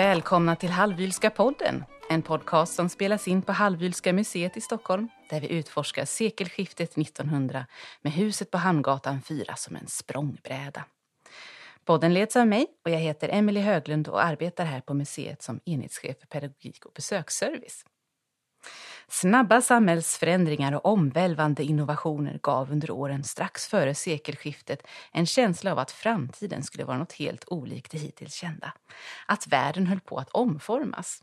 Välkomna 0.00 0.56
till 0.56 0.70
Halvylska 0.70 1.30
podden, 1.30 1.84
en 2.10 2.22
podcast 2.22 2.74
som 2.74 2.88
spelas 2.88 3.28
in 3.28 3.42
på 3.42 3.52
Halvylska 3.52 4.12
museet 4.12 4.56
i 4.56 4.60
Stockholm 4.60 5.08
där 5.30 5.40
vi 5.40 5.48
utforskar 5.48 6.04
sekelskiftet 6.04 6.98
1900 6.98 7.66
med 8.02 8.12
huset 8.12 8.50
på 8.50 8.58
Hamngatan 8.58 9.22
4 9.22 9.56
som 9.56 9.76
en 9.76 9.86
språngbräda. 9.86 10.84
Podden 11.84 12.14
leds 12.14 12.36
av 12.36 12.46
mig 12.46 12.66
och 12.84 12.90
jag 12.90 12.98
heter 12.98 13.28
Emelie 13.28 13.62
Höglund 13.62 14.08
och 14.08 14.24
arbetar 14.24 14.64
här 14.64 14.80
på 14.80 14.94
museet 14.94 15.42
som 15.42 15.60
enhetschef 15.64 16.20
för 16.20 16.26
pedagogik 16.26 16.86
och 16.86 16.92
besöksservice. 16.92 17.84
Snabba 19.12 19.60
samhällsförändringar 19.60 20.72
och 20.72 20.86
omvälvande 20.86 21.62
innovationer 21.62 22.38
gav 22.42 22.72
under 22.72 22.90
åren 22.90 23.24
strax 23.24 23.68
före 23.68 23.94
sekelskiftet 23.94 24.86
en 25.12 25.26
känsla 25.26 25.72
av 25.72 25.78
att 25.78 25.90
framtiden 25.90 26.62
skulle 26.62 26.84
vara 26.84 26.98
något 26.98 27.12
helt 27.12 27.44
olikt 27.46 27.90
det 27.92 27.98
hittills 27.98 28.34
kända. 28.34 28.72
Att 29.26 29.46
världen 29.46 29.86
höll 29.86 30.00
på 30.00 30.18
att 30.18 30.30
omformas. 30.30 31.22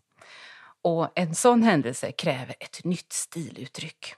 Och 0.81 1.12
en 1.16 1.36
sån 1.36 1.64
händelse 1.64 2.12
kräver 2.12 2.55
ett 2.59 2.84
nytt 2.84 3.14
stiluttryck. 3.14 4.16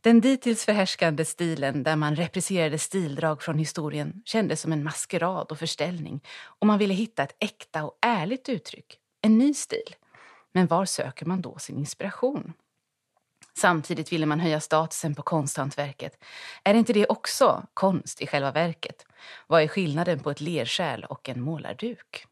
Den 0.00 0.20
dittills 0.20 0.64
förhärskande 0.64 1.24
stilen 1.24 1.82
där 1.82 1.96
man 1.96 2.16
repriserade 2.16 2.78
stildrag 2.78 3.42
från 3.42 3.58
historien 3.58 4.22
kändes 4.24 4.60
som 4.60 4.72
en 4.72 4.84
maskerad 4.84 5.50
och 5.50 5.58
förställning 5.58 6.20
och 6.44 6.66
man 6.66 6.78
ville 6.78 6.94
hitta 6.94 7.22
ett 7.22 7.36
äkta 7.40 7.84
och 7.84 7.98
ärligt 8.02 8.48
uttryck, 8.48 8.98
en 9.22 9.38
ny 9.38 9.54
stil. 9.54 9.94
Men 10.52 10.66
var 10.66 10.84
söker 10.84 11.26
man 11.26 11.42
då 11.42 11.58
sin 11.58 11.78
inspiration? 11.78 12.52
Samtidigt 13.58 14.12
ville 14.12 14.26
man 14.26 14.40
höja 14.40 14.60
statusen 14.60 15.14
på 15.14 15.22
konsthantverket. 15.22 16.24
Är 16.64 16.74
inte 16.74 16.92
det 16.92 17.06
också 17.06 17.66
konst 17.74 18.22
i 18.22 18.26
själva 18.26 18.52
verket? 18.52 19.06
Vad 19.46 19.62
är 19.62 19.68
skillnaden 19.68 20.18
på 20.18 20.30
ett 20.30 20.40
lerkärl 20.40 21.04
och 21.04 21.28
en 21.28 21.40
målarduk? 21.40 22.26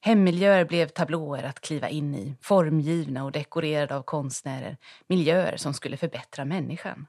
Hemmiljöer 0.00 0.64
blev 0.64 0.88
tablåer 0.88 1.42
att 1.42 1.60
kliva 1.60 1.88
in 1.88 2.14
i, 2.14 2.34
formgivna 2.40 3.24
och 3.24 3.32
dekorerade 3.32 3.96
av 3.96 4.02
konstnärer, 4.02 4.76
miljöer 5.06 5.56
som 5.56 5.74
skulle 5.74 5.96
förbättra 5.96 6.44
människan. 6.44 7.06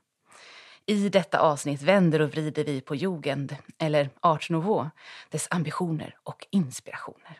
I 0.85 1.09
detta 1.09 1.39
avsnitt 1.39 1.81
vänder 1.81 2.21
och 2.21 2.29
vrider 2.29 2.63
vi 2.63 2.81
på 2.81 2.95
jugend, 2.95 3.55
eller 3.77 4.09
art 4.19 4.49
nouveau, 4.49 4.89
dess 5.29 5.47
ambitioner 5.49 6.17
och 6.23 6.47
inspirationer. 6.49 7.39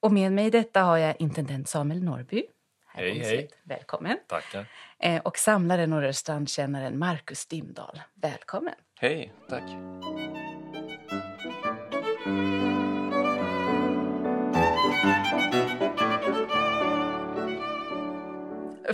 Och 0.00 0.12
med 0.12 0.32
mig 0.32 0.46
i 0.46 0.50
detta 0.50 0.82
har 0.82 0.96
jag 0.96 1.16
intendent 1.18 1.68
Samuel 1.68 2.02
Norrby. 2.02 2.42
Hej, 2.98 3.18
hej. 3.18 3.48
Välkommen. 3.62 4.18
Tackar. 4.26 4.66
Eh, 4.98 5.22
och 5.22 5.38
samlaren 5.38 5.92
och 5.92 6.00
restaurangkännaren 6.00 6.98
Marcus 6.98 7.46
Dimdal. 7.46 8.00
Välkommen. 8.14 8.74
Hej, 9.00 9.32
tack. 9.48 9.62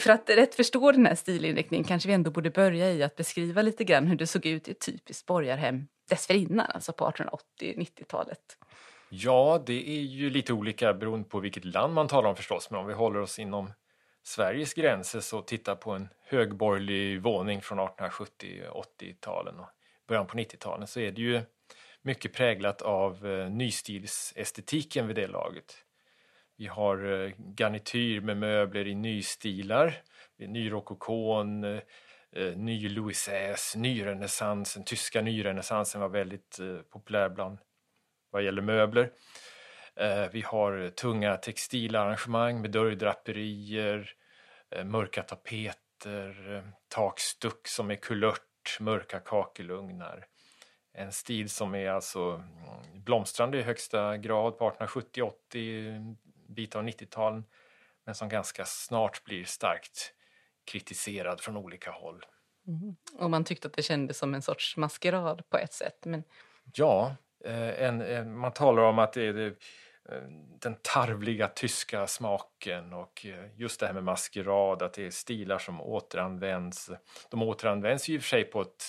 För 0.01 0.11
att 0.11 0.31
rätt 0.31 0.55
förstå 0.55 0.93
den 0.93 1.07
här 1.07 1.15
stilinriktningen 1.15 1.85
kanske 1.85 2.09
vi 2.09 2.15
ändå 2.15 2.31
borde 2.31 2.51
börja 2.51 2.91
i 2.91 3.03
att 3.03 3.17
beskriva 3.17 3.63
lite 3.63 3.85
grann 3.85 4.07
hur 4.07 4.17
det 4.17 4.27
såg 4.27 4.47
ut 4.47 4.69
i 4.69 4.71
ett 4.71 4.81
typiskt 4.87 5.27
borgarhem 5.27 5.87
dessförinnan, 6.11 6.67
alltså 6.75 6.93
på 6.93 7.11
1880-90-talet. 7.11 8.59
Ja, 9.11 9.63
det 9.67 9.89
är 9.99 10.03
ju 10.03 10.31
lite 10.31 10.53
olika 10.53 10.95
beroende 10.95 11.29
på 11.29 11.41
vilket 11.41 11.65
land 11.65 11.95
man 11.95 12.09
talar 12.09 12.31
om 12.31 12.37
förstås, 12.37 12.71
men 12.71 12.81
om 12.81 12.87
vi 12.87 12.95
håller 12.95 13.21
oss 13.21 13.39
inom 13.39 13.73
Sveriges 14.23 14.75
gränser 14.75 15.21
så 15.21 15.43
titta 15.43 15.77
på 15.77 15.91
en 15.91 16.09
högborgerlig 16.27 17.23
våning 17.23 17.63
från 17.63 17.79
1870 17.79 18.63
80-talen 19.01 19.59
och 19.59 19.69
början 20.09 20.27
på 20.27 20.37
90-talen 20.37 20.87
så 20.87 21.01
är 21.01 21.13
det 21.13 21.21
ju 21.21 21.41
mycket 22.03 22.33
präglat 22.33 22.83
av 22.83 23.27
eh, 23.27 23.51
nystilsestetiken 23.51 25.07
vid 25.07 25.17
det 25.17 25.27
laget. 25.27 25.85
Vi 26.57 26.67
har 26.67 27.25
eh, 27.25 27.33
garnityr 27.39 28.21
med 28.21 28.37
möbler 28.37 28.87
i 28.87 28.95
nystilar, 28.95 30.03
nyrokokon, 30.39 31.65
eh, 31.65 31.81
ny 32.57 32.89
Louis 32.89 33.29
XVI, 33.29 33.81
nyrenässansen, 33.81 34.85
tyska 34.85 35.21
nyrenässansen 35.21 36.01
var 36.01 36.09
väldigt 36.09 36.59
populär 36.91 37.29
bland 37.29 37.59
vad 38.31 38.43
gäller 38.43 38.63
möbler. 38.63 39.11
Eh, 39.97 40.29
vi 40.33 40.41
har 40.41 40.91
tunga 40.91 41.37
textilarrangemang 41.37 42.61
med 42.61 42.71
dörrdraperier, 42.71 44.11
eh, 44.71 44.85
mörka 44.85 45.23
tapeter, 45.23 46.55
eh, 46.55 46.65
takstuck 46.89 47.69
som 47.69 47.91
är 47.91 47.97
kulört, 47.97 48.79
mörka 48.81 49.21
kakelugnar. 49.21 50.27
En 50.95 51.13
stil 51.13 51.51
som 51.51 51.75
är 51.75 51.91
alltså 51.91 52.21
mm, 52.31 53.05
blomstrande 53.05 53.59
i 53.59 53.63
högsta 53.63 54.17
grad 54.17 54.59
på 54.59 54.69
1870, 54.69 55.23
80, 55.23 56.17
bit 56.49 56.77
av 56.77 56.83
90-talen 56.83 57.45
men 58.05 58.15
som 58.15 58.29
ganska 58.29 58.65
snart 58.65 59.25
blir 59.25 59.45
starkt 59.45 60.15
kritiserad 60.65 61.41
från 61.41 61.57
olika 61.57 61.91
håll. 61.91 62.25
Mm. 62.67 62.97
Och 63.19 63.31
man 63.31 63.45
tyckte 63.45 63.69
att 63.69 63.75
det 63.75 63.83
kändes 63.83 64.19
som 64.19 64.35
en 64.35 64.43
sorts 64.43 64.77
maskerad 64.77 65.49
på 65.49 65.59
ett 65.59 65.73
sätt. 65.73 66.05
Men... 66.05 66.25
Ja, 66.75 67.17
Eh, 67.45 67.83
en, 67.83 68.01
en, 68.01 68.39
man 68.39 68.53
talar 68.53 68.83
om 68.83 68.99
att 68.99 69.13
det 69.13 69.23
är 69.23 69.33
det, 69.33 69.47
eh, 70.09 70.23
den 70.61 70.77
tarvliga 70.83 71.49
tyska 71.49 72.07
smaken 72.07 72.93
och 72.93 73.27
eh, 73.27 73.61
just 73.61 73.81
det 73.81 73.87
här 73.87 73.95
med 73.95 74.05
maskerad, 74.05 74.83
att 74.83 74.93
det 74.93 75.07
är 75.07 75.11
stilar 75.11 75.59
som 75.59 75.81
återanvänds. 75.81 76.91
De 77.31 77.43
återanvänds 77.43 78.09
ju 78.09 78.15
i 78.15 78.19
och 78.19 78.23
för 78.23 78.29
sig 78.29 78.45
på 78.45 78.61
ett 78.63 78.85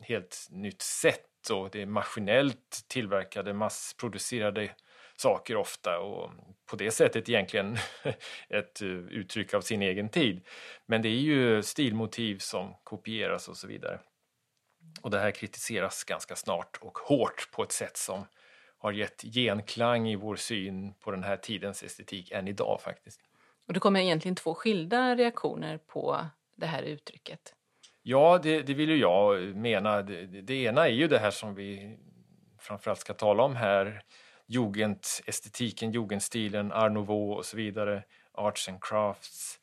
helt 0.00 0.48
nytt 0.50 0.82
sätt 0.82 1.50
och 1.52 1.70
det 1.70 1.82
är 1.82 1.86
maskinellt 1.86 2.84
tillverkade, 2.88 3.52
massproducerade 3.52 4.70
saker 5.16 5.56
ofta 5.56 5.98
och 5.98 6.30
på 6.70 6.76
det 6.76 6.90
sättet 6.90 7.28
egentligen 7.28 7.76
ett 8.48 8.82
uttryck 8.82 9.54
av 9.54 9.60
sin 9.60 9.82
egen 9.82 10.08
tid. 10.08 10.46
Men 10.86 11.02
det 11.02 11.08
är 11.08 11.20
ju 11.20 11.62
stilmotiv 11.62 12.38
som 12.38 12.74
kopieras 12.84 13.48
och 13.48 13.56
så 13.56 13.66
vidare. 13.66 14.00
Och 15.02 15.10
det 15.10 15.18
här 15.18 15.30
kritiseras 15.30 16.04
ganska 16.04 16.36
snart 16.36 16.76
och 16.80 16.98
hårt 16.98 17.50
på 17.52 17.62
ett 17.62 17.72
sätt 17.72 17.96
som 17.96 18.26
har 18.78 18.92
gett 18.92 19.22
genklang 19.22 20.08
i 20.08 20.16
vår 20.16 20.36
syn 20.36 20.94
på 20.94 21.10
den 21.10 21.22
här 21.22 21.36
tidens 21.36 21.82
estetik 21.82 22.30
än 22.30 22.48
idag 22.48 22.80
faktiskt. 22.80 23.20
Och 23.66 23.72
det 23.72 23.80
kommer 23.80 24.00
egentligen 24.00 24.36
två 24.36 24.54
skilda 24.54 25.16
reaktioner 25.16 25.78
på 25.78 26.26
det 26.56 26.66
här 26.66 26.82
uttrycket. 26.82 27.54
Ja, 28.02 28.40
det, 28.42 28.62
det 28.62 28.74
vill 28.74 28.90
ju 28.90 28.96
jag 28.96 29.56
mena. 29.56 30.02
Det, 30.02 30.26
det, 30.26 30.54
ena 30.54 30.86
är 30.86 30.92
ju 30.92 31.08
det 31.08 31.18
här 31.18 31.30
som 31.30 31.54
vi 31.54 31.98
framförallt 32.58 33.00
ska 33.00 33.14
tala 33.14 33.42
om 33.42 33.56
här. 33.56 34.02
Jugendestetiken, 34.46 35.92
jugendstilen, 35.92 36.72
art 36.72 36.92
nouveau 36.92 37.32
och 37.32 37.44
så 37.44 37.56
vidare. 37.56 38.02
Arts 38.32 38.68
and 38.68 38.82
crafts. 38.82 39.60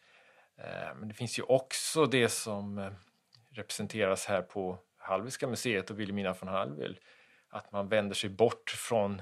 Eh, 0.58 0.96
men 0.96 1.08
det 1.08 1.14
finns 1.14 1.40
ju 1.40 1.44
också 1.44 2.06
det 2.06 2.30
som 2.30 2.78
eh, 2.78 2.92
representeras 3.52 4.26
här 4.26 4.42
på 4.42 4.78
Hallwylska 5.04 5.48
museet 5.48 5.90
och 5.90 6.00
Wilhelmina 6.00 6.36
von 6.40 6.50
Hallwyl 6.50 7.00
att 7.50 7.72
man 7.72 7.88
vänder 7.88 8.16
sig 8.16 8.30
bort 8.30 8.70
från 8.70 9.22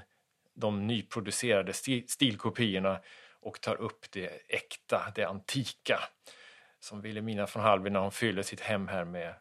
de 0.54 0.86
nyproducerade 0.86 1.72
stilkopiorna 2.06 3.00
och 3.40 3.60
tar 3.60 3.80
upp 3.80 4.10
det 4.10 4.26
äkta, 4.48 5.12
det 5.14 5.24
antika. 5.24 5.98
Som 6.80 7.00
Wilhelmina 7.00 7.46
von 7.54 7.62
Hallwyl 7.62 7.92
när 7.92 8.00
hon 8.00 8.12
fyller 8.12 8.42
sitt 8.42 8.60
hem 8.60 8.88
här 8.88 9.04
med 9.04 9.34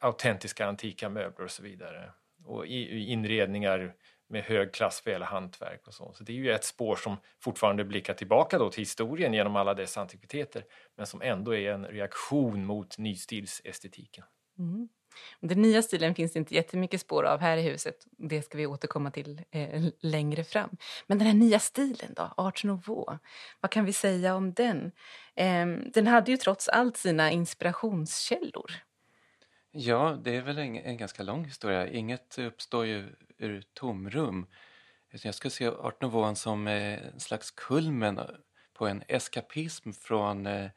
autentiska 0.00 0.66
antika 0.66 1.08
möbler 1.08 1.44
och 1.44 1.50
så 1.50 1.62
vidare. 1.62 2.12
Och 2.44 2.66
inredningar 2.66 3.94
med 4.28 4.44
hög 4.44 4.72
klass 4.72 5.00
för 5.00 5.10
hela 5.10 5.26
hantverk 5.26 5.86
och 5.86 5.94
så. 5.94 6.12
Så 6.12 6.24
det 6.24 6.32
är 6.32 6.36
ju 6.36 6.52
ett 6.52 6.64
spår 6.64 6.96
som 6.96 7.16
fortfarande 7.40 7.84
blickar 7.84 8.14
tillbaka 8.14 8.58
då 8.58 8.70
till 8.70 8.80
historien 8.80 9.34
genom 9.34 9.56
alla 9.56 9.74
dess 9.74 9.98
antikviteter 9.98 10.64
men 10.96 11.06
som 11.06 11.22
ändå 11.22 11.54
är 11.54 11.72
en 11.72 11.86
reaktion 11.86 12.64
mot 12.64 12.98
nystilsestetiken. 12.98 14.24
Mm. 14.58 14.88
Den 15.40 15.62
nya 15.62 15.82
stilen 15.82 16.14
finns 16.14 16.32
det 16.32 16.38
inte 16.38 16.54
jättemycket 16.54 17.00
spår 17.00 17.24
av 17.24 17.40
här 17.40 17.56
i 17.56 17.62
huset. 17.62 18.06
Det 18.18 18.42
ska 18.42 18.58
vi 18.58 18.66
återkomma 18.66 19.10
till 19.10 19.42
eh, 19.50 19.84
längre 20.00 20.44
fram. 20.44 20.76
Men 21.06 21.18
den 21.18 21.26
här 21.26 21.34
nya 21.34 21.58
stilen 21.58 22.14
då, 22.16 22.34
Art 22.36 22.64
Nouveau, 22.64 23.18
vad 23.60 23.70
kan 23.70 23.84
vi 23.84 23.92
säga 23.92 24.34
om 24.34 24.52
den? 24.52 24.92
Eh, 25.34 25.66
den 25.94 26.06
hade 26.06 26.30
ju 26.30 26.36
trots 26.36 26.68
allt 26.68 26.96
sina 26.96 27.30
inspirationskällor. 27.30 28.72
Ja, 29.72 30.18
det 30.24 30.36
är 30.36 30.42
väl 30.42 30.58
en, 30.58 30.76
en 30.76 30.96
ganska 30.96 31.22
lång 31.22 31.44
historia. 31.44 31.88
Inget 31.88 32.38
uppstår 32.38 32.86
ju 32.86 33.08
ur 33.38 33.62
tomrum. 33.74 34.46
Jag 35.10 35.34
skulle 35.34 35.50
se 35.50 35.68
Art 35.68 36.02
Nouveau 36.02 36.34
som 36.34 36.66
eh, 36.66 37.06
en 37.06 37.20
slags 37.20 37.50
kulmen 37.50 38.20
på 38.72 38.86
en 38.86 39.02
eskapism 39.08 39.92
från 39.92 40.46
eh, 40.46 40.70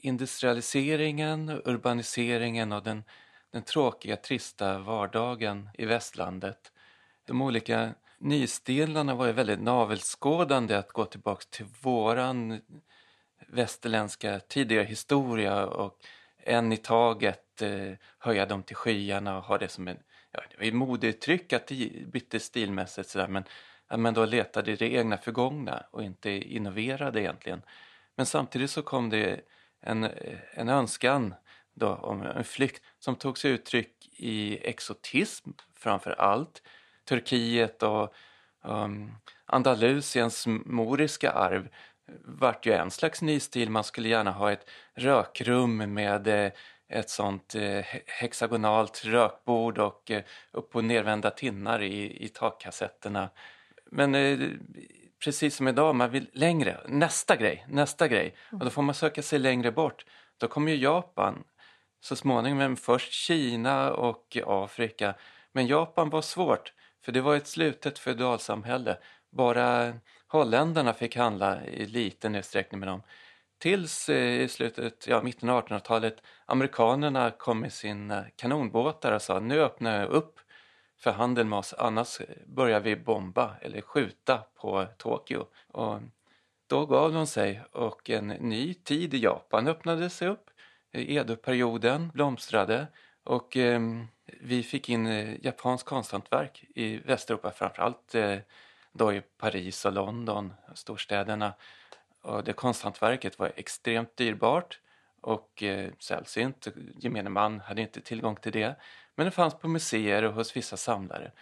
industrialiseringen, 0.00 1.60
urbaniseringen 1.64 2.72
och 2.72 2.82
den, 2.82 3.04
den 3.50 3.62
tråkiga, 3.62 4.16
trista 4.16 4.78
vardagen 4.78 5.68
i 5.78 5.84
västlandet. 5.84 6.72
De 7.24 7.42
olika 7.42 7.94
nystilarna 8.18 9.14
var 9.14 9.26
ju 9.26 9.32
väldigt 9.32 9.60
navelskådande 9.60 10.74
att 10.74 10.92
gå 10.92 11.04
tillbaks 11.04 11.46
till 11.46 11.66
våran 11.82 12.60
västerländska 13.46 14.40
tidigare 14.40 14.84
historia 14.84 15.66
och 15.66 15.98
en 16.38 16.72
i 16.72 16.76
taget 16.76 17.62
eh, 17.62 17.92
höja 18.18 18.46
dem 18.46 18.62
till 18.62 18.76
skyarna 18.76 19.38
och 19.38 19.44
ha 19.44 19.58
det 19.58 19.68
som 19.68 19.88
en 19.88 19.98
ja, 20.32 20.40
det 20.50 20.70
var 20.70 20.72
modeuttryck 20.72 21.52
att 21.52 21.66
det 21.66 22.06
bytte 22.06 22.40
stilmässigt 22.40 23.08
sådär 23.08 23.28
men 23.28 23.44
att 23.86 24.00
man 24.00 24.14
då 24.14 24.24
letade 24.24 24.72
i 24.72 24.76
det 24.76 24.92
egna 24.92 25.16
förgångna 25.16 25.84
och 25.90 26.02
inte 26.02 26.30
innoverade 26.30 27.20
egentligen. 27.20 27.62
Men 28.14 28.26
samtidigt 28.26 28.70
så 28.70 28.82
kom 28.82 29.10
det 29.10 29.40
en, 29.80 30.08
en 30.54 30.68
önskan 30.68 31.34
då 31.74 31.94
om 31.94 32.22
en 32.22 32.44
flykt 32.44 32.82
som 32.98 33.16
tog 33.16 33.38
sig 33.38 33.50
uttryck 33.50 34.08
i 34.16 34.58
exotism 34.68 35.50
framför 35.74 36.10
allt. 36.10 36.62
Turkiet 37.04 37.82
och 37.82 38.14
um, 38.64 39.12
Andalusiens 39.46 40.46
moriska 40.46 41.30
arv 41.30 41.68
vart 42.24 42.66
ju 42.66 42.72
en 42.72 42.90
slags 42.90 43.22
ny 43.22 43.40
stil. 43.40 43.70
Man 43.70 43.84
skulle 43.84 44.08
gärna 44.08 44.30
ha 44.30 44.52
ett 44.52 44.70
rökrum 44.94 45.94
med 45.94 46.26
eh, 46.26 46.52
ett 46.88 47.10
sånt 47.10 47.54
eh, 47.54 47.84
hexagonalt 48.06 49.04
rökbord 49.04 49.78
och 49.78 50.10
eh, 50.10 50.22
upp 50.52 50.76
och 50.76 50.84
nervända 50.84 51.30
tinnar 51.30 51.82
i, 51.82 52.24
i 52.24 52.28
takkassetterna. 52.28 53.30
Men 53.90 54.14
eh, 54.14 54.38
precis 55.24 55.56
som 55.56 55.68
idag, 55.68 55.94
man 55.94 56.10
vill 56.10 56.30
längre. 56.32 56.80
Nästa 56.88 57.36
grej, 57.36 57.66
nästa 57.68 58.08
grej. 58.08 58.34
Och 58.52 58.58
då 58.64 58.70
får 58.70 58.82
man 58.82 58.94
söka 58.94 59.22
sig 59.22 59.38
längre 59.38 59.72
bort. 59.72 60.04
Då 60.38 60.48
kommer 60.48 60.72
ju 60.72 60.78
Japan 60.78 61.44
så 62.00 62.16
småningom, 62.16 62.58
men 62.58 62.76
först 62.76 63.12
Kina 63.12 63.92
och 63.92 64.38
Afrika. 64.46 65.14
Men 65.52 65.66
Japan 65.66 66.10
var 66.10 66.22
svårt, 66.22 66.72
för 67.04 67.12
det 67.12 67.20
var 67.20 67.36
ett 67.36 67.46
slutet 67.46 67.98
feodalsamhälle. 67.98 68.98
Bara 69.30 69.94
holländarna 70.28 70.94
fick 70.94 71.16
handla 71.16 71.66
i 71.66 71.86
liten 71.86 72.34
utsträckning 72.34 72.80
med 72.80 72.88
dem. 72.88 73.02
Tills 73.58 74.08
eh, 74.08 74.42
i 74.42 74.48
slutet, 74.48 75.06
ja, 75.06 75.22
mitten 75.22 75.48
av 75.48 75.66
1800-talet 75.66 76.22
amerikanerna 76.46 77.30
kom 77.30 77.60
med 77.60 77.72
sina 77.72 78.24
kanonbåtar 78.36 79.12
och 79.12 79.22
sa 79.22 79.40
nu 79.40 79.62
öppnar 79.62 80.00
jag 80.00 80.08
upp 80.08 80.40
för 80.98 81.10
handeln 81.10 81.48
med 81.48 81.58
oss 81.58 81.74
annars 81.78 82.20
börjar 82.46 82.80
vi 82.80 82.96
bomba 82.96 83.54
eller 83.60 83.80
skjuta 83.80 84.42
på 84.54 84.86
Tokyo. 84.96 85.46
Och 85.68 86.00
då 86.66 86.86
gav 86.86 87.12
de 87.12 87.26
sig 87.26 87.62
och 87.72 88.10
en 88.10 88.28
ny 88.28 88.74
tid 88.74 89.14
i 89.14 89.18
Japan 89.18 89.68
öppnade 89.68 90.10
sig 90.10 90.28
upp. 90.28 90.50
Edo-perioden 90.92 92.10
blomstrade 92.14 92.86
och 93.24 93.56
eh, 93.56 93.80
vi 94.40 94.62
fick 94.62 94.88
in 94.88 95.06
eh, 95.06 95.44
japanskt 95.44 95.88
konsthantverk 95.88 96.64
i 96.74 96.96
Västeuropa 96.96 97.50
framförallt 97.50 98.14
eh, 98.14 98.38
då 98.92 99.12
i 99.12 99.22
Paris 99.38 99.84
och 99.84 99.92
London, 99.92 100.52
storstäderna. 100.74 101.54
Och 102.22 102.44
det 102.44 102.52
konsthantverket 102.52 103.38
var 103.38 103.52
extremt 103.56 104.16
dyrbart 104.16 104.80
och 105.20 105.62
eh, 105.62 105.90
sällsynt. 105.98 106.68
Gemene 106.96 107.30
man 107.30 107.60
hade 107.60 107.82
inte 107.82 108.00
tillgång 108.00 108.36
till 108.36 108.52
det. 108.52 108.76
Men 109.18 109.24
det 109.24 109.30
fanns 109.30 109.54
på 109.54 109.68
museer 109.68 110.22
och 110.22 110.34
hos 110.34 110.56
vissa 110.56 110.76
samlare. 110.76 111.32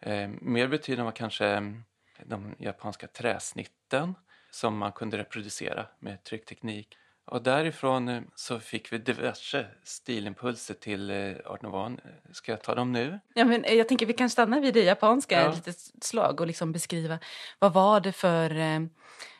Eh, 0.00 0.28
mer 0.40 0.68
betydande 0.68 1.04
var 1.04 1.12
kanske 1.12 1.46
mm, 1.46 1.84
de 2.24 2.54
japanska 2.58 3.06
träsnitten 3.06 4.14
som 4.50 4.78
man 4.78 4.92
kunde 4.92 5.18
reproducera 5.18 5.86
med 5.98 6.24
tryckteknik. 6.24 6.96
Och 7.24 7.42
därifrån 7.42 8.08
eh, 8.08 8.22
så 8.34 8.60
fick 8.60 8.92
vi 8.92 8.98
diverse 8.98 9.66
stilimpulser 9.82 10.74
till 10.74 11.10
eh, 11.10 11.32
Art 11.44 11.62
Nouveau. 11.62 11.96
Ska 12.32 12.52
jag 12.52 12.62
ta 12.62 12.74
dem 12.74 12.92
nu? 12.92 13.20
Ja, 13.34 13.44
men 13.44 13.64
eh, 13.64 13.74
jag 13.74 13.88
tänker 13.88 14.06
vi 14.06 14.12
kan 14.12 14.30
stanna 14.30 14.60
vid 14.60 14.74
det 14.74 14.84
japanska 14.84 15.42
ja. 15.42 15.52
lite 15.52 15.72
slag 16.00 16.40
och 16.40 16.46
liksom 16.46 16.72
beskriva 16.72 17.18
vad 17.58 17.72
var 17.72 18.00
det 18.00 18.12
för 18.12 18.50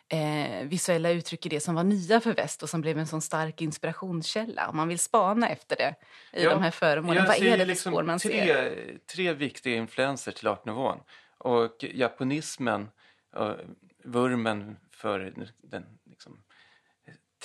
eh, 0.09 0.65
visuella 0.65 1.11
uttryck 1.11 1.47
i 1.47 1.49
det 1.49 1.61
som 1.61 1.75
var 1.75 1.85
nya 1.85 2.21
för 2.21 2.35
väst 2.35 2.63
och 2.63 2.71
som 2.71 2.81
blev 2.81 2.99
en 2.99 3.07
sån 3.07 3.21
stark 3.21 3.61
inspirationskälla. 3.61 4.69
Om 4.69 4.77
man 4.77 4.89
vill 4.89 4.99
spana 4.99 5.49
efter 5.49 5.77
det 5.77 5.95
i 6.33 6.45
ja, 6.45 6.51
de 6.51 6.63
här 6.63 6.71
föremålen, 6.71 7.25
vad 7.27 7.37
är 7.37 7.59
det 7.59 7.65
liksom 7.65 7.93
spår 7.93 8.03
man 8.03 8.19
tre, 8.19 8.47
ser? 8.47 8.99
Tre 9.15 9.33
viktiga 9.33 9.77
influenser 9.77 10.33
till 10.33 10.47
Art 10.47 10.65
Nouveau. 10.65 11.01
Och 11.39 11.85
japonismen, 11.85 12.89
och 13.35 13.57
vurmen 14.05 14.77
för 14.91 15.33
den 15.63 15.85
liksom, 16.11 16.43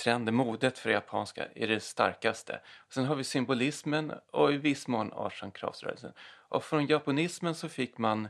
trenden, 0.02 0.34
modet 0.34 0.78
för 0.78 0.88
det 0.88 0.94
japanska 0.94 1.46
är 1.54 1.68
det 1.68 1.80
starkaste. 1.80 2.60
Och 2.86 2.92
sen 2.92 3.04
har 3.04 3.14
vi 3.14 3.24
symbolismen 3.24 4.12
och 4.32 4.52
i 4.52 4.56
viss 4.56 4.88
mån 4.88 5.12
arts 5.12 5.42
and 5.42 5.54
crafts-rörelsen. 5.54 6.12
Och 6.48 6.64
från 6.64 6.86
japonismen 6.86 7.54
så 7.54 7.68
fick 7.68 7.98
man 7.98 8.28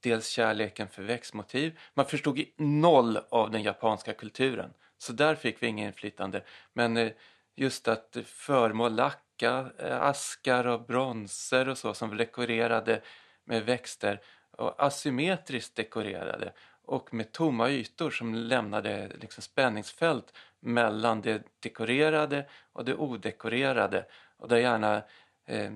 dels 0.00 0.28
kärleken 0.28 0.88
för 0.88 1.02
växtmotiv. 1.02 1.78
Man 1.94 2.06
förstod 2.06 2.44
noll 2.56 3.18
av 3.28 3.50
den 3.50 3.62
japanska 3.62 4.12
kulturen. 4.12 4.74
Så 4.98 5.12
där 5.12 5.34
fick 5.34 5.62
vi 5.62 5.66
inget 5.66 5.86
inflytande. 5.86 6.42
Men 6.72 6.96
eh, 6.96 7.12
just 7.56 7.88
att 7.88 8.16
föremål, 8.24 8.94
lacka, 8.94 9.70
eh, 9.78 10.02
askar 10.02 10.66
och 10.66 10.86
bronser 10.86 11.68
och 11.68 11.78
så 11.78 11.94
som 11.94 12.16
dekorerade 12.16 13.00
med 13.44 13.64
växter 13.64 14.20
och 14.50 14.84
asymmetriskt 14.84 15.76
dekorerade 15.76 16.52
och 16.86 17.14
med 17.14 17.32
tomma 17.32 17.70
ytor 17.70 18.10
som 18.10 18.34
lämnade 18.34 19.10
liksom 19.20 19.42
spänningsfält 19.42 20.32
mellan 20.60 21.20
det 21.20 21.42
dekorerade 21.60 22.46
och 22.72 22.84
det 22.84 22.94
odekorerade 22.94 24.06
och 24.36 24.48
där 24.48 24.56
gärna 24.56 25.02
eh, 25.46 25.72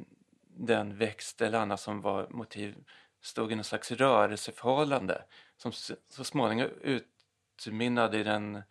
den 0.57 0.97
växt 0.97 1.41
eller 1.41 1.59
annat 1.59 1.81
som 1.81 2.01
var 2.01 2.27
motiv 2.31 2.75
stod 3.21 3.53
i 3.53 3.55
någon 3.55 3.65
slags 3.65 3.91
rörelseförhållande 3.91 5.23
som 5.57 5.73
så 6.09 6.25
småningom 6.25 6.71
utmynnade 6.83 8.19
i 8.19 8.23
den 8.23 8.63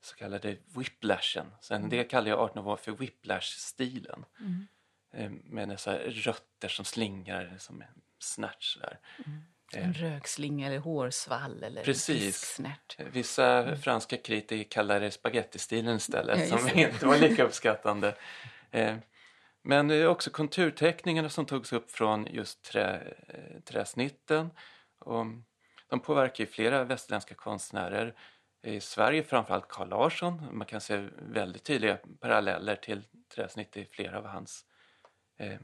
så 0.00 0.16
kallade 0.16 0.56
whiplashen. 0.76 1.46
Sen 1.60 1.76
mm. 1.76 1.90
det 1.90 2.04
kallar 2.04 2.28
jag 2.28 2.38
art 2.38 2.54
nouveau 2.54 2.76
för 2.76 2.92
whiplash-stilen. 2.92 4.24
Mm. 4.40 4.66
Eh, 5.12 5.30
med 5.44 5.68
dessa 5.68 5.98
rötter 5.98 6.68
som 6.68 6.84
slingar 6.84 7.56
som 7.58 7.82
en 7.82 7.88
där. 8.80 8.98
Mm. 9.26 9.42
En 9.72 9.94
rökslinga 9.94 10.66
eller 10.66 10.78
hårsvall 10.78 11.62
eller 11.62 11.84
Precis. 11.84 12.60
Vissa 12.98 13.62
mm. 13.62 13.78
franska 13.78 14.16
kritiker 14.16 14.70
kallar 14.70 15.00
det 15.00 15.10
spagettistilen 15.10 15.96
istället 15.96 16.50
ja, 16.50 16.58
som 16.58 16.68
inte 16.78 17.06
var 17.06 17.18
lika 17.18 17.44
uppskattande. 17.44 18.14
Men 19.68 19.88
det 19.88 19.94
är 19.94 20.06
också 20.06 20.30
konturteckningarna 20.30 21.28
som 21.28 21.46
togs 21.46 21.72
upp 21.72 21.90
från 21.90 22.26
just 22.30 22.62
trä, 22.62 23.14
eh, 23.28 23.60
träsnitten. 23.60 24.50
Och 24.98 25.26
de 25.88 26.00
påverkar 26.00 26.44
ju 26.44 26.50
flera 26.50 26.84
västerländska 26.84 27.34
konstnärer. 27.34 28.14
I 28.62 28.80
Sverige 28.80 29.22
framförallt 29.22 29.68
Carl 29.68 29.88
Larsson. 29.88 30.48
Man 30.52 30.66
kan 30.66 30.80
se 30.80 31.08
väldigt 31.18 31.64
tydliga 31.64 31.98
paralleller 32.20 32.76
till 32.76 33.02
träsnitt 33.34 33.76
i 33.76 33.84
flera 33.84 34.18
av 34.18 34.26
hans 34.26 34.64
eh, 35.38 35.58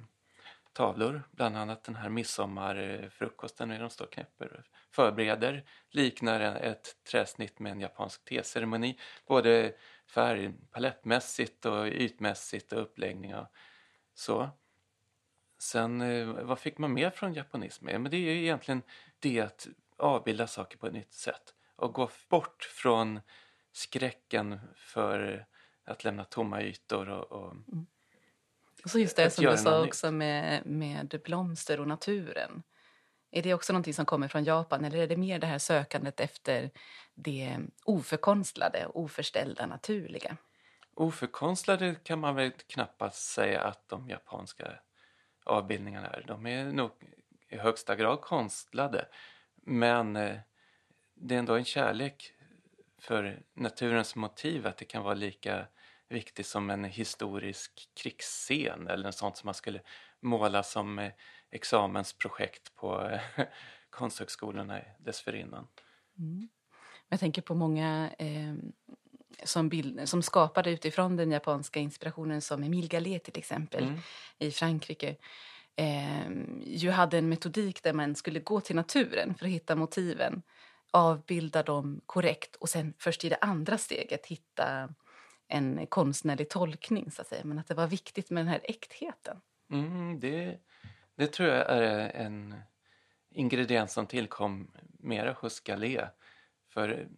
tavlor. 0.72 1.22
Bland 1.30 1.56
annat 1.56 1.84
den 1.84 1.96
här 1.96 2.08
midsommarfrukosten 2.08 3.68
när 3.68 3.80
de 3.80 3.90
står 3.90 4.04
och 4.04 4.12
knäpper 4.12 4.64
förbereder 4.90 5.64
liknar 5.90 6.40
ett 6.40 6.96
träsnitt 7.10 7.58
med 7.58 7.72
en 7.72 7.80
japansk 7.80 8.24
teceremoni. 8.24 8.98
Både 9.26 9.74
färg, 10.14 10.52
palettmässigt 10.70 11.66
och 11.66 11.86
ytmässigt 11.86 12.72
och 12.72 12.82
uppläggning 12.82 13.34
och 13.34 13.46
så. 14.14 14.50
Sen 15.58 16.00
eh, 16.00 16.26
vad 16.26 16.58
fick 16.58 16.78
man 16.78 16.92
mer 16.92 17.10
från 17.10 17.34
japonismen? 17.34 18.02
Men 18.02 18.10
det 18.10 18.16
är 18.16 18.20
ju 18.20 18.42
egentligen 18.42 18.82
det 19.18 19.40
att 19.40 19.68
avbilda 19.96 20.46
saker 20.46 20.78
på 20.78 20.86
ett 20.86 20.92
nytt 20.92 21.12
sätt 21.12 21.54
och 21.76 21.92
gå 21.92 22.10
bort 22.28 22.64
från 22.64 23.20
skräcken 23.72 24.60
för 24.76 25.46
att 25.84 26.04
lämna 26.04 26.24
tomma 26.24 26.62
ytor 26.62 27.08
och, 27.08 27.32
och 27.32 27.52
mm. 27.52 27.86
Och 28.84 28.90
så 28.90 28.98
just 28.98 29.16
det 29.16 29.30
som 29.30 29.44
du 29.44 29.56
sa 29.56 29.84
också 29.84 30.10
med, 30.10 30.66
med 30.66 31.20
blomster 31.24 31.80
och 31.80 31.88
naturen. 31.88 32.62
Är 33.30 33.42
det 33.42 33.54
också 33.54 33.72
någonting 33.72 33.94
som 33.94 34.06
kommer 34.06 34.28
från 34.28 34.44
Japan 34.44 34.84
eller 34.84 34.98
är 34.98 35.06
det 35.08 35.16
mer 35.16 35.38
det 35.38 35.46
här 35.46 35.58
sökandet 35.58 36.20
efter 36.20 36.70
det 37.14 37.58
oförkonstlade, 37.84 38.86
oförställda, 38.86 39.66
naturliga? 39.66 40.36
Oförkonstlade 40.94 41.94
kan 41.94 42.18
man 42.18 42.34
väl 42.34 42.50
knappast 42.50 43.32
säga 43.32 43.60
att 43.60 43.88
de 43.88 44.08
japanska 44.08 44.80
avbildningarna 45.44 46.06
är. 46.06 46.24
De 46.26 46.46
är 46.46 46.64
nog 46.64 46.90
i 47.48 47.56
högsta 47.56 47.96
grad 47.96 48.20
konstlade. 48.20 49.08
Men 49.54 50.16
eh, 50.16 50.36
det 51.14 51.34
är 51.34 51.38
ändå 51.38 51.54
en 51.54 51.64
kärlek 51.64 52.32
för 52.98 53.42
naturens 53.54 54.16
motiv 54.16 54.66
att 54.66 54.78
det 54.78 54.84
kan 54.84 55.02
vara 55.02 55.14
lika 55.14 55.66
viktigt 56.08 56.46
som 56.46 56.70
en 56.70 56.84
historisk 56.84 57.90
krigsscen 57.94 58.88
eller 58.88 59.04
något 59.04 59.14
sånt 59.14 59.36
som 59.36 59.46
man 59.46 59.54
skulle 59.54 59.80
måla 60.20 60.62
som 60.62 60.98
eh, 60.98 61.12
examensprojekt 61.50 62.74
på 62.74 63.18
konsthögskolorna 63.90 64.80
dessförinnan. 64.98 65.68
Mm. 66.18 66.48
Jag 67.08 67.20
tänker 67.20 67.42
på 67.42 67.54
många 67.54 68.10
eh, 68.18 68.54
som, 69.44 69.68
bild, 69.68 70.08
som 70.08 70.22
skapade 70.22 70.70
utifrån 70.70 71.16
den 71.16 71.30
japanska 71.30 71.80
inspirationen 71.80 72.40
som 72.40 72.62
Emile 72.62 72.86
Gallet 72.86 73.24
till 73.24 73.38
exempel 73.38 73.84
mm. 73.84 73.98
i 74.38 74.50
Frankrike 74.50 75.16
eh, 75.76 76.30
ju 76.64 76.90
hade 76.90 77.18
en 77.18 77.28
metodik 77.28 77.82
där 77.82 77.92
man 77.92 78.14
skulle 78.14 78.40
gå 78.40 78.60
till 78.60 78.76
naturen 78.76 79.34
för 79.34 79.46
att 79.46 79.52
hitta 79.52 79.76
motiven 79.76 80.42
avbilda 80.90 81.62
dem 81.62 82.00
korrekt 82.06 82.56
och 82.56 82.68
sen 82.68 82.94
först 82.98 83.24
i 83.24 83.28
det 83.28 83.38
andra 83.40 83.78
steget 83.78 84.26
hitta 84.26 84.88
en 85.48 85.86
konstnärlig 85.86 86.48
tolkning 86.48 87.10
så 87.10 87.22
att 87.22 87.28
säga. 87.28 87.44
Men 87.44 87.58
att 87.58 87.68
det 87.68 87.74
var 87.74 87.86
viktigt 87.86 88.30
med 88.30 88.40
den 88.40 88.48
här 88.48 88.60
äktheten. 88.64 89.40
Mm, 89.70 90.20
det, 90.20 90.58
det 91.16 91.26
tror 91.26 91.48
jag 91.48 91.70
är 91.70 92.10
en 92.14 92.54
ingrediens 93.30 93.92
som 93.92 94.06
tillkom 94.06 94.70
mera 94.98 95.32
hos 95.32 95.60
Galé. 95.60 96.06
För 96.68 97.08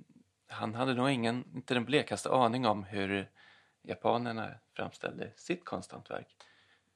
han 0.54 0.74
hade 0.74 0.94
nog 0.94 1.10
ingen, 1.10 1.44
inte 1.54 1.74
den 1.74 1.84
blekaste 1.84 2.30
aning 2.30 2.66
om 2.66 2.84
hur 2.84 3.30
japanerna 3.82 4.50
framställde 4.76 5.30
sitt 5.36 5.64
konsthantverk. 5.64 6.36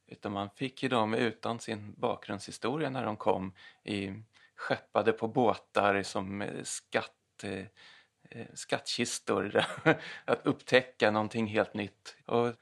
Utan 0.07 0.33
man 0.33 0.50
fick 0.50 0.83
ju 0.83 0.88
dem 0.88 1.15
utan 1.15 1.61
sin 1.61 1.95
bakgrundshistoria 1.97 2.91
när 2.91 3.05
de 3.05 3.17
kom 3.17 3.53
i, 3.85 4.12
skeppade 4.55 5.12
på 5.12 5.29
båtar 5.29 6.03
som 6.03 6.45
skatt, 6.62 7.45
eh, 7.45 8.47
skattkistor 8.55 9.65
att 10.25 10.47
upptäcka 10.47 11.11
någonting 11.11 11.47
helt 11.47 11.75
nytt. 11.75 12.17
Och 12.27 12.55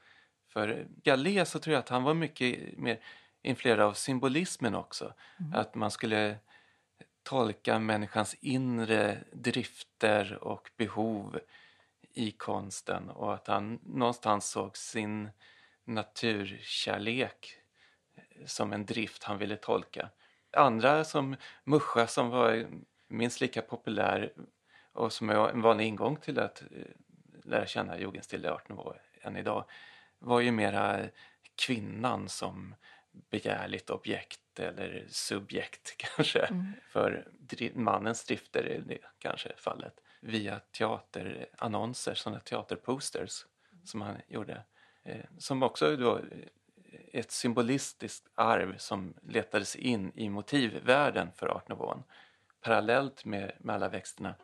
för 0.47 0.87
Galé 1.03 1.45
så 1.45 1.59
tror 1.59 1.73
jag 1.73 1.79
att 1.79 1.89
han 1.89 2.03
var 2.03 2.13
mycket 2.13 2.77
mer 2.77 2.99
influerad 3.41 3.79
av 3.79 3.93
symbolismen 3.93 4.75
också. 4.75 5.13
Mm. 5.39 5.53
Att 5.53 5.75
man 5.75 5.91
skulle 5.91 6.37
tolka 7.27 7.79
människans 7.79 8.35
inre 8.41 9.17
drifter 9.31 10.43
och 10.43 10.69
behov 10.77 11.39
i 12.13 12.31
konsten 12.31 13.09
och 13.09 13.33
att 13.33 13.47
han 13.47 13.79
någonstans 13.83 14.49
såg 14.49 14.77
sin 14.77 15.29
naturkärlek 15.85 17.53
som 18.45 18.73
en 18.73 18.85
drift 18.85 19.23
han 19.23 19.37
ville 19.37 19.55
tolka. 19.55 20.09
Andra 20.51 21.03
som 21.03 21.35
Muscha 21.63 22.07
som 22.07 22.29
var 22.29 22.67
minst 23.07 23.41
lika 23.41 23.61
populär 23.61 24.33
och 24.93 25.13
som 25.13 25.29
är 25.29 25.49
en 25.49 25.61
vanlig 25.61 25.85
ingång 25.85 26.15
till 26.15 26.39
att 26.39 26.61
eh, 26.61 26.67
lära 27.43 27.65
känna 27.65 27.99
Jugendstil 27.99 28.45
i 28.45 28.47
artnivå 28.47 28.93
än 29.21 29.37
idag 29.37 29.65
var 30.19 30.39
ju 30.39 30.51
mera 30.51 31.05
kvinnan 31.55 32.29
som 32.29 32.75
begärligt 33.11 33.89
objekt 33.89 34.39
eller 34.59 35.05
subjekt 35.09 35.95
kanske. 36.15 36.39
Mm. 36.39 36.73
För 36.89 37.27
mannens 37.73 38.25
drifter 38.25 38.63
är 38.63 38.79
det 38.79 38.97
kanske 39.19 39.51
fallet. 39.57 39.93
Via 40.21 40.59
teaterannonser, 40.59 42.13
sådana 42.13 42.39
teaterposters 42.39 43.45
som 43.83 44.01
han 44.01 44.15
gjorde. 44.27 44.63
Eh, 45.03 45.25
som 45.37 45.63
också 45.63 45.95
då 45.95 46.21
ett 47.13 47.31
symbolistiskt 47.31 48.27
arv 48.35 48.77
som 48.77 49.13
letades 49.21 49.75
in 49.75 50.11
i 50.15 50.29
motivvärlden 50.29 51.31
för 51.35 51.47
Art 51.47 51.69
Nouveau 51.69 52.03
parallellt 52.61 53.25
med, 53.25 53.51
med 53.59 53.75
alla 53.75 53.89
växterna. 53.89 54.35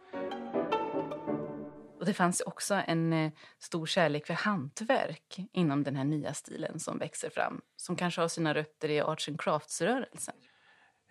Och 2.04 2.08
det 2.08 2.14
fanns 2.14 2.42
också 2.42 2.82
en 2.88 3.14
eh, 3.14 3.32
stor 3.60 3.86
kärlek 3.86 4.28
för 4.28 4.34
hantverk 4.34 5.40
inom 5.52 5.84
den 5.84 5.96
här 5.96 6.04
nya 6.04 6.34
stilen 6.34 6.80
som 6.80 6.98
växer 6.98 7.30
fram, 7.30 7.62
som 7.76 7.96
kanske 7.96 8.22
har 8.22 8.28
sina 8.28 8.54
rötter 8.54 8.90
i 8.90 9.02
arts 9.02 9.28
and 9.28 9.42
crafts-rörelsen. 9.42 10.36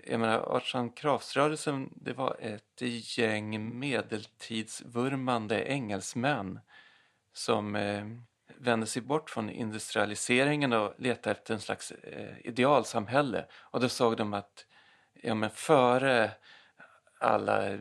Jag 0.05 0.21
menar, 0.21 0.57
arts 0.57 0.75
and 0.75 0.99
crafts-rörelsen, 0.99 1.93
det 1.97 2.13
var 2.13 2.37
ett 2.41 2.81
gäng 3.19 3.79
medeltidsvurmande 3.79 5.65
engelsmän 5.65 6.61
som 7.33 7.77
eh, 7.77 8.05
vände 8.59 8.87
sig 8.87 9.03
bort 9.03 9.31
från 9.31 9.51
industrialiseringen 9.51 10.73
och 10.73 10.95
letade 10.99 11.37
efter 11.37 11.55
en 11.55 11.61
slags 11.61 11.91
eh, 11.93 12.35
idealsamhälle. 12.45 13.47
Och 13.55 13.81
då 13.81 13.89
såg 13.89 14.17
de 14.17 14.35
att 14.35 14.67
ja, 15.23 15.35
men 15.35 15.51
före 15.51 16.31
alla 17.21 17.79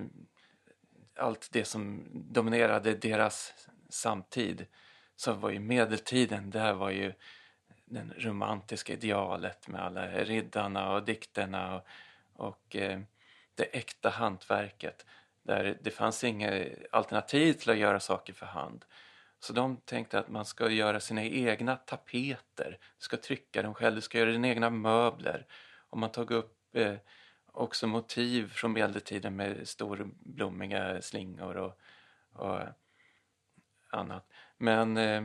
allt 1.15 1.49
det 1.51 1.65
som 1.65 2.07
dominerade 2.13 2.93
deras 2.93 3.53
samtid 3.89 4.65
så 5.15 5.33
var 5.33 5.49
ju 5.49 5.59
medeltiden, 5.59 6.49
där 6.49 6.73
var 6.73 6.89
ju 6.89 7.13
det 7.85 8.07
romantiska 8.17 8.93
idealet 8.93 9.67
med 9.67 9.81
alla 9.81 10.07
riddarna 10.07 10.91
och 10.91 11.03
dikterna 11.03 11.75
och, 11.75 11.85
och 12.33 12.75
eh, 12.75 12.99
det 13.55 13.63
äkta 13.63 14.09
hantverket 14.09 15.05
där 15.43 15.77
det 15.81 15.91
fanns 15.91 16.23
inget 16.23 16.77
alternativ 16.91 17.53
till 17.53 17.69
att 17.69 17.77
göra 17.77 17.99
saker 17.99 18.33
för 18.33 18.45
hand. 18.45 18.85
Så 19.39 19.53
de 19.53 19.77
tänkte 19.77 20.19
att 20.19 20.29
man 20.29 20.45
ska 20.45 20.69
göra 20.69 20.99
sina 20.99 21.23
egna 21.23 21.75
tapeter, 21.75 22.77
du 22.97 23.03
ska 23.03 23.17
trycka 23.17 23.61
dem 23.61 23.73
själv, 23.73 23.95
du 23.95 24.01
ska 24.01 24.19
göra 24.19 24.31
dina 24.31 24.47
egna 24.47 24.69
möbler. 24.69 25.45
Och 25.89 25.97
man 25.97 26.11
tog 26.11 26.31
upp 26.31 26.75
eh, 26.75 26.95
också 27.51 27.87
motiv 27.87 28.49
från 28.49 28.73
medeltiden 28.73 29.35
med 29.35 29.67
storblommiga 29.67 31.01
slingor 31.01 31.57
och, 31.57 31.79
och 32.33 32.61
annat. 33.89 34.27
Men 34.57 34.97
eh, 34.97 35.21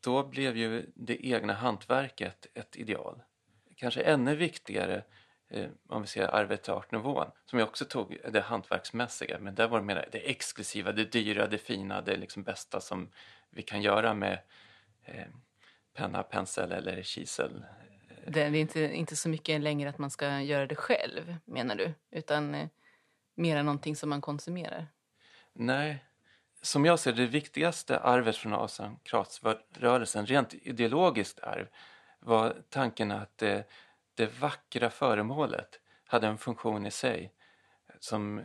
då 0.00 0.24
blev 0.24 0.56
ju 0.56 0.92
det 0.94 1.26
egna 1.26 1.52
hantverket 1.52 2.46
ett 2.54 2.76
ideal. 2.76 3.22
Kanske 3.76 4.02
ännu 4.02 4.36
viktigare 4.36 5.04
eh, 5.48 5.70
om 5.88 6.02
vi 6.02 6.08
ser 6.08 6.34
arvet 6.34 6.62
till 6.62 6.72
artnivån 6.72 7.30
som 7.44 7.58
jag 7.58 7.68
också 7.68 7.84
tog 7.84 8.18
det 8.32 8.40
hantverksmässiga 8.40 9.38
men 9.38 9.54
där 9.54 9.68
var 9.68 9.78
det 9.78 9.84
mer 9.84 10.08
det 10.12 10.30
exklusiva, 10.30 10.92
det 10.92 11.12
dyra, 11.12 11.46
det 11.46 11.58
fina, 11.58 12.00
det 12.00 12.16
liksom 12.16 12.42
bästa 12.42 12.80
som 12.80 13.10
vi 13.50 13.62
kan 13.62 13.82
göra 13.82 14.14
med 14.14 14.38
eh, 15.04 15.26
penna, 15.94 16.22
pensel 16.22 16.72
eller 16.72 17.02
kisel 17.02 17.64
det 18.26 18.42
är 18.42 18.54
inte, 18.54 18.80
inte 18.80 19.16
så 19.16 19.28
mycket 19.28 19.60
längre 19.60 19.88
att 19.88 19.98
man 19.98 20.10
ska 20.10 20.40
göra 20.40 20.66
det 20.66 20.74
själv, 20.74 21.36
menar 21.44 21.74
du? 21.74 21.92
Utan 22.10 22.54
eh, 22.54 22.68
mer 23.34 23.62
någonting 23.62 23.96
som 23.96 24.10
man 24.10 24.20
konsumerar? 24.20 24.86
Nej. 25.52 26.04
Som 26.62 26.84
jag 26.84 26.98
ser 26.98 27.12
det, 27.12 27.26
viktigaste 27.26 27.98
arvet 27.98 28.36
från 28.36 28.54
Asan-Kratz-rörelsen, 28.54 30.26
rent 30.26 30.54
ideologiskt 30.54 31.40
arv, 31.40 31.68
var 32.20 32.56
tanken 32.68 33.10
att 33.10 33.38
det, 33.38 33.68
det 34.14 34.40
vackra 34.40 34.90
föremålet 34.90 35.80
hade 36.04 36.26
en 36.26 36.38
funktion 36.38 36.86
i 36.86 36.90
sig. 36.90 37.32
Som 38.00 38.38
eh, 38.38 38.44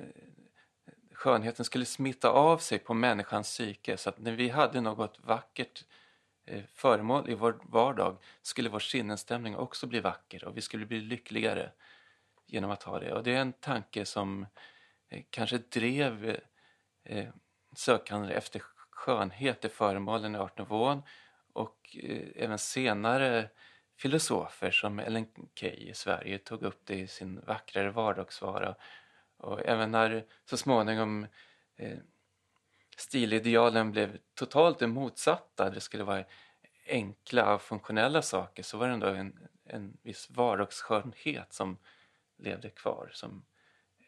skönheten 1.13 1.65
skulle 1.65 1.85
smitta 1.85 2.29
av 2.29 2.57
sig 2.57 2.79
på 2.79 2.93
människans 2.93 3.47
psyke 3.47 3.97
så 3.97 4.09
att 4.09 4.19
när 4.19 4.31
vi 4.31 4.49
hade 4.49 4.81
något 4.81 5.19
vackert 5.23 5.85
Eh, 6.49 6.63
föremål 6.73 7.29
i 7.29 7.33
vår 7.33 7.59
vardag 7.63 8.17
skulle 8.41 8.69
vår 8.69 8.79
sinnesstämning 8.79 9.55
också 9.55 9.87
bli 9.87 9.99
vacker 9.99 10.43
och 10.43 10.57
vi 10.57 10.61
skulle 10.61 10.85
bli 10.85 10.99
lyckligare 10.99 11.71
genom 12.47 12.71
att 12.71 12.83
ha 12.83 12.99
det. 12.99 13.13
Och 13.13 13.23
det 13.23 13.35
är 13.35 13.41
en 13.41 13.53
tanke 13.53 14.05
som 14.05 14.45
eh, 15.09 15.23
kanske 15.29 15.57
drev 15.57 16.39
eh, 17.03 17.29
sökande 17.75 18.33
efter 18.33 18.61
skönhet 18.89 19.65
i 19.65 19.69
föremålen 19.69 20.35
i 20.35 20.37
Art 20.37 20.57
Nouveau 20.57 21.01
och 21.53 21.97
även 22.35 22.57
senare 22.57 23.49
filosofer 23.97 24.71
som 24.71 24.99
Ellen 24.99 25.27
Key 25.55 25.89
i 25.89 25.93
Sverige 25.93 26.37
tog 26.37 26.63
upp 26.63 26.81
det 26.83 26.99
i 26.99 27.07
sin 27.07 27.39
vackrare 27.47 27.89
vardagsvara. 27.89 28.75
Och 29.37 29.65
även 29.65 29.91
när 29.91 30.25
så 30.45 30.57
småningom 30.57 31.27
stilidealen 32.99 33.91
blev 33.91 34.17
totalt 34.33 34.79
det 34.79 34.87
motsatta. 34.87 35.69
Det 35.69 35.79
skulle 35.79 36.03
vara 36.03 36.23
enkla 36.87 37.53
och 37.53 37.61
funktionella 37.61 38.21
saker 38.21 38.63
så 38.63 38.77
var 38.77 38.87
det 38.87 38.93
ändå 38.93 39.07
en, 39.07 39.47
en 39.65 39.97
viss 40.01 40.29
vardagsskönhet 40.29 41.53
som 41.53 41.77
levde 42.37 42.69
kvar 42.69 43.09
som 43.13 43.45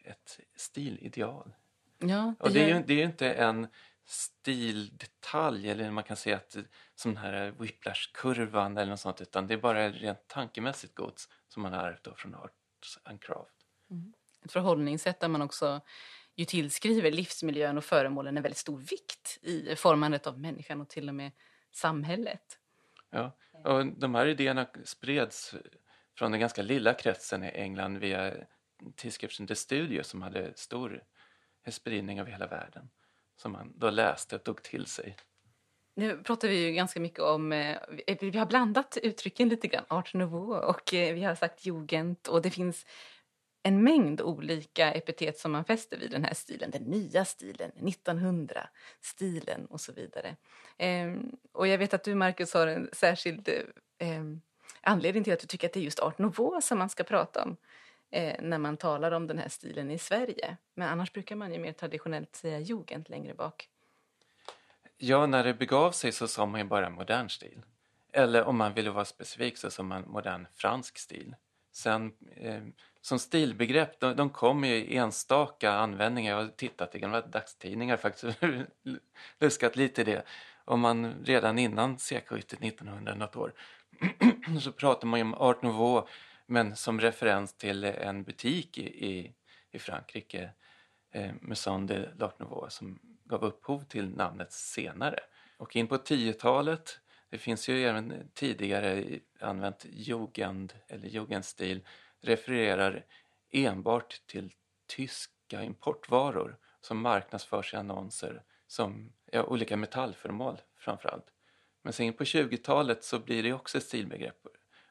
ett 0.04 0.40
stilideal. 0.56 1.54
Ja, 1.98 2.34
det 2.38 2.44
och 2.44 2.52
det 2.52 2.70
är, 2.70 2.76
ju, 2.76 2.82
det 2.86 2.92
är 2.92 2.98
ju 2.98 3.04
inte 3.04 3.32
en 3.32 3.66
stildetalj 4.04 5.70
eller 5.70 5.90
man 5.90 6.04
kan 6.04 6.16
säga 6.16 6.36
att 6.36 6.56
som 6.94 7.14
den 7.14 7.22
här 7.22 7.50
whiplash-kurvan 7.58 8.78
eller 8.78 8.90
något 8.90 9.00
sånt 9.00 9.20
utan 9.20 9.46
det 9.46 9.54
är 9.54 9.58
bara 9.58 9.88
rent 9.90 10.28
tankemässigt 10.28 10.94
gods 10.94 11.28
som 11.48 11.62
man 11.62 11.72
har 11.72 11.84
ärvt 11.84 12.08
från 12.16 12.34
Arts 12.34 12.98
and 13.02 13.22
Craft. 13.22 13.66
Mm. 13.90 14.12
Ett 14.44 14.52
förhållningssätt 14.52 15.20
där 15.20 15.28
man 15.28 15.42
också 15.42 15.80
ju 16.36 16.44
tillskriver 16.44 17.10
livsmiljön 17.10 17.78
och 17.78 17.84
föremålen 17.84 18.36
en 18.36 18.42
väldigt 18.42 18.58
stor 18.58 18.78
vikt 18.78 19.38
i 19.42 19.76
formandet 19.76 20.26
av 20.26 20.40
människan 20.40 20.80
och 20.80 20.88
till 20.88 21.08
och 21.08 21.14
med 21.14 21.30
samhället. 21.72 22.58
Ja, 23.10 23.36
och 23.64 23.86
de 23.86 24.14
här 24.14 24.26
idéerna 24.26 24.66
spreds 24.84 25.54
från 26.18 26.30
den 26.30 26.40
ganska 26.40 26.62
lilla 26.62 26.94
kretsen 26.94 27.44
i 27.44 27.48
England 27.48 27.98
via 27.98 28.34
tidskriften 28.96 29.46
The 29.46 29.54
Studio 29.54 30.02
som 30.02 30.22
hade 30.22 30.52
stor 30.54 31.02
spridning 31.68 32.18
över 32.18 32.30
hela 32.30 32.46
världen 32.46 32.88
som 33.36 33.52
man 33.52 33.72
då 33.76 33.90
läste 33.90 34.36
och 34.36 34.42
tog 34.42 34.62
till 34.62 34.86
sig. 34.86 35.16
Nu 35.94 36.22
pratar 36.22 36.48
vi 36.48 36.66
ju 36.66 36.72
ganska 36.72 37.00
mycket 37.00 37.20
om, 37.20 37.52
eh, 37.52 37.78
vi 38.20 38.38
har 38.38 38.46
blandat 38.46 38.98
uttrycken 39.02 39.48
lite 39.48 39.68
grann, 39.68 39.84
art 39.88 40.14
nouveau 40.14 40.56
och 40.56 40.94
eh, 40.94 41.14
vi 41.14 41.22
har 41.22 41.34
sagt 41.34 41.66
jugend 41.66 42.16
och 42.28 42.42
det 42.42 42.50
finns 42.50 42.86
en 43.62 43.84
mängd 43.84 44.20
olika 44.20 44.92
epitet 44.92 45.38
som 45.38 45.52
man 45.52 45.64
fäster 45.64 45.98
vid 45.98 46.10
den 46.10 46.24
här 46.24 46.34
stilen. 46.34 46.70
Den 46.70 46.82
nya 46.82 47.24
stilen, 47.24 47.70
1900-stilen 47.72 49.66
och 49.66 49.80
så 49.80 49.92
vidare. 49.92 50.36
Eh, 50.78 51.12
och 51.52 51.66
jag 51.66 51.78
vet 51.78 51.94
att 51.94 52.04
du, 52.04 52.14
Marcus, 52.14 52.54
har 52.54 52.66
en 52.66 52.88
särskild 52.92 53.48
eh, 53.98 54.22
anledning 54.80 55.24
till 55.24 55.32
att 55.32 55.40
du 55.40 55.46
tycker 55.46 55.68
att 55.68 55.72
det 55.72 55.80
är 55.80 55.84
just 55.84 56.00
art 56.00 56.18
nouveau 56.18 56.60
som 56.60 56.78
man 56.78 56.88
ska 56.88 57.04
prata 57.04 57.42
om 57.42 57.56
eh, 58.10 58.42
när 58.42 58.58
man 58.58 58.76
talar 58.76 59.12
om 59.12 59.26
den 59.26 59.38
här 59.38 59.48
stilen 59.48 59.90
i 59.90 59.98
Sverige. 59.98 60.56
Men 60.74 60.88
annars 60.88 61.12
brukar 61.12 61.36
man 61.36 61.52
ju 61.52 61.58
mer 61.58 61.72
traditionellt 61.72 62.36
säga 62.36 62.58
jugend 62.58 63.10
längre 63.10 63.34
bak. 63.34 63.68
Ja, 64.96 65.26
när 65.26 65.44
det 65.44 65.54
begav 65.54 65.92
sig 65.92 66.12
så 66.12 66.28
sa 66.28 66.46
man 66.46 66.60
ju 66.60 66.66
bara 66.66 66.90
modern 66.90 67.28
stil. 67.28 67.62
Eller 68.12 68.44
om 68.44 68.56
man 68.56 68.74
ville 68.74 68.90
vara 68.90 69.04
specifik 69.04 69.58
så 69.58 69.70
sa 69.70 69.82
man 69.82 70.04
modern 70.08 70.46
fransk 70.54 70.98
stil. 70.98 71.34
Sen 71.72 72.12
eh, 72.36 72.62
som 73.02 73.18
stilbegrepp, 73.18 74.00
de, 74.00 74.16
de 74.16 74.30
kommer 74.30 74.68
i 74.68 74.96
enstaka 74.96 75.72
användningar. 75.72 76.32
Jag 76.32 76.42
har 76.42 76.48
tittat 76.48 76.94
i 76.94 76.98
gamla 76.98 77.20
dagstidningar 77.20 77.96
faktiskt, 77.96 78.38
luskat 79.40 79.76
lite 79.76 80.00
i 80.00 80.04
det. 80.04 80.22
Om 80.64 80.80
man 80.80 81.14
redan 81.24 81.58
innan 81.58 81.98
sekelskiftet 81.98 82.62
1900 82.62 83.14
något 83.14 83.36
år 83.36 83.52
så 84.60 84.72
pratar 84.72 85.06
man 85.06 85.20
ju 85.20 85.24
om 85.24 85.34
Art 85.34 85.62
Nouveau 85.62 86.06
men 86.46 86.76
som 86.76 87.00
referens 87.00 87.52
till 87.52 87.84
en 87.84 88.22
butik 88.22 88.78
i, 88.78 89.06
i, 89.06 89.32
i 89.70 89.78
Frankrike, 89.78 90.50
eh, 91.12 91.32
Maison 91.40 91.86
de 91.86 91.94
l'Art 91.94 92.38
Nouveau, 92.38 92.68
som 92.68 92.98
gav 93.24 93.44
upphov 93.44 93.84
till 93.84 94.08
namnet 94.08 94.52
senare. 94.52 95.18
Och 95.56 95.76
in 95.76 95.86
på 95.86 95.96
10-talet, 95.96 97.00
det 97.30 97.38
finns 97.38 97.68
ju 97.68 97.84
även 97.84 98.30
tidigare 98.34 99.04
använt 99.40 99.86
jugend 99.90 100.72
eller 100.88 101.08
jugendstil, 101.08 101.80
refererar 102.22 103.04
enbart 103.50 104.22
till 104.26 104.52
tyska 104.86 105.62
importvaror 105.62 106.58
som 106.80 106.98
marknadsförs 106.98 107.74
i 107.74 107.76
annonser 107.76 108.42
som 108.66 109.12
ja, 109.32 109.42
olika 109.42 109.76
metallföremål 109.76 110.60
framförallt. 110.76 111.26
Men 111.82 111.92
sen 111.92 112.12
på 112.12 112.24
20-talet 112.24 113.04
så 113.04 113.18
blir 113.18 113.42
det 113.42 113.52
också 113.52 113.78
ett 113.78 113.84
stilbegrepp. 113.84 114.46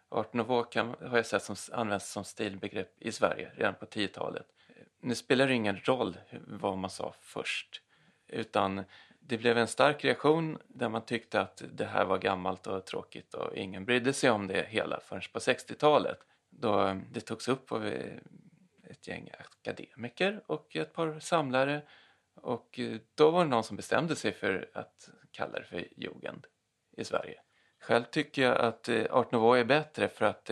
Art 0.09 0.33
nouveau 0.33 0.63
kan, 0.63 0.87
har 0.87 1.17
jag 1.17 1.25
sett 1.25 1.43
som 1.43 1.55
används 1.71 2.11
som 2.11 2.23
stilbegrepp 2.23 3.01
i 3.01 3.11
Sverige 3.11 3.51
redan 3.55 3.75
på 3.75 3.85
10-talet. 3.85 4.45
Nu 4.99 5.15
spelar 5.15 5.47
det 5.47 5.53
ingen 5.53 5.77
roll 5.77 6.17
vad 6.47 6.77
man 6.77 6.89
sa 6.89 7.13
först 7.19 7.81
utan 8.31 8.83
det 9.19 9.37
blev 9.37 9.57
en 9.57 9.67
stark 9.67 10.05
reaktion 10.05 10.57
där 10.67 10.89
man 10.89 11.05
tyckte 11.05 11.41
att 11.41 11.63
det 11.71 11.85
här 11.85 12.05
var 12.05 12.17
gammalt 12.17 12.67
och 12.67 12.85
tråkigt 12.85 13.33
och 13.33 13.55
ingen 13.55 13.85
brydde 13.85 14.13
sig 14.13 14.29
om 14.29 14.47
det 14.47 14.65
hela 14.69 14.99
förrän 14.99 15.21
på 15.33 15.39
60-talet 15.39 16.19
då 16.51 16.87
eh, 16.87 16.95
det 17.11 17.21
togs 17.21 17.47
upp 17.47 17.71
av 17.71 17.85
ett 18.83 19.07
gäng 19.07 19.29
akademiker 19.39 20.43
och 20.45 20.75
ett 20.75 20.93
par 20.93 21.19
samlare 21.19 21.81
och 22.35 22.79
eh, 22.79 22.97
då 23.15 23.31
var 23.31 23.43
det 23.43 23.49
någon 23.49 23.63
som 23.63 23.77
bestämde 23.77 24.15
sig 24.15 24.33
för 24.33 24.69
att 24.73 25.09
kalla 25.31 25.59
det 25.59 25.65
för 25.65 25.87
jugend 25.97 26.47
i 26.97 27.03
Sverige. 27.03 27.41
Själv 27.79 28.03
tycker 28.03 28.41
jag 28.41 28.57
att 28.57 28.89
eh, 28.89 29.05
art 29.09 29.31
nouveau 29.31 29.59
är 29.59 29.65
bättre 29.65 30.07
för 30.07 30.25
att 30.25 30.51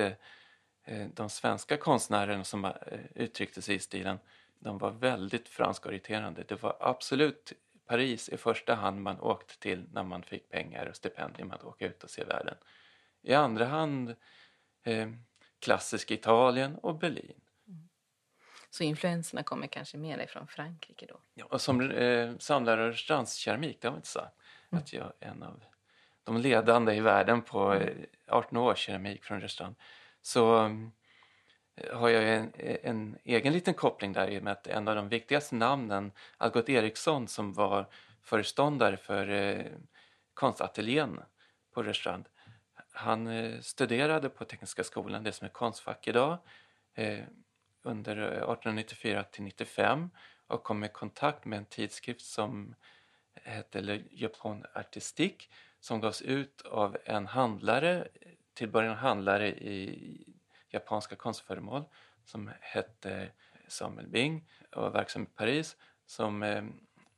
de 1.13 1.29
svenska 1.29 1.77
konstnärerna 1.77 2.43
som 2.43 2.73
uttryckte 3.15 3.61
sig 3.61 3.75
i 3.75 3.79
stilen 3.79 4.19
de 4.59 4.77
var 4.77 4.91
väldigt 4.91 5.49
franskorienterande. 5.49 6.43
Det 6.47 6.63
var 6.63 6.77
absolut 6.79 7.53
Paris 7.89 8.29
i 8.29 8.37
första 8.37 8.75
hand 8.75 9.01
man 9.01 9.19
åkte 9.19 9.59
till 9.59 9.85
när 9.91 10.03
man 10.03 10.23
fick 10.23 10.49
pengar 10.49 10.85
och 10.85 10.95
stipendium 10.95 11.51
att 11.51 11.63
åka 11.63 11.87
ut 11.87 12.03
och 12.03 12.09
se 12.09 12.23
världen. 12.23 12.55
I 13.21 13.33
andra 13.33 13.65
hand 13.65 14.15
eh, 14.83 15.09
klassisk 15.59 16.11
Italien 16.11 16.75
och 16.75 16.95
Berlin. 16.95 17.41
Mm. 17.67 17.89
Så 18.69 18.83
influenserna 18.83 19.43
kommer 19.43 19.67
kanske 19.67 19.97
mer 19.97 20.17
ifrån 20.19 20.47
Frankrike 20.47 21.05
då? 21.05 21.19
Ja, 21.33 21.45
och 21.45 21.61
som 21.61 21.91
eh, 21.91 22.37
samlare 22.37 22.81
av 22.81 22.91
restaurangkeramik, 22.91 23.81
det 23.81 23.87
har 23.87 23.93
vi 23.93 23.97
inte 23.97 24.07
sagt, 24.07 24.35
mm. 24.71 24.83
att 24.83 24.93
jag 24.93 25.13
är 25.19 25.27
en 25.27 25.43
av 25.43 25.63
de 26.23 26.37
ledande 26.37 26.93
i 26.93 26.99
världen 26.99 27.41
på 27.41 27.83
18 28.27 28.49
mm. 28.51 28.63
år 28.63 28.75
keramik 28.75 29.23
från 29.23 29.41
restaurang 29.41 29.75
så 30.21 30.65
eh, 31.75 31.97
har 31.97 32.09
jag 32.09 32.35
en, 32.35 32.51
en, 32.83 33.17
egen 33.23 33.53
liten 33.53 33.73
koppling 33.73 34.13
där 34.13 34.27
i 34.27 34.39
och 34.39 34.43
med 34.43 34.53
att 34.53 34.67
en 34.67 34.87
av 34.87 34.95
de 34.95 35.09
viktigaste 35.09 35.55
namnen, 35.55 36.11
Algot 36.37 36.69
Eriksson 36.69 37.27
som 37.27 37.53
var 37.53 37.85
föreståndare 38.21 38.97
för 38.97 39.29
eh, 39.29 39.65
konstateljén 40.33 41.19
på 41.73 41.83
restaurang. 41.83 42.23
Han 42.99 43.27
eh, 43.27 43.59
studerade 43.59 44.29
på 44.29 44.45
Tekniska 44.45 44.83
skolan, 44.83 45.23
det 45.23 45.31
som 45.31 45.45
är 45.45 45.49
Konstfack 45.49 46.07
idag, 46.07 46.37
eh, 46.93 47.23
under 47.83 48.17
eh, 48.17 48.23
1894 48.23 49.23
till 49.23 49.43
95 49.43 50.09
och 50.47 50.63
kom 50.63 50.83
i 50.83 50.89
kontakt 50.89 51.45
med 51.45 51.57
en 51.57 51.65
tidskrift 51.65 52.25
som 52.25 52.75
hette 53.33 53.81
Le 53.81 54.03
Japon 54.11 54.65
Artistique 54.73 55.47
som 55.79 55.99
gavs 56.01 56.21
ut 56.21 56.61
av 56.61 56.97
en 57.05 57.27
handlare, 57.27 58.07
till 58.53 58.69
början 58.69 58.97
handlare 58.97 59.47
i 59.47 60.33
japanska 60.69 61.15
konstföremål 61.15 61.83
som 62.25 62.51
hette 62.59 63.29
Samuel 63.67 64.07
Bing 64.07 64.49
och 64.71 64.81
var 64.81 64.89
verksam 64.89 65.23
i 65.23 65.25
Paris 65.25 65.77
som 66.05 66.43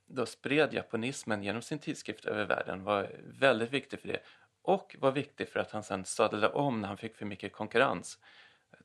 då 0.08 0.26
spred 0.26 0.74
japanismen 0.74 1.44
genom 1.44 1.62
sin 1.62 1.80
tidskrift 1.80 2.26
över 2.26 2.46
världen 2.46 2.84
var 2.84 3.12
väldigt 3.24 3.72
viktig 3.72 4.00
för 4.00 4.08
det 4.08 4.20
och 4.62 4.96
var 5.00 5.12
viktig 5.12 5.50
för 5.50 5.60
att 5.60 5.72
han 5.72 5.84
sen 5.84 6.06
sadlade 6.06 6.50
om 6.50 6.82
när 6.82 6.88
han 6.88 6.98
fick 6.98 7.16
för 7.16 7.26
mycket 7.26 7.54
konkurrens 7.54 8.20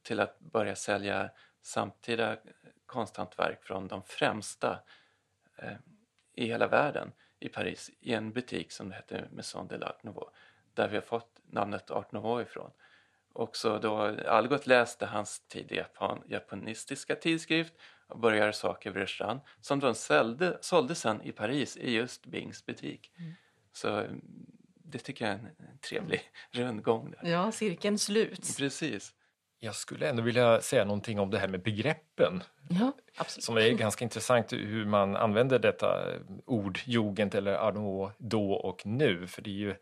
till 0.03 0.21
att 0.21 0.41
börja 0.41 0.77
sälja 0.77 1.31
samtida 1.63 2.37
konsthantverk 2.87 3.63
från 3.63 3.89
de 3.89 4.03
främsta 4.03 4.79
eh, 5.57 5.77
i 6.35 6.47
hela 6.47 6.67
världen 6.67 7.13
i 7.41 7.49
Paris 7.49 7.91
i 8.01 8.15
en 8.15 8.33
butik 8.33 8.73
som 8.73 8.93
hette 8.93 9.29
Maison 9.31 9.69
de 9.69 9.77
l'Art 9.77 10.03
Nouveau 10.03 10.31
där 10.75 10.89
vi 10.89 10.97
har 10.97 11.03
fått 11.03 11.41
namnet 11.51 11.91
Art 11.91 12.13
Nouveau 12.13 12.43
ifrån. 12.43 12.71
Och 13.33 13.57
så 13.57 13.79
då 13.79 13.97
Algot 14.27 14.67
läste 14.67 15.07
hans 15.07 15.41
tidiga 15.49 15.81
Japan, 15.81 16.23
japanistiska 16.27 17.15
tidskrift 17.15 17.75
och 18.07 18.19
började 18.19 18.41
göra 18.41 18.53
saker 18.53 18.91
vid 18.91 19.03
restaurang 19.03 19.41
som 19.61 19.81
de 19.81 19.95
sålde, 19.95 20.59
sålde 20.61 20.95
sen 20.95 21.23
i 21.23 21.33
Paris 21.33 21.77
i 21.77 21.91
just 21.91 22.27
Bings 22.27 22.67
butik. 22.67 23.13
Mm. 23.19 23.33
Så 23.73 24.07
det 24.87 24.99
tycker 24.99 25.25
jag 25.25 25.35
är 25.35 25.39
en 25.39 25.79
trevlig 25.89 26.21
rundgång. 26.51 27.11
Där. 27.11 27.31
Ja, 27.31 27.53
cirkeln 27.53 27.99
slut. 27.99 28.57
Precis. 28.59 29.13
Jag 29.61 29.75
skulle 29.75 30.09
ändå 30.09 30.23
vilja 30.23 30.61
säga 30.61 30.85
någonting 30.85 31.21
om 31.21 31.31
det 31.31 31.39
här 31.39 31.49
med 31.49 31.63
begreppen. 31.63 32.43
Ja, 32.69 32.93
absolut. 33.17 33.45
Som 33.45 33.57
är 33.57 33.71
ganska 33.71 34.05
intressant 34.05 34.53
hur 34.53 34.85
man 34.85 35.17
använder 35.17 35.59
detta 35.59 36.05
ord, 36.47 36.79
jugend 36.85 37.35
eller 37.35 37.53
arno, 37.53 38.13
då 38.19 38.53
och 38.53 38.87
nu. 38.87 39.27
För 39.27 39.43
det 39.43 39.51
är 39.51 39.55
ju, 39.55 39.75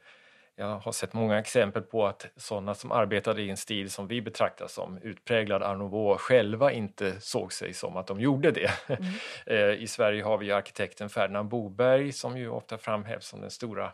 jag 0.56 0.78
har 0.78 0.92
sett 0.92 1.12
många 1.12 1.38
exempel 1.38 1.82
på 1.82 2.06
att 2.06 2.26
sådana 2.36 2.74
som 2.74 2.92
arbetade 2.92 3.42
i 3.42 3.50
en 3.50 3.56
stil 3.56 3.90
som 3.90 4.06
vi 4.08 4.22
betraktar 4.22 4.66
som 4.66 4.98
utpräglad 4.98 5.62
art 5.62 6.20
själva 6.20 6.72
inte 6.72 7.20
såg 7.20 7.52
sig 7.52 7.72
som 7.72 7.96
att 7.96 8.06
de 8.06 8.20
gjorde 8.20 8.50
det. 8.50 8.70
Mm. 8.88 9.04
Eh, 9.46 9.82
I 9.82 9.86
Sverige 9.86 10.22
har 10.22 10.38
vi 10.38 10.52
arkitekten 10.52 11.08
Ferdinand 11.08 11.48
Boberg 11.48 12.12
som 12.12 12.38
ju 12.38 12.48
ofta 12.48 12.78
framhävs 12.78 13.26
som 13.26 13.40
den 13.40 13.50
stora 13.50 13.92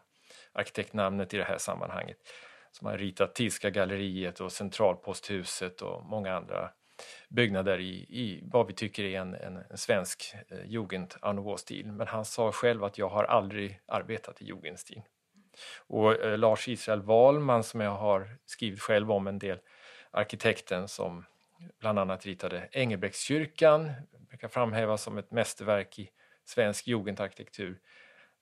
arkitektnamnet 0.52 1.34
i 1.34 1.36
det 1.36 1.44
här 1.44 1.58
sammanhanget 1.58 2.16
som 2.72 2.86
har 2.86 2.98
ritat 2.98 3.34
Tilska 3.34 3.70
galleriet 3.70 4.40
och 4.40 4.52
Centralposthuset 4.52 5.82
och 5.82 6.04
många 6.04 6.36
andra 6.36 6.70
byggnader 7.28 7.78
i, 7.78 7.94
i 7.94 8.40
vad 8.42 8.66
vi 8.66 8.72
tycker 8.72 9.04
är 9.04 9.20
en, 9.20 9.34
en, 9.34 9.56
en 9.70 9.78
svensk 9.78 10.34
eh, 10.48 10.64
jugend 10.66 11.14
stil 11.58 11.92
Men 11.92 12.06
han 12.06 12.24
sa 12.24 12.52
själv 12.52 12.84
att 12.84 12.98
jag 12.98 13.08
har 13.08 13.24
aldrig 13.24 13.80
arbetat 13.86 14.42
i 14.42 14.44
jugendstil. 14.44 15.02
Och 15.78 16.24
eh, 16.24 16.38
Lars 16.38 16.68
Israel 16.68 17.02
Wahlman 17.02 17.64
som 17.64 17.80
jag 17.80 17.96
har 17.96 18.28
skrivit 18.46 18.80
själv 18.80 19.12
om 19.12 19.26
en 19.26 19.38
del, 19.38 19.58
arkitekten 20.10 20.88
som 20.88 21.24
bland 21.80 21.98
annat 21.98 22.26
ritade 22.26 22.68
Engelbrektskyrkan, 22.72 23.92
brukar 24.28 24.48
framhävas 24.48 25.02
som 25.02 25.18
ett 25.18 25.30
mästerverk 25.30 25.98
i 25.98 26.10
svensk 26.44 26.86
jugendarkitektur. 26.86 27.78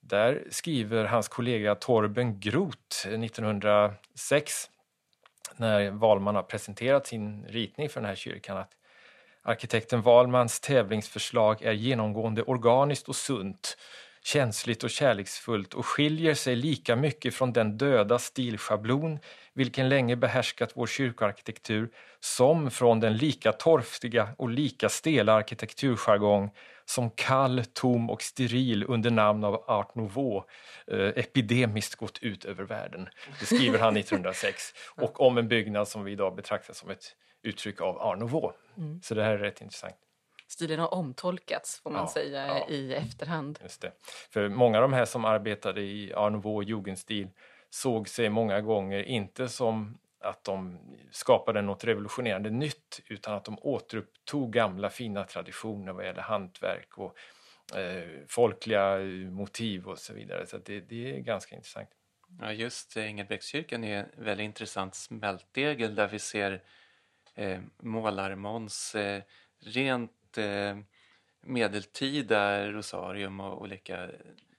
Där 0.01 0.45
skriver 0.51 1.05
hans 1.05 1.29
kollega 1.29 1.75
Torben 1.75 2.41
Groth 2.41 3.07
eh, 3.07 3.21
1906 3.23 4.71
när 5.57 5.91
Wahlman 5.91 6.35
har 6.35 6.43
presenterat 6.43 7.07
sin 7.07 7.45
ritning 7.45 7.89
för 7.89 8.01
den 8.01 8.09
här 8.09 8.17
kyrkan 8.17 8.57
att 8.57 8.73
arkitekten 9.43 10.03
Wahlmans 10.03 10.61
tävlingsförslag 10.61 11.63
är 11.63 11.73
genomgående 11.73 12.43
organiskt 12.43 13.09
och 13.09 13.17
sunt, 13.17 13.77
känsligt 14.23 14.85
och 14.85 14.91
kärleksfullt 14.91 15.75
och 15.75 15.87
skiljer 15.87 16.35
sig 16.35 16.57
lika 16.57 16.97
mycket 16.97 17.35
från 17.35 17.53
den 17.53 17.79
döda 17.79 18.19
stilschablon 18.19 19.19
vilken 19.53 19.89
länge 19.89 20.17
behärskat 20.17 20.71
vår 20.75 20.87
kyrkoarkitektur 20.87 21.91
som 22.21 22.71
från 22.71 23.01
den 23.01 23.17
lika 23.17 23.53
torftiga 23.53 24.29
och 24.39 24.51
lika 24.51 24.89
stela 24.89 25.33
arkitekturjargong 25.33 26.51
som 26.89 27.11
kall, 27.11 27.65
tom 27.73 28.11
och 28.11 28.23
steril 28.23 28.85
under 28.89 29.11
namn 29.11 29.45
av 29.45 29.65
art 29.67 29.95
nouveau 29.95 30.45
eh, 30.87 30.99
epidemiskt 30.99 31.95
gått 31.95 32.19
ut 32.19 32.45
över 32.45 32.65
världen. 32.65 33.09
Det 33.41 33.47
skriver 33.47 33.79
han 33.79 33.97
1906. 33.97 34.63
Och 34.97 35.21
om 35.21 35.39
en 35.39 35.49
byggnad 35.49 35.89
som 35.89 36.05
vi 36.05 36.13
idag 36.13 36.35
betraktar 36.37 36.75
som 36.75 36.91
ett 36.91 37.05
uttryck 37.43 37.81
av 37.81 37.99
art 37.99 38.19
nouveau. 38.19 38.53
Mm. 38.77 39.01
Så 39.03 39.15
det 39.15 39.23
här 39.23 39.31
är 39.31 39.39
rätt 39.39 39.61
intressant. 39.61 39.95
Stilen 40.49 40.81
har 40.81 40.95
omtolkats 40.95 41.81
får 41.81 41.91
man 41.91 42.01
ja, 42.01 42.09
säga 42.09 42.47
ja. 42.47 42.69
i 42.69 42.95
efterhand. 42.95 43.59
Just 43.63 43.81
det. 43.81 43.93
För 44.31 44.49
många 44.49 44.79
av 44.79 44.83
de 44.83 44.93
här 44.93 45.05
som 45.05 45.25
arbetade 45.25 45.81
i 45.81 46.15
art 46.15 46.33
nouveau 46.33 46.63
jugendstil 46.63 47.29
såg 47.71 48.09
sig 48.09 48.29
många 48.29 48.61
gånger 48.61 49.03
inte 49.03 49.49
som 49.49 49.99
att 50.21 50.45
de 50.45 50.79
skapade 51.11 51.63
något 51.63 51.85
revolutionerande 51.85 52.51
nytt 52.51 53.01
utan 53.07 53.35
att 53.35 53.45
de 53.45 53.59
återupptog 53.61 54.53
gamla 54.53 54.91
fina 54.91 55.25
traditioner 55.25 55.93
vad 55.93 56.05
gäller 56.05 56.23
hantverk 56.23 56.99
och 56.99 57.17
eh, 57.79 58.09
folkliga 58.29 59.01
eh, 59.01 59.07
motiv 59.31 59.89
och 59.89 59.99
så 59.99 60.15
vidare. 60.15 60.47
Så 60.47 60.59
det, 60.59 60.81
det 60.81 61.17
är 61.17 61.19
ganska 61.19 61.57
intressant. 61.57 61.89
Ja, 62.41 62.53
just 62.53 62.97
Engelbrektskyrkan 62.97 63.85
är 63.85 63.97
en 63.97 64.25
väldigt 64.25 64.45
intressant 64.45 64.95
smältdegel 64.95 65.95
där 65.95 66.09
vi 66.09 66.19
ser 66.19 66.63
eh, 67.35 67.61
målarmåns 67.83 68.95
eh, 68.95 69.23
rent 69.61 70.39
eh, 70.39 70.79
medeltida 71.41 72.67
rosarium 72.71 73.41
och 73.41 73.63
olika 73.63 74.11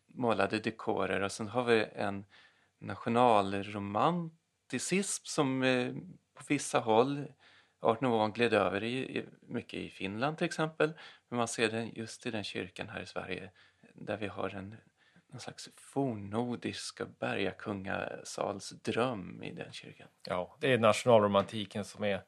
målade 0.07 0.59
dekorer 0.59 1.21
och 1.21 1.31
sen 1.31 1.47
har 1.47 1.63
vi 1.63 1.85
en 1.95 2.25
romanticism 4.69 5.23
som 5.25 5.63
eh, 5.63 5.93
på 6.33 6.43
vissa 6.47 6.79
håll 6.79 7.25
Art 7.81 8.01
Nouveau 8.01 8.31
gled 8.31 8.53
över 8.53 8.83
i, 8.83 9.25
mycket 9.41 9.79
i 9.79 9.89
Finland 9.89 10.37
till 10.37 10.45
exempel. 10.45 10.93
Men 11.29 11.37
man 11.37 11.47
ser 11.47 11.69
den 11.69 11.91
just 11.95 12.25
i 12.25 12.31
den 12.31 12.43
kyrkan 12.43 12.89
här 12.89 13.01
i 13.01 13.05
Sverige 13.05 13.51
där 13.93 14.17
vi 14.17 14.27
har 14.27 14.49
en 14.49 14.75
någon 15.31 15.39
slags 15.39 15.69
fornnordisk 15.75 17.01
bergakungasalsdröm 17.19 19.43
i 19.43 19.51
den 19.51 19.71
kyrkan. 19.71 20.07
Ja, 20.27 20.57
det 20.59 20.73
är 20.73 20.77
nationalromantiken 20.77 21.85
som 21.85 22.03
är 22.03 22.21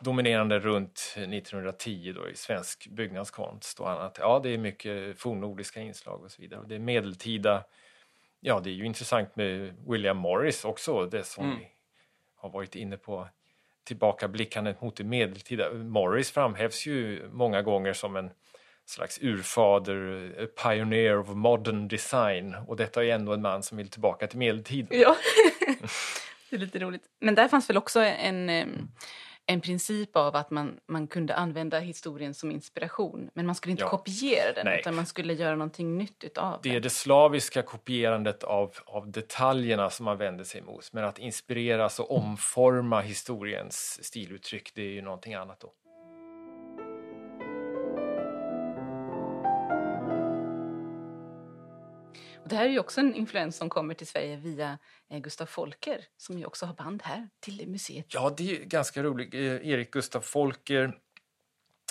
dominerande 0.00 0.58
runt 0.58 1.14
1910 1.16 2.12
då 2.16 2.28
i 2.28 2.34
svensk 2.34 2.88
byggnadskonst 2.88 3.80
och 3.80 3.90
annat. 3.90 4.18
Ja, 4.20 4.40
det 4.42 4.50
är 4.50 4.58
mycket 4.58 5.18
fornnordiska 5.18 5.80
inslag 5.80 6.22
och 6.22 6.32
så 6.32 6.42
vidare. 6.42 6.64
Det 6.68 6.74
är 6.74 6.78
medeltida, 6.78 7.64
ja 8.40 8.60
det 8.60 8.70
är 8.70 8.74
ju 8.74 8.86
intressant 8.86 9.36
med 9.36 9.74
William 9.88 10.16
Morris 10.16 10.64
också, 10.64 11.06
det 11.06 11.24
som 11.24 11.44
mm. 11.44 11.58
vi 11.58 11.68
har 12.36 12.50
varit 12.50 12.74
inne 12.74 12.96
på 12.96 13.28
tillbakablickandet 13.84 14.80
mot 14.80 14.96
det 14.96 15.04
medeltida. 15.04 15.72
Morris 15.72 16.30
framhävs 16.30 16.86
ju 16.86 17.28
många 17.32 17.62
gånger 17.62 17.92
som 17.92 18.16
en 18.16 18.30
slags 18.84 19.18
urfader, 19.22 20.46
pioneer 20.46 21.18
of 21.18 21.28
modern 21.28 21.88
design 21.88 22.54
och 22.66 22.76
detta 22.76 23.04
är 23.04 23.08
ändå 23.08 23.32
en 23.32 23.42
man 23.42 23.62
som 23.62 23.78
vill 23.78 23.88
tillbaka 23.88 24.26
till 24.26 24.38
medeltiden. 24.38 25.00
Ja, 25.00 25.16
det 26.50 26.56
är 26.56 26.60
lite 26.60 26.78
roligt. 26.78 27.02
Men 27.20 27.34
där 27.34 27.48
fanns 27.48 27.70
väl 27.70 27.76
också 27.76 28.00
en 28.00 28.50
en 29.46 29.60
princip 29.60 30.16
av 30.16 30.36
att 30.36 30.50
man, 30.50 30.80
man 30.86 31.06
kunde 31.06 31.34
använda 31.34 31.78
historien 31.78 32.34
som 32.34 32.50
inspiration. 32.50 33.30
Men 33.34 33.46
man 33.46 33.54
skulle 33.54 33.70
inte 33.70 33.82
ja. 33.82 33.88
kopiera 33.88 34.52
den, 34.52 34.64
Nej. 34.64 34.80
utan 34.80 34.94
man 34.94 35.06
skulle 35.06 35.34
göra 35.34 35.56
någonting 35.56 35.98
nytt 35.98 36.24
utav 36.24 36.60
det. 36.62 36.70
Det 36.70 36.76
är 36.76 36.80
det 36.80 36.90
slaviska 36.90 37.62
kopierandet 37.62 38.44
av, 38.44 38.74
av 38.86 39.10
detaljerna 39.10 39.90
som 39.90 40.04
man 40.04 40.18
vänder 40.18 40.44
sig 40.44 40.60
emot. 40.60 40.92
Men 40.92 41.04
att 41.04 41.18
inspireras 41.18 42.00
och 42.00 42.16
omforma 42.16 43.00
historiens 43.00 44.04
stiluttryck, 44.04 44.74
det 44.74 44.82
är 44.82 44.90
ju 44.92 45.02
någonting 45.02 45.34
annat 45.34 45.60
då. 45.60 45.72
Det 52.50 52.56
här 52.56 52.64
är 52.64 52.68
ju 52.68 52.78
också 52.78 53.00
en 53.00 53.14
influens 53.14 53.56
som 53.56 53.68
kommer 53.68 53.94
till 53.94 54.06
Sverige 54.06 54.36
via 54.36 54.78
Gustaf 55.08 55.22
Gustav 55.22 55.46
Folker 55.46 56.04
som 56.16 56.38
ju 56.38 56.44
också 56.44 56.66
har 56.66 56.74
band 56.74 57.02
här 57.02 57.28
till 57.40 57.68
museet. 57.68 58.06
Ja, 58.08 58.34
det 58.36 58.56
är 58.56 58.64
ganska 58.64 59.02
roligt. 59.02 59.34
Eh, 59.34 59.40
Erik 59.40 59.90
Gustav 59.90 60.20
Folker 60.20 60.98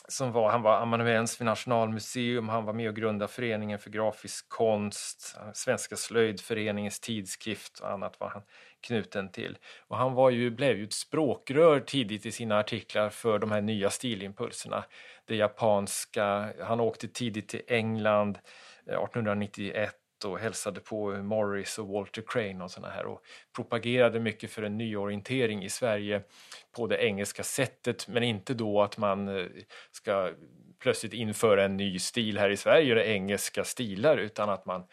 som 0.08 0.32
var, 0.32 0.52
han 0.52 0.62
var 0.62 0.82
amanuens 0.82 1.42
vid 1.42 1.46
Nationalmuseum, 1.46 2.50
han 2.50 2.66
var 2.66 2.74
med 2.74 2.90
och 2.90 2.96
grundade 2.96 3.32
Föreningen 3.32 3.80
för 3.80 3.90
grafisk 3.90 4.50
konst, 4.50 5.38
Svenska 5.54 5.96
slöjdföreningens 5.96 7.00
tidskrift 7.00 7.80
och 7.80 7.92
annat 7.92 8.20
var 8.20 8.30
han 8.30 8.42
knuten 8.82 9.32
till. 9.32 9.58
Och 9.88 9.98
han 9.98 10.14
var 10.14 10.30
ju, 10.30 10.52
blev 10.52 10.78
ju 10.78 10.84
ett 10.84 10.94
språkrör 10.94 11.80
tidigt 11.80 12.26
i 12.26 12.32
sina 12.32 12.60
artiklar 12.60 13.10
för 13.10 13.40
de 13.40 13.52
här 13.52 13.62
nya 13.62 13.90
stilimpulserna. 13.90 14.84
Det 15.26 15.36
japanska, 15.36 16.54
han 16.62 16.80
åkte 16.80 17.08
tidigt 17.08 17.48
till 17.48 17.62
England 17.68 18.40
eh, 18.86 18.94
1891 18.94 19.96
och 20.26 20.40
hälsade 20.40 20.80
på 20.80 21.10
Morris 21.12 21.80
och 21.80 21.88
Walter 21.88 22.24
Crane 22.28 22.64
och 22.64 22.72
såna 22.72 22.90
här 22.90 23.06
och 23.06 23.22
propagerade 23.56 24.20
mycket 24.20 24.52
för 24.52 24.64
en 24.64 24.78
nyorientering 24.78 25.64
i 25.64 25.70
Sverige 25.70 26.22
på 26.76 26.88
det 26.88 26.98
engelska 26.98 27.44
sättet 27.44 28.08
men 28.08 28.24
inte 28.24 28.54
då 28.54 28.82
att 28.82 28.98
man 28.98 29.28
eh, 29.28 29.46
ska 29.92 30.32
plötsligt 30.80 31.14
införa 31.14 31.66
en 31.66 31.78
ny 31.78 32.00
stil 32.00 32.38
här 32.38 32.50
i 32.50 32.58
Sverige, 32.58 32.96
det 32.96 33.08
engelska 33.08 33.64
stilar, 33.64 34.18
utan 34.18 34.50
att 34.50 34.66
man 34.66 34.84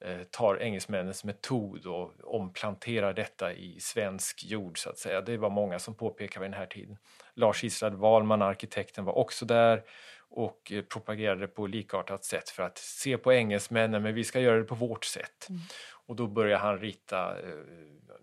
eh, 0.00 0.22
tar 0.30 0.62
engelsmännens 0.62 1.24
metod 1.24 1.86
och 1.86 2.12
omplanterar 2.24 3.12
detta 3.12 3.52
i 3.52 3.80
svensk 3.80 4.44
jord 4.44 4.82
så 4.82 4.90
att 4.90 4.98
säga. 4.98 5.20
Det 5.20 5.36
var 5.36 5.50
många 5.50 5.78
som 5.78 5.94
påpekade 5.94 6.44
vid 6.44 6.50
den 6.50 6.58
här 6.58 6.66
tiden. 6.66 6.98
Lars 7.34 7.64
Israel 7.64 7.96
Wahlman, 7.96 8.42
arkitekten, 8.42 9.04
var 9.04 9.18
också 9.18 9.46
där 9.46 9.82
och 10.30 10.72
eh, 10.72 10.82
propagerade 10.82 11.48
på 11.48 11.66
likartat 11.66 12.24
sätt 12.24 12.50
för 12.50 12.62
att 12.62 12.78
se 12.78 13.18
på 13.18 13.32
engelsmännen 13.32 14.02
men 14.02 14.14
vi 14.14 14.24
ska 14.24 14.40
göra 14.40 14.58
det 14.58 14.64
på 14.64 14.74
vårt 14.74 15.04
sätt. 15.04 15.46
Mm. 15.48 15.60
Och 16.06 16.16
då 16.16 16.26
började 16.26 16.62
han 16.62 16.78
rita 16.78 17.40
eh, 17.40 17.54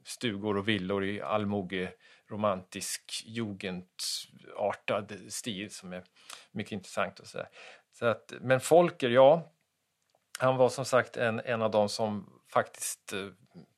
stugor 0.03 0.57
och 0.57 0.67
villor 0.67 1.05
i 1.05 1.21
allmoge 1.21 1.91
romantisk 2.29 3.23
jugendartad 3.25 5.13
stil 5.29 5.71
som 5.71 5.93
är 5.93 6.03
mycket 6.51 6.71
intressant. 6.71 7.19
Och 7.19 7.27
så, 7.27 7.45
så 7.93 8.05
att, 8.05 8.33
men 8.41 8.59
Folker, 8.59 9.09
ja, 9.09 9.51
han 10.39 10.57
var 10.57 10.69
som 10.69 10.85
sagt 10.85 11.17
en, 11.17 11.39
en 11.39 11.61
av 11.61 11.71
dem 11.71 11.89
som 11.89 12.41
faktiskt 12.53 13.13
eh, 13.13 13.27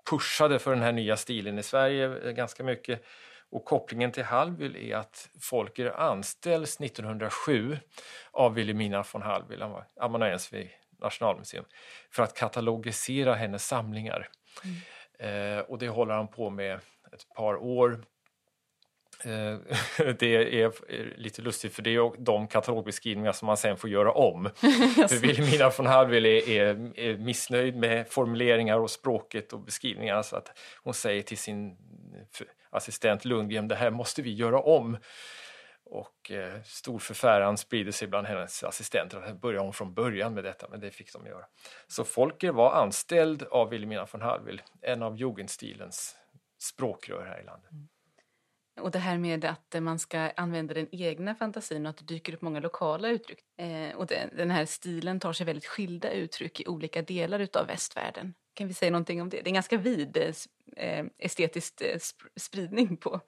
pushade 0.09 0.59
för 0.59 0.71
den 0.71 0.83
här 0.83 0.91
nya 0.91 1.17
stilen 1.17 1.59
i 1.59 1.63
Sverige 1.63 2.33
ganska 2.33 2.63
mycket. 2.63 3.03
Och 3.51 3.65
kopplingen 3.65 4.11
till 4.11 4.23
Hallwyl 4.23 4.75
är 4.75 4.95
att 4.95 5.29
Folker 5.41 5.99
anställs 5.99 6.81
1907 6.81 7.77
av 8.31 8.53
Wilhelmina 8.53 9.05
von 9.13 9.21
Hallwyl, 9.21 9.63
amanuens 9.99 10.53
vid 10.53 10.69
Nationalmuseum, 11.01 11.65
för 12.11 12.23
att 12.23 12.33
katalogisera 12.33 13.35
hennes 13.35 13.67
samlingar. 13.67 14.29
Mm. 14.63 15.57
Eh, 15.57 15.59
och 15.59 15.77
det 15.77 15.89
håller 15.89 16.13
han 16.13 16.27
på 16.27 16.49
med 16.49 16.79
ett 17.13 17.29
par 17.35 17.55
år. 17.55 18.03
Eh, 19.23 19.57
det 20.19 20.61
är 20.61 20.71
lite 21.17 21.41
lustigt 21.41 21.73
för 21.73 21.81
det 21.81 21.95
är 21.95 22.23
de 22.23 22.47
katalogbeskrivningar 22.47 23.31
som 23.31 23.45
man 23.45 23.57
sen 23.57 23.77
får 23.77 23.89
göra 23.89 24.11
om. 24.11 24.49
för 25.09 25.21
Wilhelmina 25.21 25.71
von 25.77 25.85
Hallwyl 25.85 26.25
är, 26.25 26.49
är, 26.49 26.99
är, 26.99 27.17
missnöjd 27.17 27.75
med 27.75 28.07
formuleringar 28.07 28.79
och 28.79 28.91
språket 28.91 29.53
och 29.53 29.59
beskrivningarna 29.59 30.23
så 30.23 30.35
att 30.35 30.57
hon 30.83 30.93
säger 30.93 31.21
till 31.21 31.37
sin 31.37 31.77
assistent 32.77 33.25
Lundgren, 33.25 33.67
det 33.67 33.75
här 33.75 33.91
måste 33.91 34.21
vi 34.21 34.33
göra 34.33 34.61
om. 34.61 34.97
Och 35.89 36.31
eh, 36.31 36.61
stor 36.63 36.99
förfäran 36.99 37.57
sprider 37.57 37.91
sig 37.91 38.07
bland 38.07 38.27
hennes 38.27 38.63
assistenter. 38.63 39.21
Att 39.21 39.41
börja 39.41 39.61
om 39.61 39.73
från 39.73 39.93
början 39.93 40.33
med 40.33 40.43
detta, 40.43 40.67
men 40.69 40.79
det 40.79 40.91
fick 40.91 41.13
de 41.13 41.25
göra. 41.25 41.45
Så 41.87 42.03
Folker 42.03 42.51
var 42.51 42.71
anställd 42.71 43.43
av 43.43 43.69
Wilhelmina 43.69 44.07
von 44.11 44.21
Hallwyl, 44.21 44.61
en 44.81 45.03
av 45.03 45.17
jugendstilens 45.17 46.17
språkrör 46.61 47.25
här 47.25 47.41
i 47.41 47.45
landet. 47.45 47.71
Mm. 47.71 47.87
Och 48.79 48.91
det 48.91 48.99
här 48.99 49.17
med 49.17 49.45
att 49.45 49.75
man 49.83 49.99
ska 49.99 50.19
använda 50.19 50.73
den 50.73 50.87
egna 50.91 51.35
fantasin 51.35 51.85
och 51.85 51.89
att 51.89 51.97
det 51.97 52.05
dyker 52.05 52.33
upp 52.33 52.41
många 52.41 52.59
lokala 52.59 53.09
uttryck. 53.09 53.39
Eh, 53.57 53.95
och 53.95 54.07
den, 54.07 54.29
den 54.37 54.51
här 54.51 54.65
stilen 54.65 55.19
tar 55.19 55.33
sig 55.33 55.45
väldigt 55.45 55.65
skilda 55.65 56.11
uttryck 56.11 56.59
i 56.59 56.67
olika 56.67 57.01
delar 57.01 57.39
utav 57.39 57.67
västvärlden. 57.67 58.33
Kan 58.57 58.67
vi 58.67 58.73
säga 58.73 58.91
någonting 58.91 59.21
om 59.21 59.29
det? 59.29 59.37
Det 59.37 59.43
är 59.43 59.47
en 59.47 59.53
ganska 59.53 59.77
vid 59.77 60.17
eh, 60.77 61.05
estetisk 61.17 61.81
eh, 61.81 61.99
spridning 62.35 62.97
på, 62.97 63.21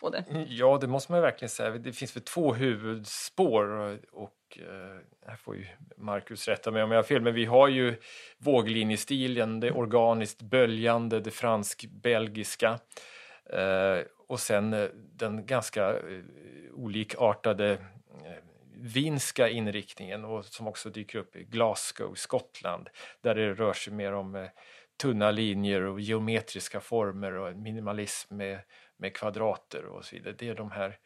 på 0.00 0.10
det. 0.10 0.24
Mm, 0.30 0.46
ja, 0.48 0.78
det 0.80 0.86
måste 0.86 1.12
man 1.12 1.22
verkligen 1.22 1.48
säga. 1.48 1.70
Det 1.70 1.92
finns 1.92 2.16
väl 2.16 2.22
två 2.22 2.54
huvudspår 2.54 3.98
och 4.12 4.58
eh, 4.58 5.28
här 5.28 5.36
får 5.36 5.56
ju 5.56 5.66
Marcus 5.96 6.48
rätta 6.48 6.70
mig 6.70 6.82
om 6.82 6.90
jag 6.90 6.98
har 6.98 7.02
fel, 7.02 7.22
men 7.22 7.34
vi 7.34 7.44
har 7.44 7.68
ju 7.68 7.94
våglinjestilen, 8.38 9.60
det 9.60 9.72
organiskt 9.72 10.42
böljande, 10.42 11.20
det 11.20 11.30
fransk-belgiska 11.30 12.78
eh, 13.50 13.98
och 14.28 14.40
sen 14.40 14.72
eh, 14.72 14.88
den 14.94 15.46
ganska 15.46 15.90
eh, 15.90 16.22
olikartade 16.72 17.72
eh, 18.24 18.32
vinska 18.78 19.48
inriktningen 19.48 20.24
och 20.24 20.44
som 20.44 20.66
också 20.66 20.90
dyker 20.90 21.18
upp 21.18 21.36
i 21.36 21.44
Glasgow, 21.44 22.14
Skottland, 22.14 22.88
där 23.20 23.34
det 23.34 23.54
rör 23.54 23.72
sig 23.72 23.92
mer 23.92 24.12
om 24.12 24.48
tunna 24.96 25.30
linjer 25.30 25.82
och 25.82 26.00
geometriska 26.00 26.80
former 26.80 27.32
och 27.32 27.56
minimalism 27.56 28.36
med, 28.36 28.58
med 28.96 29.14
kvadrater 29.14 29.84
och 29.84 30.04
så 30.04 30.16
vidare. 30.16 30.34
Det 30.38 30.48
är 30.48 30.54
de 30.54 30.70
här 30.70 30.98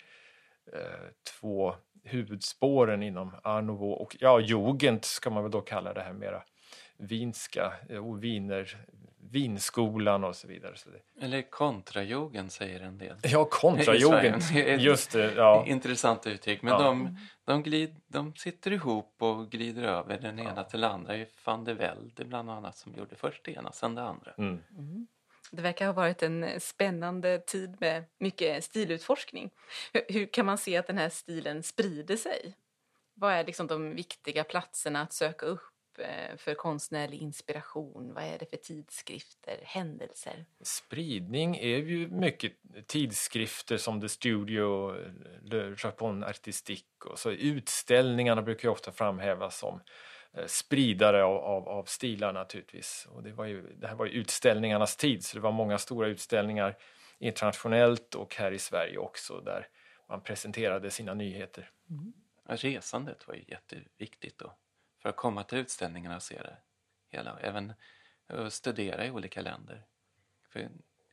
eh, 0.72 1.08
två 1.40 1.74
huvudspåren 2.04 3.02
inom 3.02 3.34
Art 3.42 3.64
Nouveau 3.64 3.92
och 3.92 4.16
ja, 4.20 4.40
Jugend 4.40 5.04
ska 5.04 5.30
man 5.30 5.42
väl 5.42 5.52
då 5.52 5.60
kalla 5.60 5.94
det 5.94 6.02
här 6.02 6.12
mera 6.12 6.42
vinska 6.96 7.72
eh, 7.88 8.08
och 8.08 8.24
viner, 8.24 8.76
vinskolan 9.30 10.24
och 10.24 10.36
så 10.36 10.48
vidare. 10.48 10.76
Så 10.76 10.88
det... 10.90 11.24
Eller 11.24 11.42
kontrajogen 11.42 12.50
säger 12.50 12.80
en 12.80 12.98
del. 12.98 13.16
Ja, 13.22 13.44
kontrajogen. 13.44 14.40
Just 14.78 15.12
det. 15.12 15.34
Ja. 15.34 15.64
Intressant 15.66 16.26
uttryck. 16.26 16.62
Men 16.62 16.72
ja. 16.72 16.82
de, 16.82 17.16
de, 17.44 17.62
glid, 17.62 17.96
de 18.06 18.34
sitter 18.34 18.72
ihop 18.72 19.14
och 19.18 19.50
glider 19.50 19.82
över 19.82 20.18
den 20.18 20.38
ena 20.38 20.52
ja. 20.56 20.64
till 20.64 20.80
den 20.80 20.90
andra. 20.90 21.12
Det 21.12 21.18
är 21.18 21.28
van 21.44 21.64
de 21.64 21.74
Velde 21.74 22.24
bland 22.24 22.50
annat 22.50 22.76
som 22.76 22.94
gjorde 22.94 23.16
först 23.16 23.44
det 23.44 23.52
ena, 23.52 23.72
sen 23.72 23.94
det 23.94 24.02
andra. 24.02 24.32
Mm. 24.38 24.62
Mm. 24.78 25.06
Det 25.50 25.62
verkar 25.62 25.86
ha 25.86 25.92
varit 25.92 26.22
en 26.22 26.60
spännande 26.60 27.38
tid 27.38 27.76
med 27.80 28.04
mycket 28.18 28.64
stilutforskning. 28.64 29.50
Hur, 29.92 30.02
hur 30.08 30.26
kan 30.26 30.46
man 30.46 30.58
se 30.58 30.76
att 30.76 30.86
den 30.86 30.98
här 30.98 31.08
stilen 31.08 31.62
sprider 31.62 32.16
sig? 32.16 32.54
Vad 33.14 33.32
är 33.32 33.44
liksom 33.44 33.66
de 33.66 33.94
viktiga 33.94 34.44
platserna 34.44 35.02
att 35.02 35.12
söka 35.12 35.46
upp 35.46 35.69
för 36.36 36.54
konstnärlig 36.54 37.22
inspiration? 37.22 38.14
Vad 38.14 38.24
är 38.24 38.38
det 38.38 38.50
för 38.50 38.56
tidskrifter, 38.56 39.60
händelser? 39.62 40.44
Spridning 40.60 41.56
är 41.56 41.76
ju 41.76 42.08
mycket 42.08 42.52
tidskrifter 42.86 43.76
som 43.76 44.00
The 44.00 44.08
Studio, 44.08 44.94
Le 45.42 45.76
Japon 45.84 46.24
Artistique 46.24 47.10
och 47.10 47.18
så 47.18 47.30
utställningarna 47.30 48.42
brukar 48.42 48.68
ju 48.68 48.72
ofta 48.72 48.92
framhävas 48.92 49.58
som 49.58 49.80
eh, 50.32 50.46
spridare 50.46 51.24
av, 51.24 51.36
av, 51.36 51.68
av 51.68 51.84
stilar 51.84 52.32
naturligtvis. 52.32 53.08
Och 53.10 53.22
det, 53.22 53.32
var 53.32 53.44
ju, 53.44 53.62
det 53.62 53.88
här 53.88 53.94
var 53.94 54.06
ju 54.06 54.12
utställningarnas 54.12 54.96
tid 54.96 55.24
så 55.24 55.36
det 55.36 55.42
var 55.42 55.52
många 55.52 55.78
stora 55.78 56.08
utställningar 56.08 56.76
internationellt 57.18 58.14
och 58.14 58.34
här 58.34 58.52
i 58.52 58.58
Sverige 58.58 58.98
också 58.98 59.40
där 59.40 59.66
man 60.08 60.20
presenterade 60.20 60.90
sina 60.90 61.14
nyheter. 61.14 61.70
Mm. 61.90 62.12
Resandet 62.46 63.28
var 63.28 63.34
ju 63.34 63.44
jätteviktigt 63.48 64.38
då 64.38 64.56
för 65.00 65.08
att 65.08 65.16
komma 65.16 65.44
till 65.44 65.58
utställningarna 65.58 66.16
och 66.16 66.22
se 66.22 66.42
det 66.42 66.56
hela. 67.08 67.38
Även 67.40 67.72
studera 68.48 69.06
i 69.06 69.10
olika 69.10 69.40
länder. 69.40 69.84
För 70.48 70.68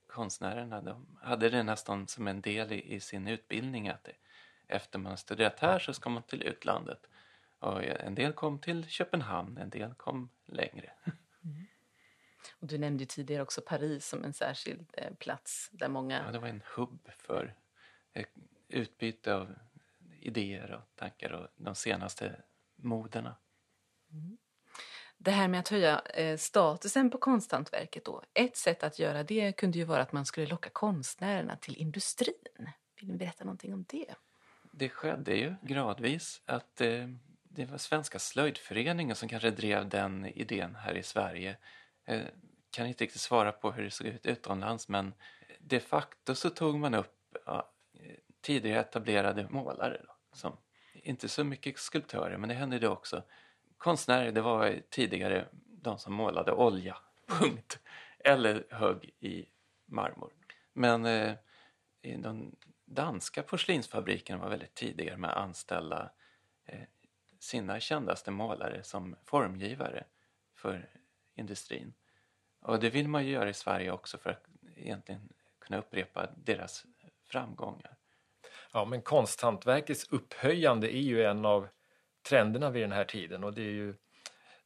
konstnärerna 0.07 0.81
de 0.81 1.19
hade 1.21 1.49
det 1.49 1.63
nästan 1.63 2.07
som 2.07 2.27
en 2.27 2.41
del 2.41 2.71
i, 2.71 2.95
i 2.95 2.99
sin 2.99 3.27
utbildning 3.27 3.89
att 3.89 4.03
det, 4.03 4.15
efter 4.67 4.99
man 4.99 5.17
studerat 5.17 5.59
här 5.59 5.79
så 5.79 5.93
ska 5.93 6.09
man 6.09 6.23
till 6.23 6.43
utlandet. 6.43 7.07
Och 7.59 7.83
en 7.83 8.15
del 8.15 8.33
kom 8.33 8.59
till 8.59 8.85
Köpenhamn, 8.85 9.57
en 9.57 9.69
del 9.69 9.93
kom 9.93 10.29
längre. 10.45 10.93
Mm. 11.43 11.65
Och 12.59 12.67
du 12.67 12.77
nämnde 12.77 13.05
tidigare 13.05 13.43
också 13.43 13.61
Paris 13.61 14.07
som 14.07 14.23
en 14.23 14.33
särskild 14.33 14.85
eh, 14.93 15.13
plats 15.13 15.69
där 15.71 15.89
många... 15.89 16.23
Ja, 16.25 16.31
det 16.31 16.39
var 16.39 16.47
en 16.47 16.63
hubb 16.75 17.09
för 17.17 17.55
eh, 18.13 18.25
utbyte 18.67 19.35
av 19.35 19.55
idéer 20.19 20.71
och 20.71 20.95
tankar 20.95 21.31
och 21.31 21.47
de 21.55 21.75
senaste 21.75 22.41
moderna. 22.75 23.35
Mm. 24.11 24.37
Det 25.17 25.31
här 25.31 25.47
med 25.47 25.59
att 25.59 25.67
höja 25.67 25.99
eh, 25.99 26.37
statusen 26.37 27.09
på 27.09 27.17
konsthantverket 27.17 28.05
då. 28.05 28.23
Ett 28.33 28.57
sätt 28.57 28.83
att 28.83 28.99
göra 28.99 29.23
det 29.23 29.51
kunde 29.51 29.77
ju 29.77 29.83
vara 29.83 30.01
att 30.01 30.11
man 30.11 30.25
skulle 30.25 30.47
locka 30.47 30.69
konstnärerna 30.69 31.55
till 31.55 31.77
industrin. 31.77 32.69
Vill 32.99 33.07
ni 33.07 33.17
berätta 33.17 33.43
någonting 33.43 33.73
om 33.73 33.85
det? 33.87 34.15
Det 34.71 34.89
skedde 34.89 35.35
ju 35.35 35.55
gradvis 35.61 36.41
att 36.45 36.81
eh, 36.81 37.07
det 37.43 37.65
var 37.65 37.77
Svenska 37.77 38.19
slöjdföreningen 38.19 39.15
som 39.15 39.29
kanske 39.29 39.51
drev 39.51 39.89
den 39.89 40.25
idén 40.25 40.75
här 40.75 40.97
i 40.97 41.03
Sverige. 41.03 41.57
Eh, 42.05 42.21
kan 42.69 42.87
inte 42.87 43.03
riktigt 43.03 43.21
svara 43.21 43.51
på 43.51 43.71
hur 43.71 43.83
det 43.83 43.91
såg 43.91 44.07
ut 44.07 44.25
utomlands 44.25 44.87
men 44.87 45.13
de 45.59 45.79
facto 45.79 46.35
så 46.35 46.49
tog 46.49 46.79
man 46.79 46.93
upp 46.93 47.37
ja, 47.45 47.71
tidigare 48.41 48.79
etablerade 48.79 49.47
målare. 49.49 50.01
Då, 50.07 50.13
som, 50.35 50.57
inte 50.93 51.29
så 51.29 51.43
mycket 51.43 51.79
skulptörer, 51.79 52.37
men 52.37 52.49
det 52.49 52.55
hände 52.55 52.79
det 52.79 52.87
också. 52.87 53.23
Konstnärer, 53.77 54.31
det 54.31 54.41
var 54.41 54.81
tidigare 54.89 55.47
de 55.81 55.97
som 55.97 56.13
målade 56.13 56.51
olja, 56.51 56.97
punkt. 57.27 57.79
Eller 58.19 58.67
högg 58.69 59.09
i 59.19 59.45
marmor. 59.85 60.31
Men 60.73 61.05
eh, 61.05 61.33
de 62.01 62.55
danska 62.85 63.43
porslinsfabrikerna 63.43 64.41
var 64.41 64.49
väldigt 64.49 64.75
tidigare 64.75 65.17
med 65.17 65.29
att 65.29 65.37
anställa 65.37 66.11
eh, 66.65 66.81
sina 67.39 67.79
kändaste 67.79 68.31
målare 68.31 68.83
som 68.83 69.15
formgivare 69.25 70.03
för 70.55 70.89
industrin. 71.35 71.93
Och 72.59 72.79
det 72.79 72.89
vill 72.89 73.07
man 73.07 73.25
ju 73.25 73.31
göra 73.31 73.49
i 73.49 73.53
Sverige 73.53 73.91
också 73.91 74.17
för 74.17 74.29
att 74.29 74.45
egentligen 74.75 75.29
kunna 75.59 75.77
upprepa 75.79 76.29
deras 76.35 76.85
framgångar. 77.25 77.97
Ja, 78.73 78.85
men 78.85 79.01
konsthantverkets 79.01 80.07
upphöjande 80.09 80.95
är 80.95 81.01
ju 81.01 81.23
en 81.23 81.45
av 81.45 81.67
trenderna 82.29 82.69
vid 82.69 82.83
den 82.83 82.91
här 82.91 83.03
tiden 83.03 83.43
och 83.43 83.53
det 83.53 83.61
är 83.61 83.71
ju, 83.71 83.93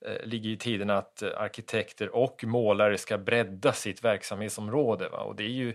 eh, 0.05 0.25
ligger 0.25 0.49
i 0.49 0.57
tiden 0.57 0.89
att 0.89 1.21
eh, 1.21 1.29
arkitekter 1.37 2.15
och 2.15 2.43
målare 2.43 2.97
ska 2.97 3.17
bredda 3.17 3.73
sitt 3.73 4.03
verksamhetsområde. 4.03 5.09
Va? 5.09 5.19
Och 5.19 5.35
det 5.35 5.43
är 5.43 5.49
ju 5.49 5.73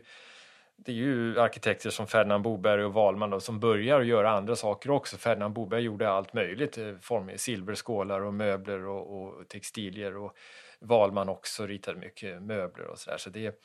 det 0.79 0.92
är 0.92 0.96
ju 0.96 1.40
arkitekter 1.40 1.90
som 1.90 2.07
Ferdinand 2.07 2.44
Boberg 2.44 2.85
och 2.85 2.92
Wahlman 2.92 3.31
då, 3.31 3.40
som 3.40 3.61
börjar 3.61 4.01
göra 4.01 4.31
andra 4.31 4.57
saker 4.57 4.90
också. 4.90 5.16
Ferdinand 5.16 5.55
Boberg 5.55 5.83
gjorde 5.83 6.11
allt 6.11 6.33
möjligt, 6.33 6.79
eh, 6.79 6.94
form, 7.01 7.31
silverskålar 7.37 8.20
och 8.20 8.35
möbler 8.35 8.87
och, 8.87 9.22
och 9.22 9.49
textilier 9.49 10.16
och 10.16 10.37
Wahlman 10.81 11.29
också 11.29 11.66
ritade 11.66 11.99
mycket 11.99 12.42
möbler 12.42 12.87
och 12.87 12.99
sådär. 12.99 13.18
Så 13.18 13.31
det, 13.31 13.62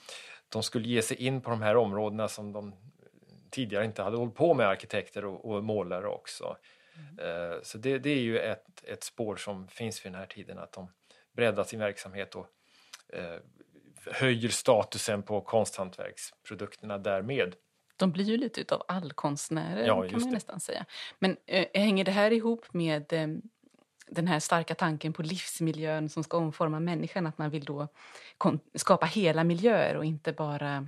de 0.50 0.64
skulle 0.64 0.88
ge 0.88 1.02
sig 1.02 1.18
in 1.18 1.42
på 1.42 1.50
de 1.50 1.62
här 1.62 1.78
områdena 1.78 2.28
som 2.28 2.54
de 2.54 2.76
tidigare 3.50 3.86
inte 3.86 4.04
hade 4.04 4.18
hållit 4.18 4.36
på 4.36 4.54
med 4.54 4.68
arkitekter 4.68 5.26
och, 5.26 5.46
och 5.46 5.64
målare 5.64 6.08
också. 6.08 6.58
Mm. 6.97 7.60
Så 7.63 7.77
det, 7.77 7.99
det, 7.99 8.10
är 8.10 8.21
ju 8.21 8.39
ett, 8.39 8.84
ett 8.84 9.04
spår 9.04 9.36
som 9.36 9.67
finns 9.67 10.06
vid 10.06 10.12
den 10.12 10.19
här 10.19 10.27
tiden 10.27 10.58
att 10.58 10.71
de 10.71 10.91
breddar 11.36 11.63
sin 11.63 11.80
verksamhet 11.80 12.36
och 12.36 12.47
eh, 13.13 13.39
höjer 14.06 14.49
statusen 14.49 15.23
på 15.23 15.41
konsthantverksprodukterna 15.41 16.97
därmed. 16.97 17.56
De 17.97 18.12
blir 18.12 18.25
ju 18.25 18.38
lite 18.38 18.62
utav 18.62 18.84
allkonstnärer 18.88 19.88
ja, 19.88 20.01
kan 20.01 20.19
man 20.19 20.30
det. 20.30 20.36
nästan 20.36 20.60
säga. 20.60 20.86
Men 21.19 21.38
äh, 21.45 21.65
hänger 21.73 22.06
det 22.06 22.12
här 22.12 22.32
ihop 22.32 22.73
med 22.73 23.13
äh, 23.13 23.27
den 24.08 24.27
här 24.27 24.39
starka 24.39 24.75
tanken 24.75 25.13
på 25.13 25.21
livsmiljön 25.21 26.10
som 26.10 26.23
ska 26.23 26.38
omforma 26.38 26.80
människan, 26.80 27.27
att 27.27 27.38
man 27.38 27.49
vill 27.49 27.65
då 27.65 27.88
skapa 28.75 29.06
hela 29.06 29.43
miljöer 29.43 29.97
och 29.97 30.06
inte 30.06 30.34
bara 30.34 30.88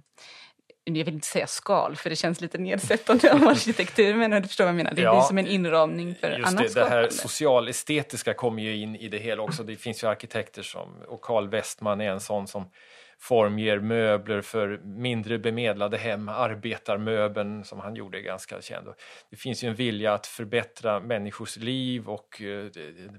jag 0.86 1.06
vill 1.06 1.13
inte 1.13 1.28
säga 1.28 1.48
skal 1.48 1.96
för 1.96 2.10
det 2.10 2.15
känns 2.15 2.41
lite 2.41 2.58
nedsättande 2.58 3.32
om 3.32 3.48
arkitektur 3.48 4.15
men 4.15 4.41
du 4.41 4.48
förstår 4.48 4.63
vad 4.63 4.69
jag 4.69 4.76
menar. 4.76 4.93
Det 4.93 5.02
ja, 5.02 5.12
blir 5.12 5.22
som 5.22 5.38
en 5.38 5.48
inramning 5.48 6.15
för 6.15 6.30
just 6.30 6.48
annat 6.48 6.74
det, 6.74 6.80
det 6.80 6.89
här 6.89 7.10
socialestetiska 7.10 8.34
kommer 8.34 8.63
ju 8.63 8.76
in 8.76 8.96
i 8.96 9.08
det 9.08 9.17
hela 9.17 9.43
också. 9.43 9.63
Det 9.63 9.76
finns 9.76 10.04
ju 10.04 10.08
arkitekter 10.08 10.62
som, 10.62 11.02
och 11.08 11.22
Carl 11.22 11.50
Westman 11.50 12.02
är 12.02 12.12
en 12.12 12.19
sån 12.19 12.48
som 12.48 12.69
formger 13.19 13.80
möbler 13.80 14.41
för 14.41 14.80
mindre 14.84 15.39
bemedlade 15.39 15.98
hem, 15.98 16.30
arbetarmöbeln 16.30 17.63
som 17.63 17.80
han 17.80 17.96
gjorde 17.96 18.17
är 18.17 18.22
ganska 18.22 18.62
känd. 18.62 18.88
Det 19.30 19.36
finns 19.36 19.63
ju 19.63 19.69
en 19.69 19.76
vilja 19.76 20.13
att 20.13 20.28
förbättra 20.28 21.00
människors 21.00 21.58
liv 21.58 22.10
och 22.10 22.41
eh, 22.41 22.65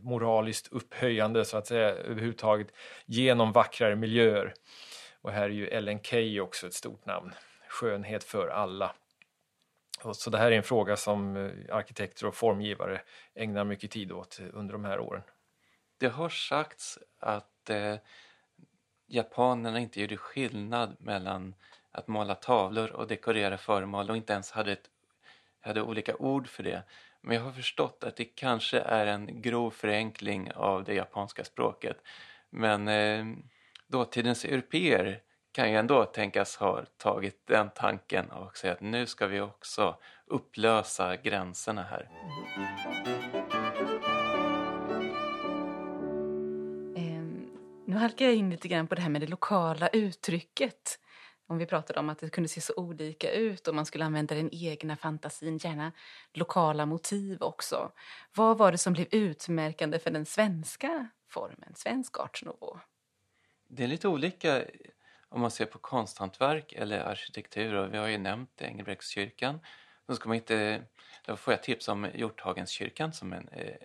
moraliskt 0.03 0.69
upphöjande 0.73 1.45
så 1.45 1.57
att 1.57 1.67
säga 1.67 1.89
överhuvudtaget 1.91 2.69
genom 3.07 3.53
vackrare 3.53 3.97
miljöer. 3.97 4.55
Och 5.23 5.33
här 5.33 5.43
är 5.43 5.49
ju 5.49 5.69
Ellen 5.69 6.01
Key 6.03 6.41
också 6.41 6.67
ett 6.67 6.75
stort 6.75 7.07
namn 7.07 7.33
skönhet 7.75 8.25
för 8.25 8.49
alla. 8.49 8.95
Och 10.03 10.17
så 10.17 10.31
det 10.31 10.39
här 10.39 10.53
är 10.53 10.57
en 10.57 10.63
fråga 10.63 10.97
som 10.97 11.37
eh, 11.37 11.77
arkitekter 11.77 12.27
och 12.27 12.35
formgivare 12.35 13.01
ägnar 13.35 13.65
mycket 13.65 13.91
tid 13.91 14.13
åt 14.13 14.41
under 14.53 14.73
de 14.73 14.85
här 14.85 15.01
åren. 15.01 15.23
Det 15.99 16.09
har 16.09 16.29
sagts 16.29 16.99
att 17.19 17.71
eh, 17.71 17.97
japanerna 19.07 19.79
inte 19.79 20.01
gjorde 20.01 20.17
skillnad 20.17 20.97
mellan 20.99 21.55
att 21.91 22.09
måla 22.09 22.35
tavlor 22.35 22.91
och 22.91 23.07
dekorera 23.07 23.59
föremål 23.59 24.11
och 24.11 24.17
inte 24.17 24.33
ens 24.33 24.51
hade, 24.51 24.73
ett, 24.73 24.91
hade 25.61 25.83
olika 25.83 26.17
ord 26.17 26.49
för 26.49 26.63
det. 26.63 26.83
Men 27.21 27.37
jag 27.37 27.43
har 27.43 27.53
förstått 27.53 28.05
att 28.05 28.17
det 28.17 28.25
kanske 28.25 28.81
är 28.81 29.07
en 29.07 29.43
grov 29.43 29.71
förenkling 29.71 30.53
av 30.53 30.85
det 30.85 30.95
japanska 30.95 31.45
språket. 31.45 31.97
Men 32.51 32.89
eh, 32.89 33.27
dåtidens 33.87 34.45
europeer 34.45 35.21
kan 35.55 35.71
ju 35.71 35.77
ändå 35.77 36.05
tänkas 36.05 36.57
ha 36.57 36.85
tagit 36.97 37.47
den 37.47 37.71
tanken 37.75 38.31
och 38.31 38.57
säga 38.57 38.73
att 38.73 38.81
nu 38.81 39.07
ska 39.07 39.27
vi 39.27 39.41
också 39.41 39.97
upplösa 40.27 41.17
gränserna 41.17 41.83
här. 41.83 42.11
Um, 46.97 47.51
nu 47.87 47.97
halkar 47.97 48.25
jag 48.25 48.35
in 48.35 48.51
lite 48.51 48.69
grann 48.69 48.87
på 48.87 48.95
det 48.95 49.03
här 49.03 49.09
med 49.09 49.21
det 49.21 49.27
lokala 49.27 49.89
uttrycket. 49.89 50.99
Om 51.47 51.59
vi 51.59 51.67
pratade 51.67 52.01
om 52.01 52.09
att 52.09 52.19
det 52.19 52.31
kunde 52.31 52.49
se 52.49 52.61
så 52.61 52.73
olika 52.77 53.33
ut 53.33 53.69
och 53.69 53.75
man 53.75 53.87
skulle 53.87 54.05
använda 54.05 54.35
den 54.35 54.49
egna 54.53 54.97
fantasin, 54.97 55.59
gärna 55.59 55.93
lokala 56.33 56.87
motiv 56.87 57.43
också. 57.43 57.93
Vad 58.35 58.59
var 58.59 58.73
det 58.73 58.79
som 58.79 58.93
blev 58.93 59.07
utmärkande 59.11 59.99
för 59.99 60.11
den 60.11 60.27
svenska 60.27 61.09
formen, 61.29 61.75
svensk 61.75 62.21
art 62.21 62.43
nouveau? 62.45 62.79
Det 63.69 63.85
är 63.85 63.89
lite 63.89 64.09
olika 64.09 64.65
om 65.35 65.41
man 65.41 65.51
ser 65.51 65.67
på 65.67 65.79
konsthantverk 65.79 66.73
eller 66.73 67.01
arkitektur, 67.01 67.75
och 67.75 67.95
vi 67.95 67.99
har 67.99 68.09
ju 68.09 68.19
nämnt 68.19 68.63
Engelbrektskyrkan, 68.63 69.61
då, 70.07 70.15
ska 70.15 70.29
man 70.29 70.37
inte, 70.37 70.83
då 71.27 71.37
får 71.37 71.53
jag 71.53 71.63
tips 71.63 71.89
om 71.89 72.09
Hjorthagenskyrkan 72.15 73.13
som 73.13 73.33
en 73.33 73.49
eh, 73.49 73.77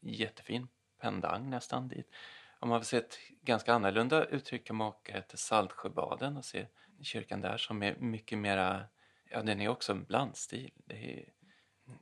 jättefin 0.00 0.68
pendang 1.00 1.50
nästan 1.50 1.88
dit. 1.88 2.10
Om 2.58 2.68
man 2.68 2.78
vill 2.78 2.86
se 2.86 2.96
ett 2.96 3.18
ganska 3.42 3.74
annorlunda 3.74 4.24
uttryck 4.24 4.66
kan 4.66 4.76
man 4.76 4.88
åka 4.88 5.22
till 5.22 5.38
Saltsjöbaden 5.38 6.36
och 6.36 6.44
se 6.44 6.66
kyrkan 7.02 7.40
där 7.40 7.56
som 7.56 7.82
är 7.82 7.96
mycket 7.96 8.38
mera, 8.38 8.84
ja 9.30 9.42
den 9.42 9.60
är 9.60 9.68
också 9.68 9.92
en 9.92 10.04
blandstil. 10.04 10.72
Det 10.84 11.12
är 11.12 11.24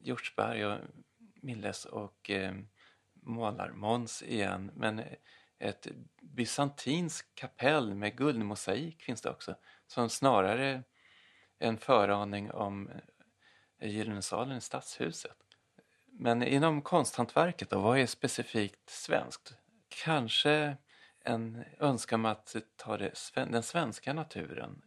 Hjortsberg 0.01 0.67
och 0.67 0.79
Milles 1.43 1.85
och 1.85 2.31
eh, 2.31 2.55
Målar-Måns 3.13 4.23
igen 4.23 4.71
men 4.75 4.99
eh, 4.99 5.17
ett 5.59 5.87
bysantinskt 6.21 7.35
kapell 7.35 7.95
med 7.95 8.17
guldmosaik 8.17 9.03
finns 9.03 9.21
det 9.21 9.31
också 9.31 9.55
som 9.87 10.11
snarare 10.11 10.83
en 11.59 11.79
föraning 11.79 12.51
om 12.51 12.91
eh, 13.79 13.91
Gyllene 13.91 14.23
salen 14.23 14.57
i 14.57 14.61
Stadshuset. 14.61 15.37
Men 16.07 16.43
inom 16.43 16.83
konsthantverket 16.83 17.71
då, 17.71 17.81
vad 17.81 17.99
är 17.99 18.07
specifikt 18.07 18.91
svenskt? 18.91 19.59
kanske 19.89 20.77
en 21.25 21.65
önskan 21.79 22.21
om 22.21 22.27
att 22.27 22.57
ta 22.77 22.97
det, 22.97 23.15
den 23.35 23.63
svenska 23.63 24.13
naturen 24.13 24.83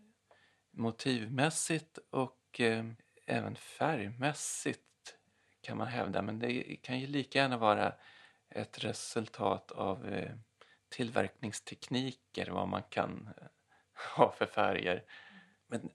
motivmässigt 0.72 2.00
och 2.10 2.60
eh, 2.60 2.86
även 3.28 3.56
färgmässigt 3.56 5.18
kan 5.62 5.78
man 5.78 5.88
hävda. 5.88 6.22
Men 6.22 6.40
det 6.40 6.76
kan 6.82 7.00
ju 7.00 7.08
lika 7.08 7.40
gärna 7.40 7.58
vara 7.58 7.94
ett 8.50 8.84
resultat 8.84 9.72
av 9.72 10.08
eh, 10.08 10.36
tillverkningstekniker, 10.92 12.52
vad 12.52 12.68
man 12.68 12.84
kan 12.90 13.30
eh, 13.38 13.48
ha 14.16 14.32
för 14.32 14.46
färger. 14.46 15.04
Men 15.68 15.90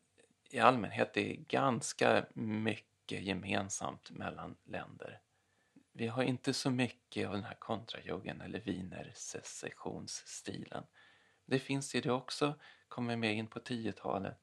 i 0.51 0.59
allmänhet 0.59 1.15
det 1.15 1.33
är 1.33 1.37
ganska 1.37 2.27
mycket 2.35 3.23
gemensamt 3.23 4.11
mellan 4.11 4.57
länder. 4.65 5.21
Vi 5.93 6.07
har 6.07 6.23
inte 6.23 6.53
så 6.53 6.71
mycket 6.71 7.27
av 7.27 7.33
den 7.33 7.45
här 7.45 7.57
kontrajuggen 7.59 8.41
eller 8.41 8.61
wienersecessionsstilen. 8.61 10.85
Det 11.47 11.59
finns 11.59 11.95
i 11.95 12.01
det 12.01 12.13
också, 12.13 12.55
kommer 12.89 13.17
med 13.17 13.35
in 13.35 13.47
på 13.47 13.59
10-talet. 13.59 14.39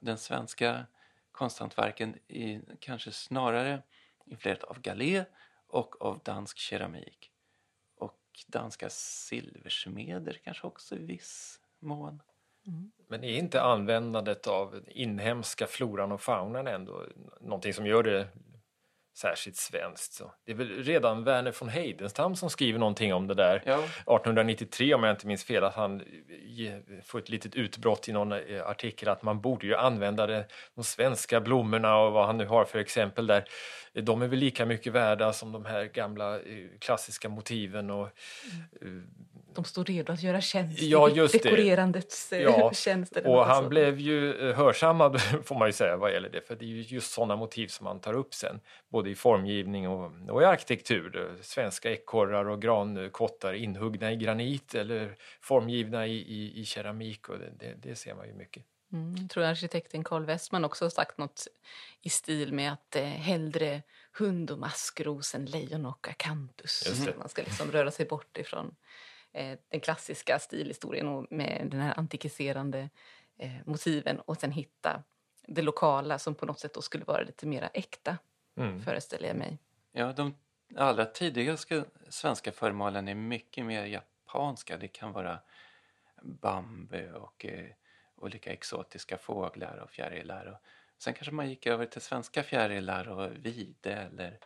Den 0.00 0.18
svenska 0.18 0.86
konsthantverken 1.32 2.18
är 2.28 2.62
kanske 2.80 3.12
snarare 3.12 3.82
influerat 4.24 4.64
av 4.64 4.80
galé 4.80 5.24
och 5.66 6.02
av 6.02 6.20
dansk 6.24 6.58
keramik. 6.58 7.29
Och 8.30 8.44
danska 8.46 8.90
silversmeder 8.90 10.40
kanske 10.44 10.66
också 10.66 10.94
i 10.94 11.04
viss 11.04 11.60
mån. 11.80 12.22
Mm. 12.66 12.92
Men 13.08 13.24
är 13.24 13.38
inte 13.38 13.62
användandet 13.62 14.46
av 14.46 14.84
inhemska 14.86 15.66
floran 15.66 16.12
och 16.12 16.20
faunan 16.20 16.66
ändå 16.66 17.06
någonting 17.40 17.74
som 17.74 17.86
gör 17.86 18.02
det 18.02 18.28
särskilt 19.20 19.56
svenskt. 19.56 20.12
Så 20.12 20.32
det 20.46 20.52
är 20.52 20.56
väl 20.56 20.82
redan 20.84 21.24
Verner 21.24 21.54
von 21.60 21.68
Heidenstam 21.68 22.36
som 22.36 22.50
skriver 22.50 22.78
någonting 22.78 23.14
om 23.14 23.26
det 23.26 23.34
där 23.34 23.62
ja. 23.66 23.74
1893 23.74 24.94
om 24.94 25.02
jag 25.02 25.12
inte 25.12 25.26
minns 25.26 25.44
fel 25.44 25.64
att 25.64 25.74
han 25.74 26.02
får 27.04 27.18
ett 27.18 27.28
litet 27.28 27.54
utbrott 27.54 28.08
i 28.08 28.12
någon 28.12 28.32
eh, 28.32 28.66
artikel 28.66 29.08
att 29.08 29.22
man 29.22 29.40
borde 29.40 29.66
ju 29.66 29.74
använda 29.74 30.26
det, 30.26 30.46
de 30.74 30.84
svenska 30.84 31.40
blommorna 31.40 31.96
och 31.96 32.12
vad 32.12 32.26
han 32.26 32.38
nu 32.38 32.46
har 32.46 32.64
för 32.64 32.78
exempel 32.78 33.26
där. 33.26 33.44
De 33.92 34.22
är 34.22 34.28
väl 34.28 34.38
lika 34.38 34.66
mycket 34.66 34.92
värda 34.92 35.32
som 35.32 35.52
de 35.52 35.64
här 35.64 35.84
gamla 35.84 36.34
eh, 36.36 36.66
klassiska 36.78 37.28
motiven 37.28 37.90
och 37.90 38.08
mm 38.82 39.08
de 39.54 39.64
står 39.64 39.84
redo 39.84 40.12
att 40.12 40.22
göra 40.22 40.40
tjänst 40.40 40.82
ja, 40.82 41.08
just 41.08 41.42
dekorerandets 41.42 42.32
eh, 42.32 42.42
ja. 42.42 42.72
tjänster. 42.72 43.26
Och 43.26 43.46
han 43.46 43.68
blev 43.68 43.98
ju 43.98 44.48
eh, 44.48 44.56
hörsammad 44.56 45.20
får 45.44 45.54
man 45.54 45.68
ju 45.68 45.72
säga 45.72 45.96
vad 45.96 46.12
gäller 46.12 46.28
det 46.28 46.46
för 46.46 46.56
det 46.56 46.64
är 46.64 46.68
ju 46.68 46.82
just 46.82 47.12
sådana 47.12 47.36
motiv 47.36 47.68
som 47.68 47.84
man 47.84 48.00
tar 48.00 48.14
upp 48.14 48.34
sen 48.34 48.60
både 48.88 49.10
i 49.10 49.14
formgivning 49.14 49.88
och, 49.88 50.12
och 50.28 50.42
i 50.42 50.44
arkitektur. 50.44 51.36
Svenska 51.42 51.92
ekorrar 51.92 52.48
och 52.48 52.62
grankottar 52.62 53.52
inhuggna 53.52 54.12
i 54.12 54.16
granit 54.16 54.74
eller 54.74 55.14
formgivna 55.40 56.06
i, 56.06 56.16
i, 56.16 56.60
i 56.60 56.64
keramik 56.64 57.28
och 57.28 57.38
det, 57.38 57.50
det, 57.58 57.74
det 57.88 57.94
ser 57.94 58.14
man 58.14 58.26
ju 58.26 58.34
mycket. 58.34 58.64
Mm, 58.92 59.16
jag 59.16 59.30
tror 59.30 59.44
arkitekten 59.44 60.04
Carl 60.04 60.24
Westman 60.24 60.64
också 60.64 60.84
har 60.84 60.90
sagt 60.90 61.18
något 61.18 61.46
i 62.00 62.10
stil 62.10 62.52
med 62.52 62.72
att 62.72 62.96
eh, 62.96 63.02
hellre 63.02 63.82
hund 64.12 64.50
och 64.50 64.58
maskros 64.58 65.34
än 65.34 65.44
lejon 65.44 65.86
och 65.86 66.08
akantus. 66.08 67.04
Man 67.18 67.28
ska 67.28 67.42
liksom 67.42 67.72
röra 67.72 67.90
sig 67.90 68.06
bort 68.06 68.38
ifrån 68.38 68.74
den 69.68 69.80
klassiska 69.80 70.38
stilhistorien 70.38 71.08
och 71.08 71.26
med 71.30 71.68
den 71.70 71.80
här 71.80 71.98
antikiserande 71.98 72.90
eh, 73.36 73.50
motiven 73.64 74.20
och 74.20 74.36
sen 74.36 74.52
hitta 74.52 75.02
det 75.46 75.62
lokala 75.62 76.18
som 76.18 76.34
på 76.34 76.46
något 76.46 76.60
sätt 76.60 76.74
då 76.74 76.82
skulle 76.82 77.04
vara 77.04 77.22
lite 77.22 77.46
mera 77.46 77.68
äkta, 77.68 78.18
mm. 78.56 78.82
föreställer 78.82 79.28
jag 79.28 79.36
mig. 79.36 79.58
Ja, 79.92 80.12
de 80.12 80.34
allra 80.76 81.04
tidigaste 81.04 81.84
svenska 82.08 82.52
föremålen 82.52 83.08
är 83.08 83.14
mycket 83.14 83.66
mer 83.66 83.84
japanska. 83.84 84.76
Det 84.76 84.88
kan 84.88 85.12
vara 85.12 85.38
bambu 86.22 87.12
och 87.12 87.44
eh, 87.44 87.70
olika 88.16 88.52
exotiska 88.52 89.18
fåglar 89.18 89.76
och 89.76 89.90
fjärilar. 89.90 90.46
Och 90.46 90.58
sen 90.98 91.14
kanske 91.14 91.32
man 91.32 91.48
gick 91.48 91.66
över 91.66 91.86
till 91.86 92.00
svenska 92.00 92.42
fjärilar 92.42 93.08
och 93.08 93.32
vide 93.46 93.92
eller 93.92 94.38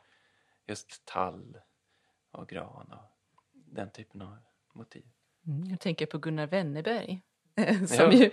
just 0.66 1.04
tall 1.04 1.58
och 2.30 2.48
gran 2.48 2.92
och 2.92 3.10
den 3.52 3.90
typen 3.90 4.22
av 4.22 4.36
motiv. 4.74 5.04
Mm, 5.46 5.70
jag 5.70 5.80
tänker 5.80 6.06
på 6.06 6.18
Gunnar 6.18 6.46
Wennerberg 6.46 7.20
som 7.86 8.12
ja. 8.12 8.12
ju 8.12 8.30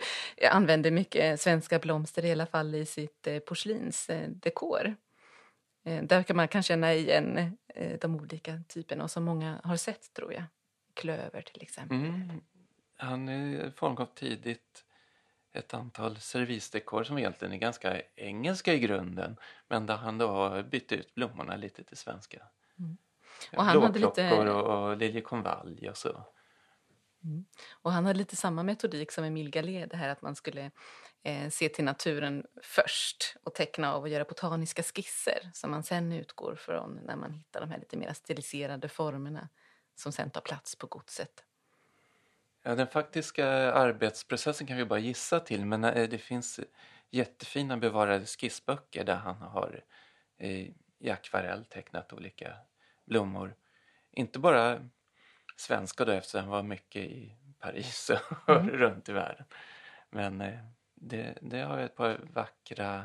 använder 0.48 0.92
mycket 0.92 1.42
svenska 1.42 1.80
blomster 1.80 2.26
i 2.26 2.32
alla 2.32 2.46
fall 2.46 2.76
i 2.76 2.86
sitt 2.86 3.28
eh, 3.28 3.40
porslinsdekor. 3.40 4.96
Eh, 5.84 6.04
där 6.04 6.24
kan 6.24 6.36
man 6.36 6.48
kan 6.48 6.64
känna 6.64 6.94
igen 6.94 7.58
eh, 7.76 8.00
de 8.00 8.16
olika 8.16 8.64
typerna 8.68 9.04
och 9.04 9.12
som 9.12 9.24
många 9.24 9.62
har 9.64 9.78
sett 9.78 10.14
tror 10.14 10.34
jag. 10.34 10.44
Klöver 10.94 11.42
till 11.42 11.62
exempel. 11.62 11.98
Mm. 11.98 12.42
Han 12.98 13.30
formgav 13.76 14.06
tidigt 14.16 14.86
ett 15.54 15.74
antal 15.74 16.18
servisdekor 16.18 17.04
som 17.04 17.18
egentligen 17.18 17.54
är 17.54 17.58
ganska 17.58 18.02
engelska 18.16 18.74
i 18.74 18.80
grunden 18.80 19.38
men 19.68 19.86
där 19.86 19.96
han 19.96 20.18
då 20.18 20.28
har 20.28 20.64
bytt 20.64 20.92
ut 20.92 21.16
blommorna 21.16 21.56
lite 21.56 21.84
till 21.84 21.98
svenska. 21.98 22.44
Mm. 22.80 22.98
Och 23.58 23.64
han 23.64 23.82
hade 23.82 24.00
lite... 24.00 24.34
och, 24.34 24.90
och 24.90 24.98
liljekonvalj 24.98 25.90
och 25.90 25.98
så. 25.98 26.26
Mm. 27.24 27.46
Och 27.72 27.92
han 27.92 28.06
hade 28.06 28.20
lite 28.20 28.36
samma 28.36 28.64
metodik 28.64 29.12
som 29.12 29.24
Emil 29.24 29.50
Gallé, 29.50 29.86
det 29.86 29.98
här 29.98 30.10
att 30.10 30.22
man 30.22 30.36
skulle 30.36 30.72
eh, 31.24 31.50
se 31.50 31.70
till 31.70 31.86
naturen 31.86 32.46
först 32.64 33.36
och 33.44 33.56
teckna 33.56 33.94
av 33.94 34.02
och 34.02 34.10
göra 34.10 34.24
botaniska 34.24 34.84
skisser 34.84 35.50
som 35.54 35.72
man 35.72 35.84
sen 35.84 36.12
utgår 36.12 36.56
från 36.56 37.00
när 37.06 37.16
man 37.16 37.32
hittar 37.32 37.62
de 37.62 37.72
här 37.72 37.80
lite 37.80 37.98
mer 37.98 38.14
stiliserade 38.14 38.90
formerna 38.90 39.50
som 39.96 40.12
sen 40.12 40.30
tar 40.30 40.42
plats 40.42 40.76
på 40.76 40.88
godset. 40.88 41.44
Ja, 42.64 42.76
den 42.76 42.88
faktiska 42.88 43.48
arbetsprocessen 43.74 44.68
kan 44.68 44.78
vi 44.78 44.86
bara 44.86 45.00
gissa 45.00 45.40
till 45.40 45.66
men 45.66 45.84
eh, 45.84 46.10
det 46.10 46.18
finns 46.18 46.60
jättefina 47.10 47.78
bevarade 47.78 48.26
skissböcker 48.26 49.04
där 49.04 49.16
han 49.16 49.36
har 49.36 49.84
eh, 50.38 50.68
i 51.00 51.10
akvarell 51.10 51.66
tecknat 51.66 52.14
olika 52.14 52.56
blommor. 53.12 53.56
Inte 54.12 54.40
bara 54.40 54.90
svenska 55.56 56.06
då 56.06 56.12
eftersom 56.12 56.42
han 56.42 56.50
var 56.50 56.64
mycket 56.64 57.02
i 57.04 57.36
Paris 57.60 58.10
och 58.10 58.50
mm. 58.56 58.70
runt 58.70 59.10
i 59.10 59.14
världen. 59.14 59.46
Men 60.10 60.42
eh, 60.42 60.60
det, 60.96 61.38
det 61.42 61.62
har 61.62 61.78
ett 61.78 61.96
par 61.96 62.20
vackra 62.34 63.04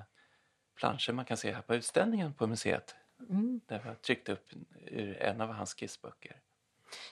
planscher 0.75 1.13
man 1.13 1.25
kan 1.25 1.37
se 1.37 1.53
här 1.53 1.63
på 1.63 1.75
utställningen 1.75 2.35
på 2.35 2.47
museet. 2.47 2.95
Mm. 3.29 3.61
Där 3.67 3.79
har 3.79 3.95
tryckt 3.95 4.29
upp 4.29 4.47
ur 4.87 5.23
en 5.23 5.41
av 5.41 5.49
hans 5.49 5.75
skissböcker. 5.75 6.37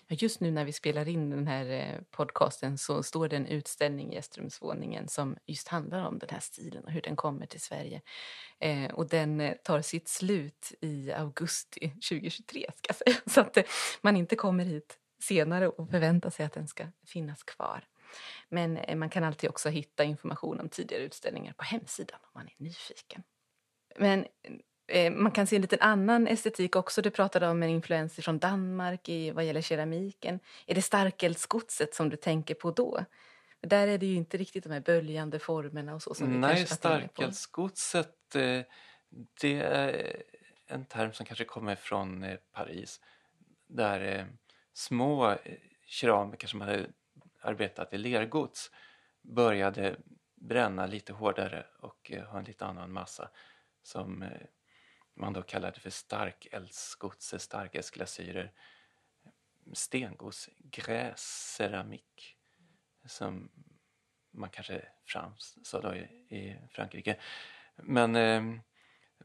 Just 0.08 0.40
nu 0.40 0.50
när 0.50 0.64
vi 0.64 0.72
spelar 0.72 1.08
in 1.08 1.30
den 1.30 1.46
här 1.46 1.66
eh, 1.70 2.00
podcasten 2.10 2.78
så 2.78 3.02
står 3.02 3.28
det 3.28 3.36
en 3.36 3.46
utställning 3.46 4.12
i 4.12 4.14
Gästrumsvåningen 4.14 5.08
som 5.08 5.36
just 5.46 5.68
handlar 5.68 6.06
om 6.06 6.18
den 6.18 6.28
här 6.32 6.40
stilen 6.40 6.84
och 6.84 6.90
hur 6.90 7.02
den 7.02 7.16
kommer 7.16 7.46
till 7.46 7.60
Sverige. 7.60 8.02
Eh, 8.58 8.90
och 8.90 9.08
den 9.08 9.40
eh, 9.40 9.54
tar 9.54 9.82
sitt 9.82 10.08
slut 10.08 10.72
i 10.80 11.12
augusti 11.12 11.88
2023 11.88 12.66
ska 12.76 12.88
jag 12.88 12.96
säga. 12.96 13.16
Så 13.26 13.40
att 13.40 13.56
eh, 13.56 13.64
man 14.00 14.16
inte 14.16 14.36
kommer 14.36 14.64
hit 14.64 14.98
senare 15.20 15.68
och 15.68 15.90
förväntar 15.90 16.30
sig 16.30 16.46
att 16.46 16.52
den 16.52 16.68
ska 16.68 16.86
finnas 17.06 17.42
kvar. 17.42 17.84
Men 18.48 18.98
man 18.98 19.10
kan 19.10 19.24
alltid 19.24 19.50
också 19.50 19.68
hitta 19.68 20.04
information 20.04 20.60
om 20.60 20.68
tidigare 20.68 21.02
utställningar 21.02 21.52
på 21.52 21.64
hemsidan 21.64 22.18
om 22.22 22.30
man 22.34 22.46
är 22.46 22.54
nyfiken. 22.56 23.22
Men 23.98 24.26
man 25.12 25.32
kan 25.32 25.46
se 25.46 25.56
en 25.56 25.62
liten 25.62 25.80
annan 25.80 26.26
estetik 26.26 26.76
också. 26.76 27.02
Du 27.02 27.10
pratade 27.10 27.48
om 27.48 27.62
en 27.62 27.68
influens 27.68 28.14
från 28.14 28.38
Danmark 28.38 29.08
i, 29.08 29.30
vad 29.30 29.44
gäller 29.44 29.60
keramiken. 29.60 30.40
Är 30.66 30.74
det 30.74 30.82
starkeldsgodset 30.82 31.94
som 31.94 32.08
du 32.08 32.16
tänker 32.16 32.54
på 32.54 32.70
då? 32.70 33.04
Där 33.60 33.88
är 33.88 33.98
det 33.98 34.06
ju 34.06 34.14
inte 34.14 34.36
riktigt 34.36 34.64
de 34.64 34.72
här 34.72 34.80
böljande 34.80 35.38
formerna 35.38 35.94
och 35.94 36.02
så 36.02 36.14
som 36.14 36.40
Nej, 36.40 36.66
starkeldsgodset 36.66 38.34
eh, 38.34 38.60
det 39.40 39.60
är 39.60 40.22
en 40.66 40.84
term 40.84 41.12
som 41.12 41.26
kanske 41.26 41.44
kommer 41.44 41.74
från 41.74 42.22
eh, 42.22 42.36
Paris 42.52 43.00
där 43.66 44.26
små 44.72 45.36
keramiker 45.86 46.48
som 46.48 46.60
hade 46.60 46.86
arbetat 47.40 47.94
i 47.94 47.98
lergods 47.98 48.70
började 49.22 49.96
bränna 50.34 50.86
lite 50.86 51.12
hårdare 51.12 51.66
och 51.80 52.12
ha 52.30 52.38
en 52.38 52.44
lite 52.44 52.64
annan 52.66 52.92
massa 52.92 53.30
som 53.82 54.24
man 55.14 55.32
då 55.32 55.42
kallade 55.42 55.80
för 55.80 55.90
starkeldsgodset, 55.90 57.32
eh, 57.32 57.42
starkeldsglasyrer, 57.42 58.52
stengods, 59.72 60.48
gräsceramik 60.58 62.36
som 63.06 63.50
man 64.30 64.50
kanske 64.50 64.88
sa 65.62 65.80
då 65.80 65.94
i, 65.94 66.00
i 66.28 66.56
Frankrike. 66.70 67.16
Men 67.76 68.16
eh, 68.16 68.60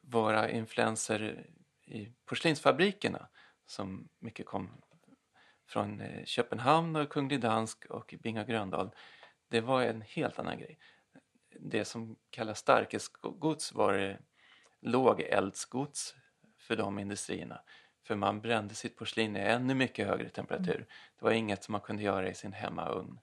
våra 0.01 0.49
influenser 0.49 1.49
i 1.85 2.11
porslinsfabrikerna 2.25 3.29
som 3.65 4.09
mycket 4.19 4.45
kom 4.45 4.81
från 5.67 6.01
eh, 6.01 6.25
Köpenhamn 6.25 6.95
och 6.95 7.09
Kunglig 7.09 7.41
Dansk 7.41 7.85
och 7.85 8.15
Binga 8.19 8.43
Gröndal 8.43 8.91
det 9.49 9.61
var 9.61 9.81
en 9.81 10.01
helt 10.01 10.39
annan 10.39 10.59
grej. 10.59 10.79
Det 11.59 11.85
som 11.85 12.15
kallas 12.29 12.59
starkeldsgods 12.59 13.73
var 13.73 13.93
eh, 13.93 14.15
lågeldsgods 14.81 16.15
för 16.57 16.75
de 16.75 16.99
industrierna. 16.99 17.61
För 18.03 18.15
man 18.15 18.41
brände 18.41 18.75
sitt 18.75 18.97
porslin 18.97 19.35
i 19.35 19.39
ännu 19.39 19.73
mycket 19.73 20.07
högre 20.07 20.29
temperatur. 20.29 20.75
Mm. 20.75 20.87
Det 21.19 21.25
var 21.25 21.31
inget 21.31 21.63
som 21.63 21.71
man 21.71 21.81
kunde 21.81 22.03
göra 22.03 22.29
i 22.29 22.33
sin 22.33 22.53
hemmaugn. 22.53 23.19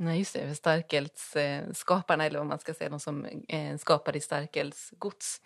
Nej, 0.00 0.18
just 0.18 0.34
det. 0.34 0.54
Starkeldsskaparna, 0.54 2.24
eller 2.24 2.38
vad 2.38 2.46
man 2.46 2.58
ska 2.58 2.74
säga, 2.74 2.90
de 2.90 3.00
som 3.00 3.24
eh, 3.48 3.76
skapade 3.76 4.20
starkelsgods, 4.20 5.40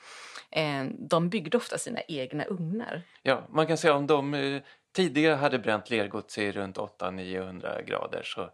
eh, 0.51 0.85
de 0.99 1.29
byggde 1.29 1.57
ofta 1.57 1.79
sina 1.79 2.01
egna 2.01 2.45
ugnar. 2.45 3.03
Ja, 3.23 3.47
man 3.51 3.67
kan 3.67 3.77
säga 3.77 3.95
om 3.95 4.07
de 4.07 4.35
eh, 4.35 4.63
tidigare 4.93 5.35
hade 5.35 5.59
bränt 5.59 5.91
lergods 5.91 6.39
i 6.39 6.53
runt 6.53 6.77
800-900 6.77 7.85
grader 7.85 8.23
så 8.25 8.51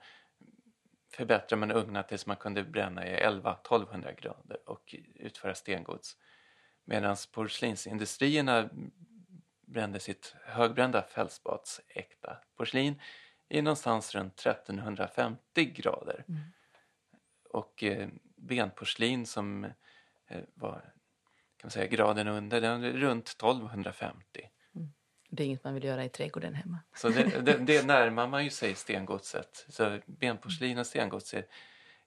förbättrade 1.14 1.61
man 1.61 1.72
ugnarna 1.72 2.03
tills 2.03 2.26
man 2.26 2.36
kunde 2.36 2.62
bränna 2.62 3.07
i 3.07 3.16
11-1200 3.16 4.20
grader 4.20 4.59
och 4.66 4.95
utföra 5.14 5.55
stengods. 5.55 6.16
Medan 6.89 7.16
porslinsindustrierna 7.32 8.68
brände 9.66 10.01
sitt 10.01 10.34
högbrända 10.45 11.03
fältspatsäkta 11.03 12.39
porslin 12.57 13.01
i 13.49 13.62
någonstans 13.62 14.14
runt 14.14 14.47
1350 14.47 15.64
grader. 15.64 16.24
Mm. 16.28 16.41
Och 17.51 17.84
eh, 17.84 18.09
benporslin 18.36 19.26
som 19.26 19.64
eh, 20.28 20.41
var 20.55 20.72
kan 21.57 21.66
man 21.66 21.70
säga, 21.70 21.86
graden 21.86 22.28
under, 22.28 22.61
den 22.61 22.84
är 22.84 22.93
runt 22.93 23.28
1250. 23.28 24.51
Det 25.30 25.43
är 25.43 25.47
inget 25.47 25.64
man 25.64 25.74
vill 25.74 25.84
göra 25.84 26.05
i 26.05 26.09
trädgården 26.09 26.55
hemma. 26.55 26.78
Så 26.95 27.09
det, 27.09 27.45
det, 27.45 27.59
det 27.59 27.86
närmar 27.86 28.26
man 28.26 28.45
ju 28.45 28.51
sig 28.51 28.74
stengodset. 28.74 29.66
Så 29.68 29.99
benporslin 30.07 30.78
och 30.78 30.86
stengods 30.86 31.34
är, 31.34 31.47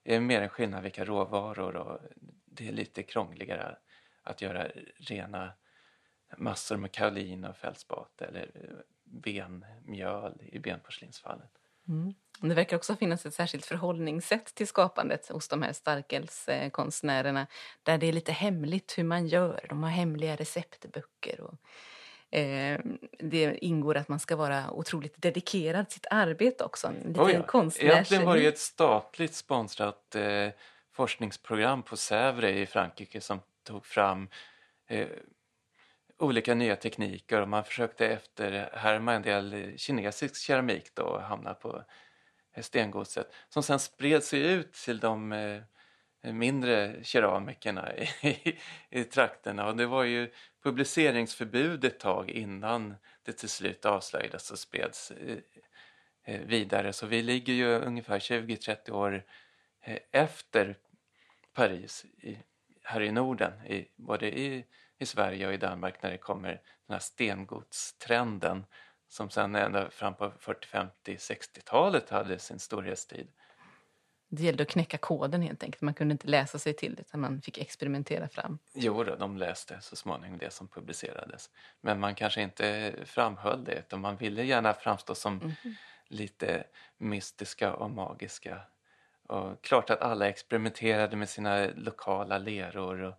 är 0.04 0.20
mer 0.20 0.42
en 0.42 0.48
skillnad 0.48 0.82
vilka 0.82 1.04
råvaror 1.04 1.76
och 1.76 2.00
det 2.44 2.68
är 2.68 2.72
lite 2.72 3.02
krångligare 3.02 3.76
att 4.22 4.42
göra 4.42 4.68
rena 4.96 5.52
massor 6.36 6.76
med 6.76 6.92
kaolin 6.92 7.44
och 7.44 7.56
fältspat 7.56 8.22
eller 8.22 8.50
benmjöl 9.04 10.40
i 10.42 10.58
benporslinsfallet. 10.58 11.50
Mm. 11.88 12.14
Det 12.40 12.54
verkar 12.54 12.76
också 12.76 12.96
finnas 12.96 13.26
ett 13.26 13.34
särskilt 13.34 13.66
förhållningssätt 13.66 14.54
till 14.54 14.66
skapandet 14.66 15.28
hos 15.28 15.48
de 15.48 15.62
här 15.62 15.72
starkelskonstnärerna 15.72 17.46
där 17.82 17.98
det 17.98 18.06
är 18.06 18.12
lite 18.12 18.32
hemligt 18.32 18.98
hur 18.98 19.04
man 19.04 19.26
gör. 19.26 19.66
De 19.68 19.82
har 19.82 19.90
hemliga 19.90 20.36
receptböcker. 20.36 21.40
Och, 21.40 21.58
eh, 22.38 22.80
det 23.18 23.64
ingår 23.64 23.96
att 23.96 24.08
man 24.08 24.20
ska 24.20 24.36
vara 24.36 24.70
otroligt 24.70 25.22
dedikerad 25.22 25.88
till 25.88 25.94
sitt 25.94 26.06
arbete 26.10 26.64
också. 26.64 26.86
En 26.86 26.94
liten 26.94 27.24
Oh 27.24 27.32
ja. 27.32 27.42
konstnärs... 27.42 27.90
Egentligen 27.92 28.24
var 28.24 28.34
det 28.34 28.42
ju 28.42 28.48
ett 28.48 28.58
statligt 28.58 29.34
sponsrat 29.34 30.14
eh, 30.14 30.48
forskningsprogram 30.92 31.82
på 31.82 31.96
Sävre 31.96 32.58
i 32.58 32.66
Frankrike 32.66 33.20
som 33.20 33.40
tog 33.64 33.86
fram 33.86 34.28
eh, 34.86 35.08
olika 36.18 36.54
nya 36.54 36.76
tekniker. 36.76 37.40
Och 37.40 37.48
man 37.48 37.64
försökte 37.64 38.06
efterhärma 38.06 39.12
en 39.12 39.22
del 39.22 39.74
kinesisk 39.78 40.36
keramik 40.36 40.94
då 40.94 41.02
och 41.02 41.22
hamna 41.22 41.54
på 41.54 41.84
eh, 42.54 42.62
stengodset 42.62 43.32
som 43.48 43.62
sen 43.62 43.78
spred 43.78 44.24
sig 44.24 44.52
ut 44.52 44.72
till 44.72 45.00
de 45.00 45.32
eh, 45.32 45.62
mindre 46.32 47.04
keramikerna 47.04 47.96
i, 47.96 48.08
i, 48.22 48.58
i 48.90 49.04
trakterna. 49.04 49.66
Och 49.66 49.76
det 49.76 49.86
var 49.86 50.04
ju 50.04 50.30
publiceringsförbud 50.62 51.84
ett 51.84 52.00
tag 52.00 52.30
innan 52.30 52.94
det 53.22 53.32
till 53.32 53.48
slut 53.48 53.84
avslöjades 53.84 54.50
och 54.50 54.58
spreds 54.58 55.10
eh, 55.10 55.38
eh, 56.24 56.40
vidare. 56.40 56.92
Så 56.92 57.06
vi 57.06 57.22
ligger 57.22 57.52
ju 57.52 57.66
ungefär 57.66 58.18
20-30 58.18 58.90
år 58.90 59.24
efter 60.10 60.76
Paris 61.52 62.04
i, 62.04 62.38
här 62.82 63.00
i 63.00 63.12
Norden, 63.12 63.66
i, 63.66 63.88
både 63.96 64.38
i, 64.38 64.64
i 64.98 65.06
Sverige 65.06 65.46
och 65.46 65.54
i 65.54 65.56
Danmark 65.56 66.02
när 66.02 66.10
det 66.10 66.18
kommer 66.18 66.48
den 66.86 66.94
här 66.94 66.98
stengodstrenden 66.98 68.64
som 69.08 69.30
sen 69.30 69.54
ända 69.54 69.90
fram 69.90 70.14
på 70.14 70.32
40, 70.38 70.66
50, 70.68 71.16
60-talet 71.16 72.10
hade 72.10 72.38
sin 72.38 72.58
storhetstid. 72.58 73.28
Det 74.28 74.42
gällde 74.42 74.62
att 74.62 74.68
knäcka 74.68 74.98
koden 74.98 75.42
helt 75.42 75.62
enkelt. 75.62 75.82
Man 75.82 75.94
kunde 75.94 76.12
inte 76.12 76.26
läsa 76.28 76.58
sig 76.58 76.74
till 76.74 76.94
det 76.94 77.00
utan 77.00 77.20
man 77.20 77.42
fick 77.42 77.58
experimentera 77.58 78.28
fram. 78.28 78.58
Jo 78.74 79.04
då, 79.04 79.16
de 79.16 79.36
läste 79.36 79.80
så 79.80 79.96
småningom 79.96 80.38
det 80.38 80.50
som 80.50 80.68
publicerades. 80.68 81.50
Men 81.80 82.00
man 82.00 82.14
kanske 82.14 82.42
inte 82.42 82.94
framhöll 83.04 83.64
det 83.64 83.74
utan 83.78 84.00
man 84.00 84.16
ville 84.16 84.44
gärna 84.44 84.74
framstå 84.74 85.14
som 85.14 85.36
Mhm. 85.36 85.74
lite 86.08 86.64
mystiska 86.98 87.74
och 87.74 87.90
magiska. 87.90 88.60
Och 89.32 89.62
klart 89.62 89.90
att 89.90 90.00
alla 90.00 90.28
experimenterade 90.28 91.16
med 91.16 91.28
sina 91.28 91.66
lokala 91.74 92.38
leror. 92.38 93.02
Och 93.02 93.14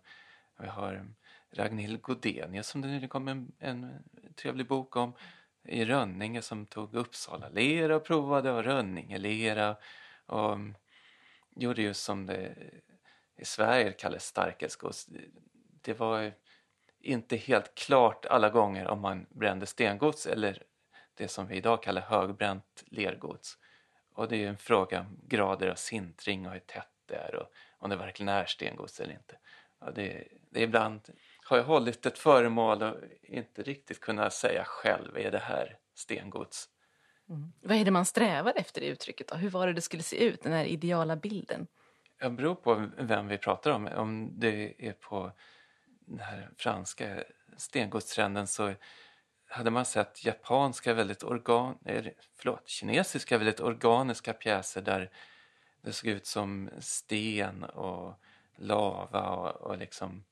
vi 0.58 0.66
har 0.66 1.06
Ragnhild 1.52 2.02
Godenius 2.02 2.68
som 2.68 2.80
det 2.80 2.88
nyligen 2.88 3.08
kom 3.08 3.28
en, 3.28 3.52
en 3.58 4.04
trevlig 4.34 4.66
bok 4.66 4.96
om 4.96 5.12
i 5.64 5.84
Rönninge 5.84 6.42
som 6.42 6.66
tog 6.66 6.94
Uppsala 6.94 7.48
lera 7.48 7.96
och 7.96 8.04
provade 8.04 8.50
och 8.50 8.64
Rönningelera 8.64 9.76
och 10.26 10.58
gjorde 11.56 11.82
just 11.82 12.04
som 12.04 12.26
det 12.26 12.54
i 13.36 13.44
Sverige 13.44 13.92
kallas 13.92 14.24
starkelsgods. 14.24 15.08
Det 15.82 15.98
var 15.98 16.32
inte 17.00 17.36
helt 17.36 17.74
klart 17.74 18.26
alla 18.26 18.50
gånger 18.50 18.86
om 18.86 19.00
man 19.00 19.26
brände 19.30 19.66
stengods 19.66 20.26
eller 20.26 20.62
det 21.14 21.28
som 21.28 21.46
vi 21.46 21.56
idag 21.56 21.82
kallar 21.82 22.02
högbränt 22.02 22.84
lergods. 22.86 23.58
Och 24.14 24.28
det 24.28 24.44
är 24.44 24.48
en 24.48 24.56
fråga 24.56 25.00
om 25.00 25.20
grader 25.22 25.68
av 25.68 25.74
sintring 25.74 26.46
och 26.46 26.52
hur 26.52 26.60
tätt 26.60 26.88
det 27.06 27.14
är 27.14 27.34
och 27.34 27.48
om 27.78 27.90
det 27.90 27.96
verkligen 27.96 28.28
är 28.28 28.44
stengods 28.44 29.00
eller 29.00 29.14
inte. 29.14 29.38
Och 29.78 29.94
det, 29.94 30.28
det 30.50 30.60
är 30.60 30.64
ibland 30.64 31.00
har 31.44 31.56
jag 31.56 31.64
hållit 31.64 32.06
ett 32.06 32.18
föremål 32.18 32.82
och 32.82 32.96
inte 33.22 33.62
riktigt 33.62 34.00
kunnat 34.00 34.32
säga 34.32 34.64
själv, 34.64 35.16
är 35.16 35.30
det 35.30 35.38
här 35.38 35.78
stengods? 35.94 36.68
Mm. 37.28 37.52
Vad 37.62 37.76
är 37.76 37.84
det 37.84 37.90
man 37.90 38.04
strävar 38.04 38.52
efter 38.56 38.82
i 38.82 38.86
uttrycket? 38.86 39.28
Då? 39.28 39.34
Hur 39.36 39.50
var 39.50 39.66
det 39.66 39.72
det 39.72 39.80
skulle 39.80 40.02
se 40.02 40.24
ut, 40.24 40.42
den 40.42 40.52
här 40.52 40.64
ideala 40.64 41.16
bilden? 41.16 41.66
Det 42.20 42.30
beror 42.30 42.54
på 42.54 42.90
vem 42.98 43.28
vi 43.28 43.38
pratar 43.38 43.70
om. 43.70 43.86
Om 43.86 44.40
det 44.40 44.86
är 44.88 44.92
på 44.92 45.32
den 46.06 46.18
här 46.18 46.50
franska 46.56 47.24
stengodstrenden 47.56 48.46
så 48.46 48.74
hade 49.54 49.70
man 49.70 49.84
sett 49.84 50.24
japanska 50.24 50.94
väldigt 50.94 51.22
organ, 51.22 51.78
förlåt, 52.36 52.68
kinesiska 52.68 53.38
väldigt 53.38 53.60
organiska 53.60 54.32
pjäser 54.32 54.82
där 54.82 55.10
det 55.82 55.92
såg 55.92 56.10
ut 56.10 56.26
som 56.26 56.70
sten 56.78 57.64
och 57.64 58.14
lava 58.56 59.30
och, 59.30 59.70
och 59.70 59.78
liksom 59.78 60.24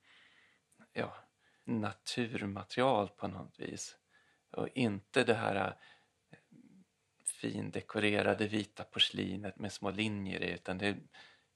ja, 0.92 1.16
naturmaterial 1.64 3.08
på 3.08 3.28
något 3.28 3.58
vis. 3.58 3.96
Och 4.50 4.68
inte 4.74 5.24
det 5.24 5.34
här 5.34 5.76
eh, 6.30 6.38
findekorerade 7.40 8.48
vita 8.48 8.84
porslinet 8.84 9.58
med 9.58 9.72
små 9.72 9.90
linjer 9.90 10.42
i 10.42 10.50
utan 10.50 10.78
det 10.78 10.96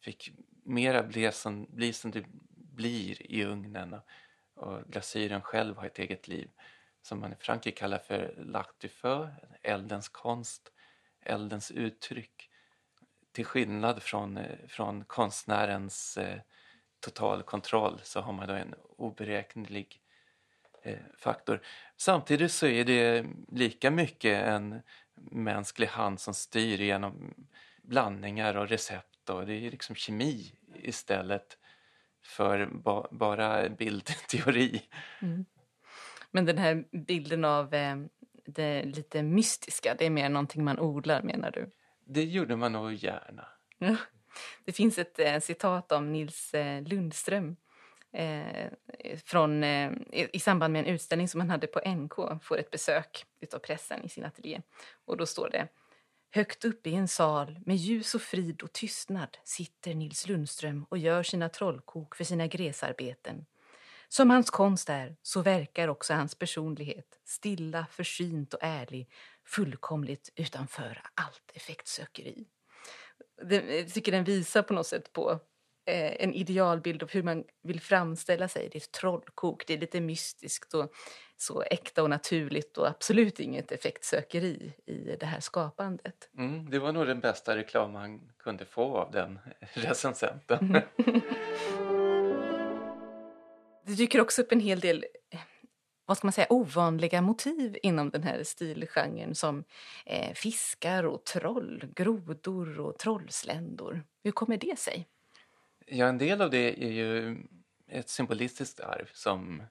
fick 0.00 0.32
mera 0.64 1.02
bli 1.02 1.32
som, 1.32 1.66
bli 1.70 1.92
som 1.92 2.10
det 2.10 2.24
blir 2.54 3.32
i 3.32 3.44
ugnen 3.44 3.94
och, 3.94 4.02
och 4.54 4.84
glasyren 4.88 5.42
själv 5.42 5.76
har 5.76 5.86
ett 5.86 5.98
eget 5.98 6.28
liv 6.28 6.50
som 7.06 7.20
man 7.20 7.32
i 7.32 7.36
Frankrike 7.38 7.78
kallar 7.78 7.98
för 7.98 8.34
'l'art 8.36 8.74
du 8.78 8.88
feu, 8.88 9.28
eldens 9.62 10.08
konst, 10.08 10.72
eldens 11.20 11.70
uttryck. 11.70 12.50
Till 13.32 13.44
skillnad 13.44 14.02
från, 14.02 14.36
eh, 14.36 14.66
från 14.68 15.04
konstnärens 15.04 16.16
eh, 16.16 16.40
total 17.00 17.42
kontroll 17.42 18.00
så 18.02 18.20
har 18.20 18.32
man 18.32 18.48
då 18.48 18.54
en 18.54 18.74
oberäknelig 18.96 20.00
eh, 20.82 20.98
faktor. 21.18 21.60
Samtidigt 21.96 22.52
så 22.52 22.66
är 22.66 22.84
det 22.84 23.26
lika 23.48 23.90
mycket 23.90 24.42
en 24.42 24.82
mänsklig 25.30 25.86
hand 25.86 26.20
som 26.20 26.34
styr 26.34 26.80
genom 26.80 27.34
blandningar 27.82 28.56
och 28.56 28.68
recept 28.68 29.30
och 29.30 29.46
det 29.46 29.54
är 29.54 29.70
liksom 29.70 29.94
kemi 29.96 30.52
istället 30.74 31.58
för 32.22 32.66
ba 32.66 33.08
bara 33.10 33.68
bildteori. 33.68 34.82
Mm. 35.22 35.44
Men 36.36 36.44
den 36.44 36.58
här 36.58 36.84
bilden 36.92 37.44
av 37.44 37.74
eh, 37.74 37.96
det 38.46 38.82
lite 38.82 39.22
mystiska, 39.22 39.94
det 39.98 40.06
är 40.06 40.10
mer 40.10 40.28
någonting 40.28 40.64
man 40.64 40.78
odlar 40.78 41.22
menar 41.22 41.50
du? 41.50 41.70
Det 42.04 42.24
gjorde 42.24 42.56
man 42.56 42.72
nog 42.72 42.92
gärna. 42.92 43.48
Det 44.64 44.72
finns 44.72 44.98
ett 44.98 45.18
eh, 45.18 45.38
citat 45.38 45.92
om 45.92 46.12
Nils 46.12 46.54
eh, 46.54 46.82
Lundström 46.82 47.56
eh, 48.12 48.70
från, 49.24 49.64
eh, 49.64 49.92
i, 50.12 50.28
i 50.32 50.40
samband 50.40 50.72
med 50.72 50.80
en 50.80 50.94
utställning 50.94 51.28
som 51.28 51.40
han 51.40 51.50
hade 51.50 51.66
på 51.66 51.80
NK, 51.90 52.42
får 52.42 52.58
ett 52.58 52.70
besök 52.70 53.24
utav 53.40 53.58
pressen 53.58 54.04
i 54.04 54.08
sin 54.08 54.24
ateljé. 54.24 54.60
Och 55.04 55.16
då 55.16 55.26
står 55.26 55.50
det 55.50 55.68
Högt 56.30 56.64
uppe 56.64 56.90
i 56.90 56.94
en 56.94 57.08
sal 57.08 57.60
med 57.66 57.76
ljus 57.76 58.14
och 58.14 58.22
frid 58.22 58.62
och 58.62 58.72
tystnad 58.72 59.38
sitter 59.44 59.94
Nils 59.94 60.28
Lundström 60.28 60.86
och 60.88 60.98
gör 60.98 61.22
sina 61.22 61.48
trollkok 61.48 62.14
för 62.14 62.24
sina 62.24 62.46
gräsarbeten. 62.46 63.46
Som 64.08 64.30
hans 64.30 64.50
konst 64.50 64.88
är, 64.88 65.16
så 65.22 65.42
verkar 65.42 65.88
också 65.88 66.14
hans 66.14 66.34
personlighet, 66.34 67.20
stilla, 67.24 67.86
försynt 67.90 68.54
och 68.54 68.60
ärlig, 68.62 69.08
fullkomligt 69.46 70.32
utanför 70.36 71.02
allt 71.14 71.50
effektsökeri. 71.54 72.46
Jag 73.50 73.92
tycker 73.94 74.12
den 74.12 74.24
visar 74.24 74.62
på 74.62 74.74
något 74.74 74.86
sätt 74.86 75.12
på 75.12 75.30
eh, 75.86 76.24
en 76.24 76.34
idealbild 76.34 77.02
av 77.02 77.10
hur 77.10 77.22
man 77.22 77.44
vill 77.62 77.80
framställa 77.80 78.48
sig. 78.48 78.68
Det 78.72 78.78
är 78.78 78.82
ett 78.82 78.92
trollkok, 78.92 79.66
det 79.66 79.74
är 79.74 79.78
lite 79.78 80.00
mystiskt 80.00 80.74
och 80.74 80.92
så 81.36 81.62
äkta 81.62 82.02
och 82.02 82.10
naturligt 82.10 82.78
och 82.78 82.88
absolut 82.88 83.40
inget 83.40 83.72
effektsökeri 83.72 84.72
i 84.86 85.16
det 85.20 85.26
här 85.26 85.40
skapandet. 85.40 86.30
Mm, 86.38 86.70
det 86.70 86.78
var 86.78 86.92
nog 86.92 87.06
den 87.06 87.20
bästa 87.20 87.56
reklam 87.56 87.92
man 87.92 88.20
kunde 88.38 88.64
få 88.64 88.96
av 88.96 89.10
den 89.12 89.38
recensenten. 89.72 90.82
Det 93.86 93.94
dyker 93.94 94.20
också 94.20 94.42
upp 94.42 94.52
en 94.52 94.60
hel 94.60 94.80
del 94.80 95.04
eh, 95.30 95.40
vad 96.06 96.16
ska 96.16 96.26
man 96.26 96.32
säga, 96.32 96.46
ovanliga 96.50 97.22
motiv 97.22 97.78
inom 97.82 98.10
den 98.10 98.22
här 98.22 98.42
stilgenren 98.42 99.34
som 99.34 99.64
eh, 100.06 100.34
fiskar 100.34 101.04
och 101.04 101.24
troll, 101.24 101.84
grodor 101.96 102.80
och 102.80 102.98
trollsländor. 102.98 104.04
Hur 104.24 104.32
kommer 104.32 104.56
det 104.56 104.78
sig? 104.78 105.06
Ja, 105.86 106.06
en 106.06 106.18
del 106.18 106.42
av 106.42 106.50
det 106.50 106.84
är 106.84 106.90
ju 106.90 107.36
ett 107.90 108.08
symbolistiskt 108.08 108.80
arv 108.80 109.08
som 109.12 109.62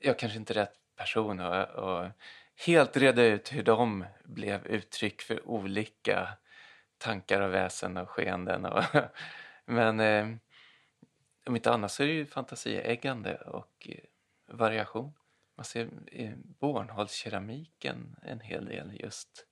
jag 0.00 0.18
kanske 0.18 0.38
inte 0.38 0.52
är 0.52 0.54
rätt 0.54 0.78
person 0.96 1.40
att 1.40 2.12
helt 2.66 2.96
reda 2.96 3.22
ut 3.22 3.52
hur 3.52 3.62
de 3.62 4.04
blev 4.24 4.66
uttryck 4.66 5.22
för 5.22 5.48
olika 5.48 6.28
tankar 6.98 7.40
och 7.40 7.54
väsen 7.54 7.96
och 7.96 8.10
skeenden. 8.10 8.64
Och 8.64 8.84
men 9.66 10.00
eh, 10.00 10.26
om 11.48 11.56
inte 11.56 11.70
annat 11.70 11.92
så 11.92 12.02
är 12.02 12.06
det 12.06 12.12
ju 12.12 12.26
fantasieggande 12.26 13.34
och 13.36 13.88
eh, 13.90 14.04
variation. 14.54 15.12
Man 15.56 15.64
ser 15.64 15.84
i 16.12 16.34
Bornholmskeramiken 16.36 18.16
en 18.22 18.40
hel 18.40 18.64
del 18.64 19.00
just 19.00 19.46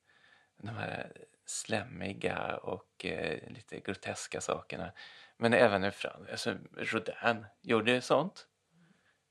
de 0.57 0.68
här 0.68 1.12
slemmiga 1.47 2.57
och 2.57 3.05
eh, 3.05 3.51
lite 3.51 3.80
groteska 3.80 4.40
sakerna. 4.40 4.92
Men 5.36 5.53
även 5.53 5.84
en 5.84 5.92
fram, 5.92 6.26
alltså 6.30 6.57
Rodin 6.76 7.47
gjorde 7.62 8.01
sånt 8.01 8.47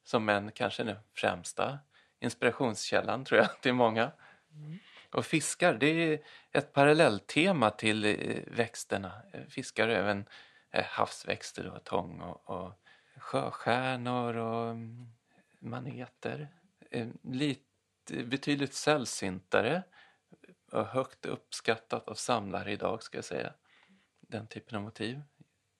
som 0.03 0.29
en 0.29 0.51
kanske 0.51 0.83
den 0.83 0.97
främsta 1.13 1.79
inspirationskällan 2.19 3.25
tror 3.25 3.41
jag 3.41 3.49
till 3.61 3.73
många. 3.73 4.11
Mm. 4.51 4.79
Och 5.11 5.25
fiskar, 5.25 5.73
det 5.73 5.87
är 5.87 6.19
ett 6.51 6.73
parallelltema 6.73 7.69
till 7.69 8.05
eh, 8.05 8.43
växterna. 8.47 9.21
Fiskar 9.49 9.87
även 9.87 10.25
havsväxter 10.83 11.67
och 11.67 11.83
tång 11.83 12.21
och, 12.21 12.49
och 12.49 12.71
sjöstjärnor 13.17 14.35
och 14.35 14.71
mm, 14.71 15.07
maneter. 15.59 16.47
Eh, 16.91 17.07
lite, 17.23 17.63
betydligt 18.25 18.73
sällsyntare 18.73 19.83
och 20.71 20.85
högt 20.85 21.25
uppskattat 21.25 22.07
av 22.07 22.13
samlare 22.13 22.71
idag 22.71 23.03
ska 23.03 23.17
jag 23.17 23.25
säga. 23.25 23.53
Den 24.21 24.47
typen 24.47 24.77
av 24.77 24.83
motiv. 24.83 25.21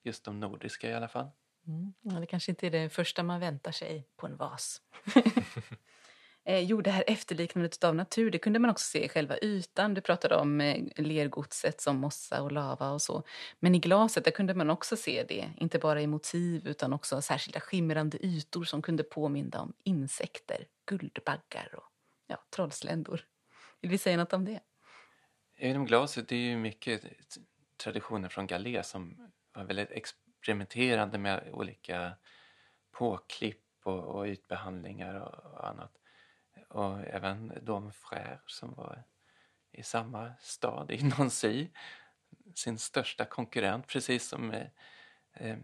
Just 0.02 0.24
de 0.24 0.40
nordiska 0.40 0.90
i 0.90 0.94
alla 0.94 1.08
fall. 1.08 1.30
Mm. 1.66 1.94
Ja, 2.00 2.20
det 2.20 2.26
kanske 2.26 2.52
inte 2.52 2.66
är 2.66 2.70
det 2.70 2.90
första 2.90 3.22
man 3.22 3.40
väntar 3.40 3.72
sig 3.72 4.08
på 4.16 4.26
en 4.26 4.36
vas. 4.36 4.82
eh, 6.46 6.60
jo, 6.60 6.80
det 6.80 6.90
här 6.90 7.04
efterliknandet 7.06 7.84
av 7.84 7.94
natur, 7.94 8.30
det 8.30 8.38
kunde 8.38 8.58
man 8.58 8.70
också 8.70 8.84
se 8.84 9.04
i 9.04 9.08
själva 9.08 9.38
ytan. 9.42 9.94
Du 9.94 10.00
pratade 10.00 10.36
om 10.36 10.60
eh, 10.60 10.84
lergodset 10.96 11.80
som 11.80 11.96
mossa 11.96 12.42
och 12.42 12.52
lava 12.52 12.90
och 12.90 13.02
så. 13.02 13.22
Men 13.60 13.74
i 13.74 13.78
glaset, 13.78 14.24
där 14.24 14.30
kunde 14.30 14.54
man 14.54 14.70
också 14.70 14.96
se 14.96 15.24
det, 15.28 15.50
inte 15.56 15.78
bara 15.78 16.02
i 16.02 16.06
motiv 16.06 16.66
utan 16.68 16.92
också 16.92 17.22
särskilda 17.22 17.60
skimrande 17.60 18.26
ytor 18.26 18.64
som 18.64 18.82
kunde 18.82 19.02
påminna 19.02 19.60
om 19.60 19.72
insekter, 19.84 20.66
guldbaggar 20.86 21.74
och 21.76 21.90
ja, 22.26 22.36
trollsländor. 22.50 23.20
Vill 23.80 23.90
vi 23.90 23.98
säga 23.98 24.16
något 24.16 24.32
om 24.32 24.44
det? 24.44 24.60
Inom 25.58 25.86
glaset, 25.86 26.28
det 26.28 26.36
är 26.36 26.40
ju 26.40 26.56
mycket 26.56 27.02
traditioner 27.76 28.28
från 28.28 28.46
Galé 28.46 28.82
som 28.82 29.30
var 29.52 29.64
väldigt 29.64 29.90
experimenterande 29.90 31.18
med 31.18 31.50
olika 31.52 32.12
påklipp 32.92 33.62
och, 33.84 34.04
och 34.04 34.26
ytbehandlingar 34.26 35.14
och, 35.14 35.52
och 35.52 35.68
annat. 35.68 35.92
Och 36.68 37.00
även 37.00 37.52
de 37.62 37.92
frär 37.92 38.40
som 38.46 38.74
var 38.74 39.04
i 39.72 39.82
samma 39.82 40.32
stad, 40.40 40.90
i 40.90 41.02
Nancy, 41.02 41.68
sin 42.54 42.78
största 42.78 43.24
konkurrent 43.24 43.86
precis 43.86 44.28
som 44.28 44.50
eh, 44.50 44.66
eh, 45.34 45.56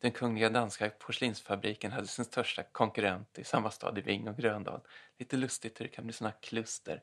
den 0.00 0.12
kungliga 0.12 0.50
danska 0.50 0.90
porslinsfabriken 0.90 1.92
hade 1.92 2.06
sin 2.06 2.24
största 2.24 2.62
konkurrent 2.62 3.38
i 3.38 3.44
samma 3.44 3.70
stad 3.70 3.98
i 3.98 4.00
Ving 4.00 4.28
och 4.28 4.36
Gröndal. 4.36 4.80
Lite 5.18 5.36
lustigt 5.36 5.80
hur 5.80 5.84
det 5.84 5.90
kan 5.90 6.04
bli 6.04 6.12
sådana 6.12 6.34
kluster. 6.40 7.02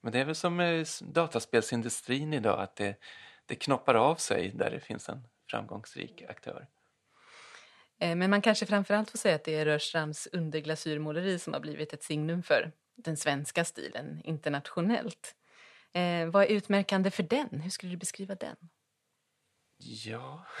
Men 0.00 0.12
det 0.12 0.18
är 0.18 0.24
väl 0.24 0.34
som 0.34 0.60
eh, 0.60 0.86
dataspelsindustrin 1.00 2.32
idag 2.32 2.60
att 2.60 2.76
det, 2.76 2.96
det 3.46 3.54
knoppar 3.54 3.94
av 3.94 4.14
sig 4.14 4.50
där 4.54 4.70
det 4.70 4.80
finns 4.80 5.08
en 5.08 5.28
framgångsrik 5.50 6.22
aktör. 6.28 6.66
Eh, 7.98 8.16
men 8.16 8.30
man 8.30 8.42
kanske 8.42 8.66
framförallt 8.66 9.10
får 9.10 9.18
säga 9.18 9.34
att 9.34 9.44
det 9.44 9.54
är 9.54 9.64
Rörstrands 9.64 10.28
underglasyrmåleri 10.32 11.38
som 11.38 11.52
har 11.52 11.60
blivit 11.60 11.92
ett 11.92 12.02
signum 12.02 12.42
för 12.42 12.72
den 13.04 13.16
svenska 13.16 13.64
stilen 13.64 14.20
internationellt. 14.24 15.34
Eh, 15.92 16.26
vad 16.26 16.44
är 16.44 16.48
utmärkande 16.48 17.10
för 17.10 17.22
den? 17.22 17.60
Hur 17.60 17.70
skulle 17.70 17.92
du 17.92 17.96
beskriva 17.96 18.34
den? 18.34 18.56
Ja... 19.76 20.46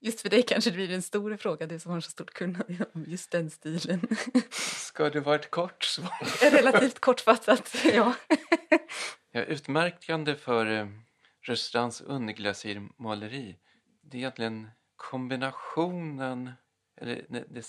Just 0.00 0.20
för 0.20 0.28
dig 0.28 0.42
kanske 0.42 0.70
det 0.70 0.76
blir 0.76 0.92
en 0.92 1.02
stor 1.02 1.36
fråga, 1.36 1.66
du 1.66 1.78
som 1.78 1.92
har 1.92 2.00
så 2.00 2.10
stort 2.10 2.30
kunnande 2.30 2.86
om 2.92 3.04
just 3.08 3.30
den 3.30 3.50
stilen. 3.50 4.00
Ska 4.50 5.10
det 5.10 5.20
vara 5.20 5.36
ett 5.36 5.50
kort 5.50 5.84
svar? 5.84 6.50
Relativt 6.50 7.00
kortfattat, 7.00 7.76
ja. 7.94 8.14
ja 9.30 9.42
utmärkande 9.42 10.34
för 10.34 10.66
eh, 10.66 10.86
Rörstrands 11.42 12.00
underglasyrmåleri 12.00 13.56
det 14.10 14.16
är 14.16 14.18
egentligen 14.18 14.70
kombinationen, 14.96 16.52
eller 16.96 17.24
det, 17.28 17.44
det 17.48 17.64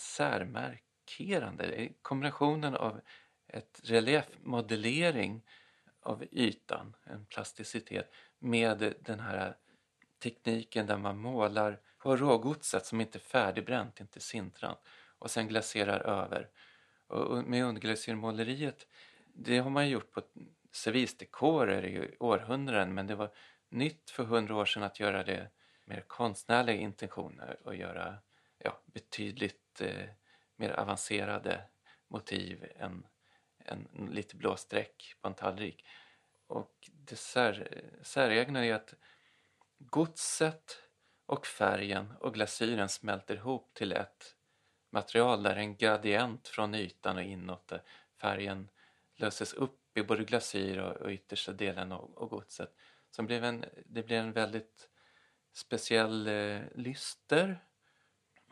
chockerande. 1.08 1.90
kombinationen 2.02 2.76
av 2.76 3.02
ett 3.48 3.82
reliefmodellering 3.84 5.42
av 6.02 6.24
ytan, 6.32 6.96
en 7.04 7.26
plasticitet, 7.26 8.12
med 8.40 8.94
den 9.02 9.20
här 9.20 9.56
tekniken 10.24 10.88
där 10.88 10.98
man 10.98 11.18
målar 11.18 11.80
på 11.98 12.16
rågodset 12.16 12.86
som 12.86 13.02
inte 13.02 13.18
är 13.18 13.20
färdigbränt, 13.20 14.00
inte 14.00 14.20
sintrant, 14.20 14.80
och 15.20 15.32
sen 15.32 15.48
glaserar 15.48 16.00
över. 16.00 16.50
Och 17.08 17.44
med 17.44 17.66
underglasyrmåleriet, 17.66 18.88
det 19.34 19.58
har 19.60 19.70
man 19.70 19.90
gjort 19.90 20.12
på 20.12 20.22
servisdekorer 20.72 21.86
i 21.86 22.16
århundraden 22.20 22.94
men 22.94 23.08
det 23.08 23.16
var 23.16 23.32
nytt 23.70 24.10
för 24.10 24.24
hundra 24.24 24.56
år 24.56 24.66
sedan 24.66 24.84
att 24.84 25.00
göra 25.00 25.24
det 25.24 25.50
mer 25.86 26.04
konstnärliga 26.08 26.76
intentioner 26.76 27.58
och 27.64 27.76
göra 27.76 28.18
ja, 28.58 28.82
betydligt 28.86 29.82
eh, 29.82 30.10
mer 30.58 30.70
avancerade 30.70 31.64
motiv 32.08 32.72
än, 32.76 33.08
än 33.66 34.10
lite 34.12 34.36
blå 34.36 34.56
streck 34.56 35.16
på 35.22 35.28
en 35.28 35.34
tallrik. 35.34 35.86
Och 36.48 36.90
det 36.92 37.16
sär, 37.16 37.82
säregna 38.02 38.66
är 38.66 38.74
att 38.74 38.94
godset 39.80 40.78
och 41.26 41.48
färgen 41.48 42.14
och 42.20 42.34
glasyren 42.34 42.90
smälter 42.90 43.36
ihop 43.36 43.74
till 43.74 43.92
ett 43.92 44.36
material 44.90 45.44
där 45.44 45.56
en 45.56 45.78
gradient 45.78 46.48
från 46.48 46.76
ytan 46.76 47.18
och 47.18 47.24
inåt 47.24 47.68
där 47.68 47.84
färgen 48.22 48.70
löses 49.16 49.54
upp 49.54 49.98
i 49.98 50.04
både 50.04 50.24
glasyr 50.24 50.78
och, 50.78 50.96
och 50.96 51.10
yttersta 51.10 51.52
delen 51.52 51.92
av, 51.92 52.14
av 52.18 52.30
godset. 52.30 52.76
Så 53.12 53.22
det 53.22 53.26
blev 53.26 53.44
en, 53.44 53.66
det 53.86 54.04
blir 54.04 54.18
en 54.18 54.34
väldigt 54.34 54.90
speciell 55.54 56.28
eh, 56.28 56.62
lyster 56.76 57.60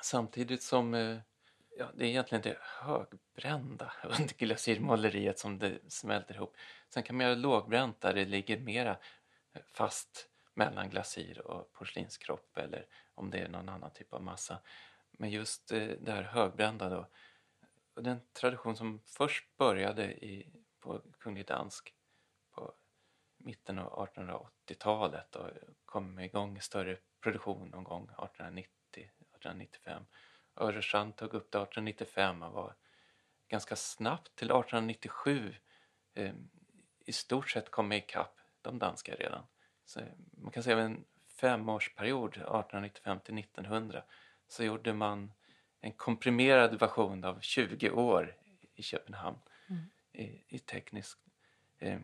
samtidigt 0.01 0.64
som 0.64 0.93
eh, 0.93 1.18
ja, 1.78 1.91
det 1.93 2.05
är 2.05 2.09
egentligen 2.09 2.41
det 2.41 2.57
högbrända 2.61 3.93
under 4.03 4.38
glasyrmåleriet 4.38 5.39
som 5.39 5.59
det 5.59 5.80
smälter 5.88 6.36
ihop. 6.36 6.55
Sen 6.89 7.03
kan 7.03 7.17
man 7.17 7.26
göra 7.26 7.36
lågbränt 7.36 8.01
där 8.01 8.13
det 8.13 8.26
ligger 8.26 8.59
mera 8.59 8.97
eh, 9.53 9.61
fast 9.65 10.30
mellan 10.53 10.89
glasyr 10.89 11.39
och 11.39 11.73
porslinskropp 11.73 12.57
eller 12.57 12.86
om 13.15 13.30
det 13.32 13.38
är 13.38 13.47
någon 13.47 13.69
annan 13.69 13.91
typ 13.91 14.13
av 14.13 14.23
massa. 14.23 14.59
Men 15.11 15.30
just 15.30 15.71
eh, 15.71 15.88
det 15.88 16.11
här 16.11 16.23
högbrända 16.23 16.89
då, 16.89 17.07
och 17.93 18.03
den 18.03 18.21
tradition 18.34 18.76
som 18.76 19.01
först 19.05 19.57
började 19.57 20.26
i, 20.26 20.49
på 20.80 21.01
Kunglig 21.19 21.45
Dansk 21.45 21.93
på 22.51 22.73
mitten 23.38 23.80
av 23.80 24.07
1880-talet 24.15 25.36
och 25.36 25.49
kom 25.86 26.19
igång 26.19 26.57
i 26.57 26.61
större 26.61 26.97
produktion 27.21 27.69
någon 27.69 27.84
gång 27.84 28.09
1890-1895. 28.17 30.05
Öresand 30.58 31.16
tog 31.16 31.34
upp 31.34 31.51
det 31.51 31.58
1895 31.58 32.43
och 32.43 32.53
var 32.53 32.76
ganska 33.47 33.76
snabbt 33.76 34.36
till 34.36 34.47
1897 34.47 35.56
eh, 36.14 36.34
i 37.06 37.12
stort 37.12 37.49
sett 37.49 37.72
kom 37.72 37.91
ikapp 37.91 38.39
de 38.62 38.80
danska 38.80 39.16
redan. 39.16 39.43
Så 39.86 40.01
man 40.32 40.51
kan 40.51 40.64
säga 40.64 40.80
en 40.80 41.06
femårsperiod, 41.28 42.30
1895 42.30 43.20
till 43.20 43.38
1900, 43.38 44.03
så 44.47 44.64
gjorde 44.64 44.93
man 44.93 45.32
en 45.82 45.91
komprimerad 45.91 46.80
version 46.80 47.24
av 47.24 47.39
20 47.39 47.89
år 47.89 48.36
i 48.76 48.84
Köpenhamn 48.84 49.38
mm. 49.70 49.84
i, 50.12 50.56
i 50.56 50.60
tekniskt 50.60 51.20
eh, 51.80 51.99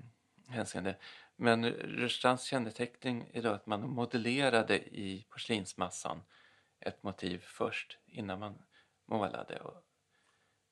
hänseende. 0.47 0.95
Men 1.35 1.65
Rörstrands 1.65 2.43
känneteckning 2.43 3.29
är 3.33 3.41
då 3.41 3.49
att 3.49 3.65
man 3.65 3.89
modellerade 3.89 4.77
i 4.77 5.25
porslinsmassan 5.29 6.21
ett 6.81 7.03
motiv 7.03 7.43
först 7.47 7.97
innan 8.05 8.39
man 8.39 8.63
målade 9.05 9.59
och, 9.59 9.83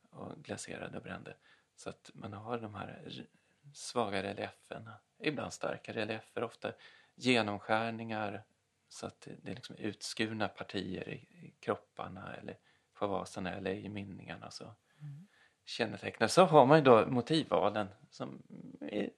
och 0.10 0.44
glaserade 0.44 0.98
och 0.98 1.04
brände. 1.04 1.36
Så 1.76 1.90
att 1.90 2.12
man 2.14 2.34
har 2.34 2.58
de 2.58 2.76
här 2.76 3.28
svaga 3.74 4.24
relieferna, 4.24 5.00
ibland 5.20 5.54
starka 5.54 5.94
reliefer, 5.94 6.44
ofta 6.44 6.72
genomskärningar 7.16 8.44
så 8.90 9.08
att 9.08 9.28
det 9.42 9.52
är 9.52 9.56
liksom 9.56 9.76
utskurna 9.76 10.48
partier 10.48 11.10
i, 11.10 11.14
i 11.14 11.54
kropparna 11.60 12.36
eller 12.36 12.58
på 12.94 13.08
vaserna 13.08 13.54
eller 13.54 13.72
i 13.72 13.90
mynningarna. 13.90 14.52
Så. 14.52 14.64
Mm. 14.64 15.28
Kännetecknar. 15.66 16.28
Så 16.28 16.46
har 16.46 16.66
man 16.66 16.78
ju 16.78 16.84
då 16.84 17.06
motivvalen 17.06 17.88
som 18.10 18.44
är 18.82 19.10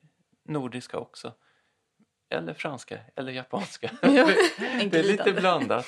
nordiska 0.44 0.98
också. 0.98 1.34
Eller 2.30 2.54
franska 2.54 3.00
eller 3.16 3.32
japanska. 3.32 3.92
Ja, 4.02 4.08
det 4.60 5.00
är 5.00 5.04
lite 5.04 5.34
blandat. 5.34 5.86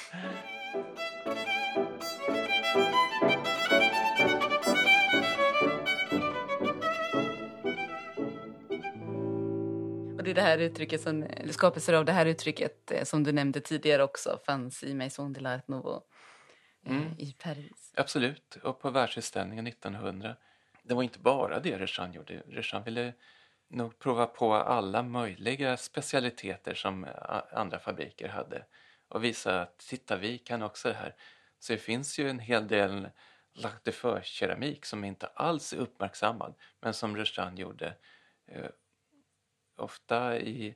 Det 10.33 10.41
är 10.41 10.45
det 10.45 10.49
här 10.49 10.57
uttrycket 10.57 11.01
som, 11.01 11.23
eller 11.23 11.53
skapelser 11.53 11.93
av 11.93 12.05
det 12.05 12.11
här 12.11 12.25
uttrycket 12.25 12.91
eh, 12.91 13.03
som 13.03 13.23
du 13.23 13.31
nämnde 13.31 13.61
tidigare 13.61 14.03
också 14.03 14.39
fanns 14.45 14.83
i 14.83 14.93
Maison 14.93 15.33
de 15.33 15.39
l'Art 15.39 15.63
Nouveau 15.65 16.01
eh, 16.85 16.95
mm. 16.95 17.13
i 17.17 17.33
Paris. 17.33 17.93
Absolut, 17.95 18.55
och 18.63 18.79
på 18.79 18.89
världsutställningen 18.89 19.67
1900. 19.67 20.35
Det 20.83 20.93
var 20.93 21.03
inte 21.03 21.19
bara 21.19 21.59
det 21.59 21.77
Rechan 21.77 22.13
gjorde. 22.13 22.43
Rechan 22.47 22.83
ville 22.83 23.13
nog 23.67 23.99
prova 23.99 24.25
på 24.25 24.53
alla 24.53 25.03
möjliga 25.03 25.77
specialiteter 25.77 26.73
som 26.73 27.07
andra 27.51 27.79
fabriker 27.79 28.27
hade 28.27 28.65
och 29.07 29.23
visa 29.23 29.61
att 29.61 29.77
titta, 29.77 30.17
vi 30.17 30.37
kan 30.37 30.61
också 30.61 30.89
det 30.89 30.95
här. 30.95 31.15
Så 31.59 31.73
det 31.73 31.79
finns 31.79 32.19
ju 32.19 32.29
en 32.29 32.39
hel 32.39 32.67
del 32.67 33.09
Lac 33.53 33.73
keramik 34.23 34.85
som 34.85 35.03
inte 35.03 35.27
alls 35.27 35.73
är 35.73 35.77
uppmärksammad 35.77 36.55
men 36.81 36.93
som 36.93 37.17
Rechan 37.17 37.57
gjorde. 37.57 37.95
Ofta 39.75 40.39
i, 40.39 40.75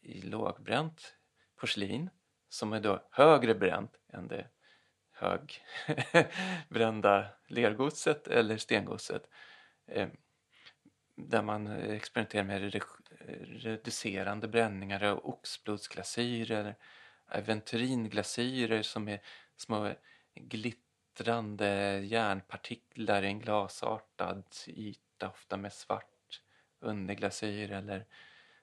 i 0.00 0.20
lågbränt 0.20 1.16
porslin 1.56 2.10
som 2.48 2.72
är 2.72 2.80
då 2.80 3.08
högre 3.10 3.54
bränt 3.54 4.00
än 4.08 4.28
det 4.28 4.48
högbrända 5.10 7.26
lergodset 7.46 8.28
eller 8.28 8.56
stengodset. 8.56 9.28
Eh, 9.86 10.08
där 11.14 11.42
man 11.42 11.66
experimenterar 11.66 12.44
med 12.44 12.74
reducerande 13.62 14.48
bränningar 14.48 15.02
och 15.02 15.28
oxblodsglasyrer, 15.28 16.74
aventuringlasyrer 17.26 18.82
som 18.82 19.08
är 19.08 19.20
små 19.56 19.94
glittrande 20.34 22.00
järnpartiklar 22.04 23.22
i 23.22 23.26
en 23.26 23.40
glasartad 23.40 24.44
yta, 24.66 25.28
ofta 25.28 25.56
med 25.56 25.72
svart 25.72 26.17
underglasyr 26.80 27.72
eller 27.72 28.04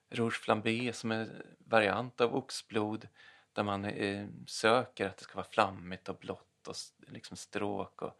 rouge 0.09 0.35
flambé 0.35 0.93
som 0.93 1.11
är 1.11 1.45
variant 1.57 2.21
av 2.21 2.35
oxblod 2.35 3.07
där 3.53 3.63
man 3.63 3.85
eh, 3.85 4.27
söker 4.47 5.07
att 5.07 5.17
det 5.17 5.23
ska 5.23 5.35
vara 5.35 5.47
flammigt 5.51 6.09
och 6.09 6.17
blått 6.17 6.67
och 6.67 6.75
liksom 7.07 7.37
stråk 7.37 8.01
och, 8.01 8.19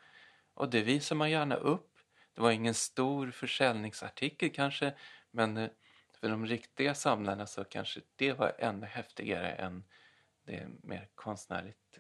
och 0.54 0.70
det 0.70 0.82
visar 0.82 1.16
man 1.16 1.32
gärna 1.32 1.56
upp. 1.56 1.92
Det 2.34 2.42
var 2.42 2.52
ingen 2.52 2.74
stor 2.74 3.32
försäljningsartikel 3.32 4.50
kanske 4.50 4.94
men 5.32 5.58
eh, 5.58 5.70
för 6.20 6.30
de 6.30 6.46
riktiga 6.46 6.96
samlarna 6.96 7.48
så 7.48 7.64
kanske 7.64 8.02
det 8.16 8.34
var 8.34 8.56
ännu 8.60 8.86
häftigare 8.86 9.52
än 9.52 9.84
det 10.46 10.68
mer 10.84 11.08
konstnärligt 11.16 12.00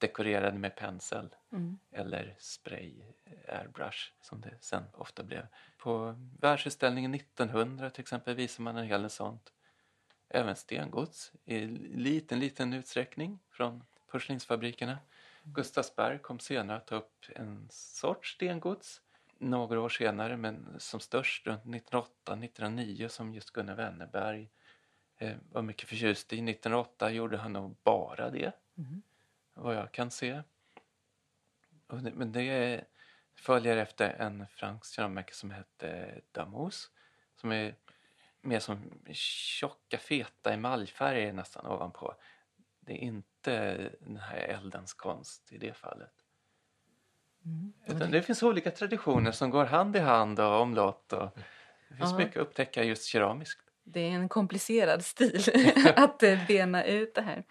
dekorerade 0.00 0.58
med 0.58 0.76
pensel 0.76 1.34
mm. 1.52 1.78
eller 1.92 2.34
spray 2.38 3.02
airbrush 3.48 4.12
som 4.20 4.40
det 4.40 4.54
sen 4.60 4.82
ofta 4.92 5.22
blev. 5.22 5.46
På 5.78 6.14
världsutställningen 6.40 7.14
1900 7.14 7.90
till 7.90 8.00
exempel 8.00 8.34
visar 8.34 8.62
man 8.62 8.76
en 8.76 8.86
hel 8.86 9.00
del 9.00 9.10
sånt. 9.10 9.52
Även 10.28 10.56
stengods 10.56 11.32
i 11.44 11.60
liten, 11.94 12.40
liten 12.40 12.72
utsträckning 12.72 13.38
från 13.50 13.84
porslinsfabrikerna. 14.06 14.92
Mm. 14.92 15.54
Gustavsberg 15.54 16.18
kom 16.18 16.38
senare 16.38 16.76
att 16.76 16.86
ta 16.86 16.96
upp 16.96 17.26
en 17.36 17.68
sorts 17.70 18.34
stengods 18.34 19.00
några 19.38 19.80
år 19.80 19.88
senare, 19.88 20.36
men 20.36 20.76
som 20.78 21.00
störst 21.00 21.46
runt 21.46 21.64
1908-1909 21.64 23.08
som 23.08 23.34
just 23.34 23.50
Gunnar 23.50 23.74
Wennerberg 23.74 24.50
eh, 25.18 25.36
var 25.52 25.62
mycket 25.62 25.88
förtjust 25.88 26.32
i. 26.32 26.36
1908 26.36 27.10
gjorde 27.10 27.36
han 27.36 27.52
nog 27.52 27.76
bara 27.82 28.30
det, 28.30 28.52
mm. 28.78 29.02
Vad 29.60 29.74
jag 29.74 29.92
kan 29.92 30.10
se. 30.10 30.42
Det, 31.86 32.12
men 32.14 32.32
det 32.32 32.84
följer 33.34 33.76
efter 33.76 34.10
en 34.10 34.46
fransk 34.46 34.94
keramikern 34.94 35.34
som 35.34 35.50
hette 35.50 36.20
Damus 36.32 36.90
som 37.40 37.52
är 37.52 37.74
mer 38.40 38.60
som 38.60 38.90
tjocka, 39.12 39.98
feta 39.98 40.52
emaljfärger 40.52 41.32
nästan 41.32 41.66
ovanpå. 41.66 42.14
Det 42.80 42.92
är 42.92 42.96
inte 42.96 43.76
den 44.00 44.16
här 44.16 44.36
eldens 44.36 44.94
konst 44.94 45.52
i 45.52 45.58
det 45.58 45.74
fallet. 45.74 46.12
Mm. 47.44 47.72
Utan 47.86 48.10
det 48.10 48.22
finns 48.22 48.42
olika 48.42 48.70
traditioner 48.70 49.32
som 49.32 49.50
går 49.50 49.64
hand 49.64 49.96
i 49.96 49.98
hand 49.98 50.40
och 50.40 50.60
omlott. 50.60 51.12
Och 51.12 51.38
det 51.88 51.96
finns 51.96 52.10
ja. 52.10 52.18
mycket 52.18 52.36
att 52.36 52.46
upptäcka 52.48 52.84
just 52.84 53.04
keramiskt. 53.04 53.60
Det 53.82 54.00
är 54.00 54.10
en 54.10 54.28
komplicerad 54.28 55.04
stil 55.04 55.42
att 55.96 56.18
bena 56.48 56.84
ut 56.84 57.14
det 57.14 57.22
här. 57.22 57.44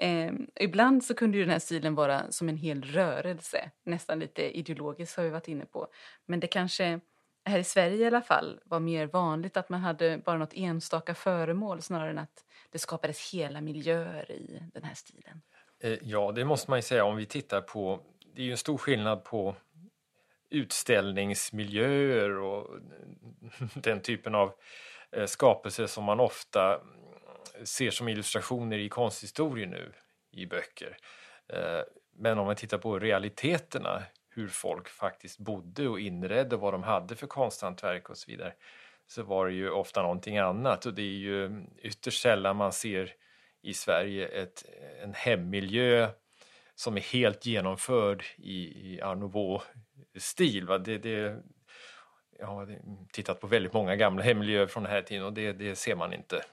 Eh, 0.00 0.32
ibland 0.60 1.04
så 1.04 1.14
kunde 1.14 1.38
ju 1.38 1.44
den 1.44 1.52
här 1.52 1.58
stilen 1.58 1.94
vara 1.94 2.32
som 2.32 2.48
en 2.48 2.56
hel 2.56 2.82
rörelse, 2.82 3.70
nästan 3.84 4.18
lite 4.18 4.58
ideologiskt 4.58 5.16
har 5.16 5.24
vi 5.24 5.30
varit 5.30 5.48
inne 5.48 5.66
på. 5.66 5.88
Men 6.26 6.40
det 6.40 6.46
kanske, 6.46 7.00
här 7.44 7.58
i 7.58 7.64
Sverige 7.64 7.96
i 7.96 8.06
alla 8.06 8.22
fall, 8.22 8.60
var 8.64 8.80
mer 8.80 9.06
vanligt 9.06 9.56
att 9.56 9.68
man 9.68 9.80
hade 9.80 10.18
bara 10.18 10.38
något 10.38 10.54
enstaka 10.54 11.14
föremål 11.14 11.82
snarare 11.82 12.10
än 12.10 12.18
att 12.18 12.44
det 12.70 12.78
skapades 12.78 13.34
hela 13.34 13.60
miljöer 13.60 14.30
i 14.32 14.62
den 14.74 14.84
här 14.84 14.94
stilen. 14.94 15.42
Eh, 15.82 15.98
ja, 16.02 16.32
det 16.32 16.44
måste 16.44 16.70
man 16.70 16.78
ju 16.78 16.82
säga 16.82 17.04
om 17.04 17.16
vi 17.16 17.26
tittar 17.26 17.60
på 17.60 18.00
det 18.34 18.42
är 18.42 18.46
ju 18.46 18.50
en 18.50 18.56
stor 18.56 18.78
skillnad 18.78 19.24
på 19.24 19.56
utställningsmiljöer 20.50 22.30
och 22.30 22.78
den 23.74 24.00
typen 24.00 24.34
av 24.34 24.52
eh, 25.12 25.26
skapelser 25.26 25.86
som 25.86 26.04
man 26.04 26.20
ofta 26.20 26.80
ser 27.64 27.90
som 27.90 28.08
illustrationer 28.08 28.78
i 28.78 28.88
konsthistorien 28.88 29.70
nu 29.70 29.92
i 30.30 30.46
böcker. 30.46 30.96
Eh, 31.48 31.80
men 32.16 32.38
om 32.38 32.46
man 32.46 32.56
tittar 32.56 32.78
på 32.78 32.98
realiteterna, 32.98 34.02
hur 34.30 34.48
folk 34.48 34.88
faktiskt 34.88 35.38
bodde 35.38 35.88
och 35.88 36.00
inredde 36.00 36.56
och 36.56 36.62
vad 36.62 36.74
de 36.74 36.82
hade 36.82 37.16
för 37.16 37.26
konsthantverk 37.26 38.10
och 38.10 38.16
så 38.16 38.30
vidare, 38.30 38.52
så 39.06 39.22
var 39.22 39.46
det 39.46 39.52
ju 39.52 39.70
ofta 39.70 40.02
någonting 40.02 40.38
annat 40.38 40.86
och 40.86 40.94
det 40.94 41.02
är 41.02 41.18
ju 41.18 41.64
ytterst 41.82 42.22
sällan 42.22 42.56
man 42.56 42.72
ser 42.72 43.14
i 43.62 43.74
Sverige 43.74 44.26
ett, 44.26 44.64
en 45.02 45.14
hemmiljö 45.14 46.08
som 46.74 46.96
är 46.96 47.00
helt 47.00 47.46
genomförd 47.46 48.24
i, 48.36 48.92
i 48.94 49.00
Art 49.02 49.18
Nouveau-stil. 49.18 50.66
Det, 50.66 50.98
det, 50.98 51.36
jag 52.38 52.46
har 52.46 52.78
tittat 53.12 53.40
på 53.40 53.46
väldigt 53.46 53.72
många 53.72 53.96
gamla 53.96 54.22
hemmiljöer 54.22 54.66
från 54.66 54.82
den 54.82 54.92
här 54.92 55.02
tiden 55.02 55.24
och 55.24 55.32
det, 55.32 55.52
det 55.52 55.76
ser 55.76 55.96
man 55.96 56.12
inte. 56.12 56.44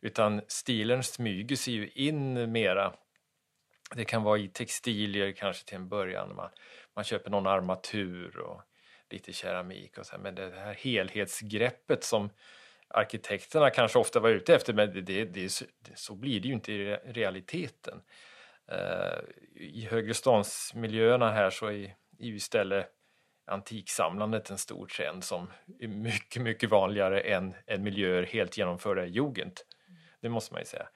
Utan 0.00 0.42
stilen 0.48 1.02
smyger 1.02 1.56
sig 1.56 1.74
ju 1.74 1.88
in 1.88 2.52
mera. 2.52 2.94
Det 3.94 4.04
kan 4.04 4.22
vara 4.22 4.38
i 4.38 4.48
textilier 4.48 5.32
kanske 5.32 5.64
till 5.64 5.76
en 5.76 5.88
början. 5.88 6.34
Man, 6.34 6.50
man 6.94 7.04
köper 7.04 7.30
någon 7.30 7.46
armatur 7.46 8.38
och 8.38 8.62
lite 9.10 9.32
keramik 9.32 9.98
och 9.98 10.06
så 10.06 10.16
här. 10.16 10.22
Men 10.22 10.34
det 10.34 10.50
här 10.50 10.74
helhetsgreppet 10.74 12.04
som 12.04 12.30
arkitekterna 12.88 13.70
kanske 13.70 13.98
ofta 13.98 14.20
var 14.20 14.30
ute 14.30 14.54
efter, 14.54 14.72
men 14.72 14.92
det, 14.92 15.00
det, 15.00 15.24
det, 15.24 15.64
så 15.94 16.14
blir 16.14 16.40
det 16.40 16.48
ju 16.48 16.54
inte 16.54 16.72
i 16.72 16.96
realiteten. 17.04 18.02
Uh, 18.72 19.18
I 19.54 19.88
högreståndsmiljöerna 19.90 21.30
här 21.30 21.50
så 21.50 21.66
är, 21.66 21.72
är 22.18 22.26
ju 22.26 22.36
istället 22.36 22.88
antiksamlandet 23.46 24.50
en 24.50 24.58
stor 24.58 24.86
trend 24.86 25.24
som 25.24 25.50
är 25.78 25.88
mycket, 25.88 26.42
mycket 26.42 26.70
vanligare 26.70 27.20
än, 27.20 27.54
än 27.66 27.82
miljöer 27.82 28.22
helt 28.22 28.58
genomförda 28.58 29.04
i 29.04 29.10
jugend. 29.10 29.60
Det 30.20 30.28
måste 30.28 30.54
man 30.54 30.60
ju 30.60 30.66
säga. 30.66 30.88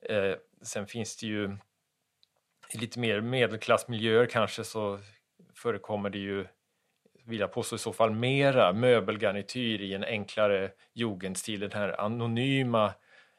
Eh, 0.00 0.36
sen 0.62 0.86
finns 0.86 1.16
det 1.16 1.26
ju 1.26 1.56
i 2.74 2.78
lite 2.78 2.98
mer 2.98 3.20
medelklassmiljöer 3.20 4.26
kanske 4.26 4.64
så 4.64 4.98
förekommer 5.54 6.10
det 6.10 6.18
ju, 6.18 6.46
vill 7.24 7.40
jag 7.40 7.52
påstå 7.52 7.76
i 7.76 7.78
så 7.78 7.92
fall, 7.92 8.10
mera 8.10 8.72
möbelgarnityr 8.72 9.80
i 9.80 9.94
en 9.94 10.04
enklare 10.04 10.70
jugendstil, 10.92 11.60
den 11.60 11.72
här 11.72 12.00
anonyma 12.00 12.94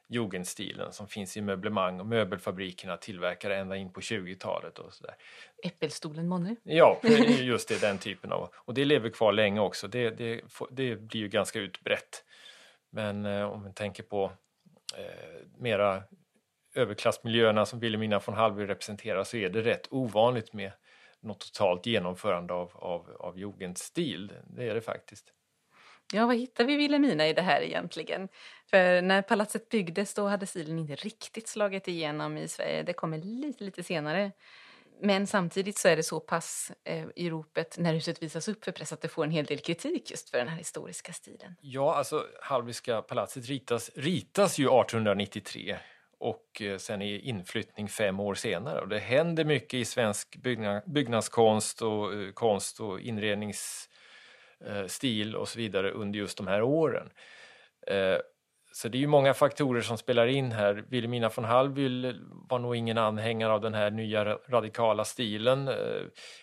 jugendstilen 0.09 0.93
som 0.93 1.07
finns 1.07 1.37
i 1.37 1.41
möblemang 1.41 1.99
och 1.99 2.05
möbelfabrikerna 2.05 2.97
tillverkade 2.97 3.55
ända 3.55 3.75
in 3.75 3.93
på 3.93 3.99
20-talet 3.99 4.79
och 4.79 4.93
sådär. 4.93 5.15
Äppelstolen 5.63 6.27
månne? 6.27 6.55
Ja, 6.63 6.99
just 7.39 7.69
det, 7.69 7.81
den 7.81 7.97
typen 7.97 8.31
av. 8.31 8.49
Och 8.55 8.73
det 8.73 8.85
lever 8.85 9.09
kvar 9.09 9.31
länge 9.31 9.59
också. 9.59 9.87
Det, 9.87 10.09
det, 10.09 10.41
det 10.69 10.95
blir 10.95 11.21
ju 11.21 11.27
ganska 11.27 11.59
utbrett. 11.59 12.23
Men 12.89 13.25
eh, 13.25 13.43
om 13.43 13.63
vi 13.63 13.73
tänker 13.73 14.03
på 14.03 14.31
eh, 14.97 15.47
mera 15.57 16.03
överklassmiljöerna 16.75 17.65
som 17.65 17.79
Wilhelmina 17.79 18.21
von 18.25 18.35
Hallby 18.35 18.65
representerar 18.65 19.23
så 19.23 19.37
är 19.37 19.49
det 19.49 19.61
rätt 19.61 19.87
ovanligt 19.91 20.53
med 20.53 20.71
något 21.19 21.39
totalt 21.39 21.85
genomförande 21.85 22.53
av, 22.53 22.71
av, 22.75 23.09
av 23.19 23.39
jugendstil. 23.39 24.33
Det 24.47 24.69
är 24.69 24.73
det 24.73 24.81
faktiskt. 24.81 25.33
Ja, 26.13 26.25
vad 26.25 26.35
hittar 26.35 26.65
vi 26.65 26.75
Vilhelmina 26.75 27.27
i 27.27 27.33
det 27.33 27.41
här 27.41 27.61
egentligen? 27.61 28.29
För 28.69 29.01
när 29.01 29.21
palatset 29.21 29.69
byggdes 29.69 30.13
då 30.13 30.27
hade 30.27 30.45
stilen 30.45 30.79
inte 30.79 30.95
riktigt 30.95 31.47
slagit 31.47 31.87
igenom 31.87 32.37
i 32.37 32.47
Sverige. 32.47 32.83
Det 32.83 32.93
kommer 32.93 33.17
lite, 33.17 33.63
lite 33.63 33.83
senare. 33.83 34.31
Men 35.01 35.27
samtidigt 35.27 35.77
så 35.77 35.87
är 35.87 35.95
det 35.95 36.03
så 36.03 36.19
pass 36.19 36.71
eh, 36.83 37.05
i 37.15 37.29
ropet 37.29 37.77
när 37.77 37.93
huset 37.93 38.23
visas 38.23 38.47
upp 38.47 38.65
för 38.65 38.71
press 38.71 38.93
att 38.93 39.01
det 39.01 39.07
får 39.07 39.23
en 39.23 39.31
hel 39.31 39.45
del 39.45 39.59
kritik 39.59 40.11
just 40.11 40.29
för 40.29 40.37
den 40.37 40.47
här 40.47 40.57
historiska 40.57 41.13
stilen. 41.13 41.55
Ja, 41.61 41.95
alltså 41.95 42.25
Hallwyska 42.41 43.01
palatset 43.01 43.45
ritas, 43.45 43.91
ritas 43.95 44.57
ju 44.57 44.63
1893 44.63 45.77
och 46.19 46.61
eh, 46.61 46.77
sen 46.77 47.01
är 47.01 47.17
inflyttning 47.17 47.87
fem 47.87 48.19
år 48.19 48.35
senare. 48.35 48.81
Och 48.81 48.87
det 48.87 48.99
händer 48.99 49.45
mycket 49.45 49.73
i 49.73 49.85
svensk 49.85 50.35
byggna, 50.35 50.81
byggnadskonst 50.85 51.81
och 51.81 52.13
eh, 52.13 52.31
konst 52.31 52.79
och 52.79 52.99
inredningsstil 52.99 55.35
eh, 55.35 55.39
och 55.39 55.49
så 55.49 55.59
vidare 55.59 55.91
under 55.91 56.19
just 56.19 56.37
de 56.37 56.47
här 56.47 56.61
åren. 56.61 57.09
Eh, 57.87 58.17
så 58.71 58.87
det 58.87 58.97
är 58.97 58.99
ju 58.99 59.07
många 59.07 59.33
faktorer 59.33 59.81
som 59.81 59.97
spelar 59.97 60.27
in 60.27 60.51
här. 60.51 60.85
Wilhelmina 60.89 61.29
von 61.35 61.45
Hallwyl 61.45 62.21
var 62.49 62.59
nog 62.59 62.75
ingen 62.75 62.97
anhängare 62.97 63.53
av 63.53 63.61
den 63.61 63.73
här 63.73 63.91
nya 63.91 64.23
radikala 64.25 65.05
stilen. 65.05 65.67
Eh, 65.67 65.75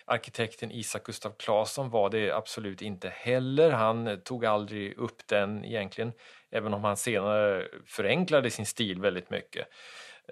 arkitekten 0.05 0.71
Isak 0.71 1.05
Gustav 1.05 1.33
Claesson 1.39 1.91
var 1.91 2.11
det 2.11 2.33
absolut 2.33 2.83
inte 2.83 3.09
heller. 3.09 3.71
Han 3.71 4.21
tog 4.25 4.45
aldrig 4.47 4.99
upp 4.99 5.29
den 5.29 5.65
egentligen, 5.65 6.13
även 6.51 6.75
om 6.75 6.85
han 6.85 6.97
senare 6.97 7.69
förenklade 7.87 8.51
sin 8.51 8.67
stil 8.67 9.01
väldigt 9.01 9.31
mycket. 9.31 9.69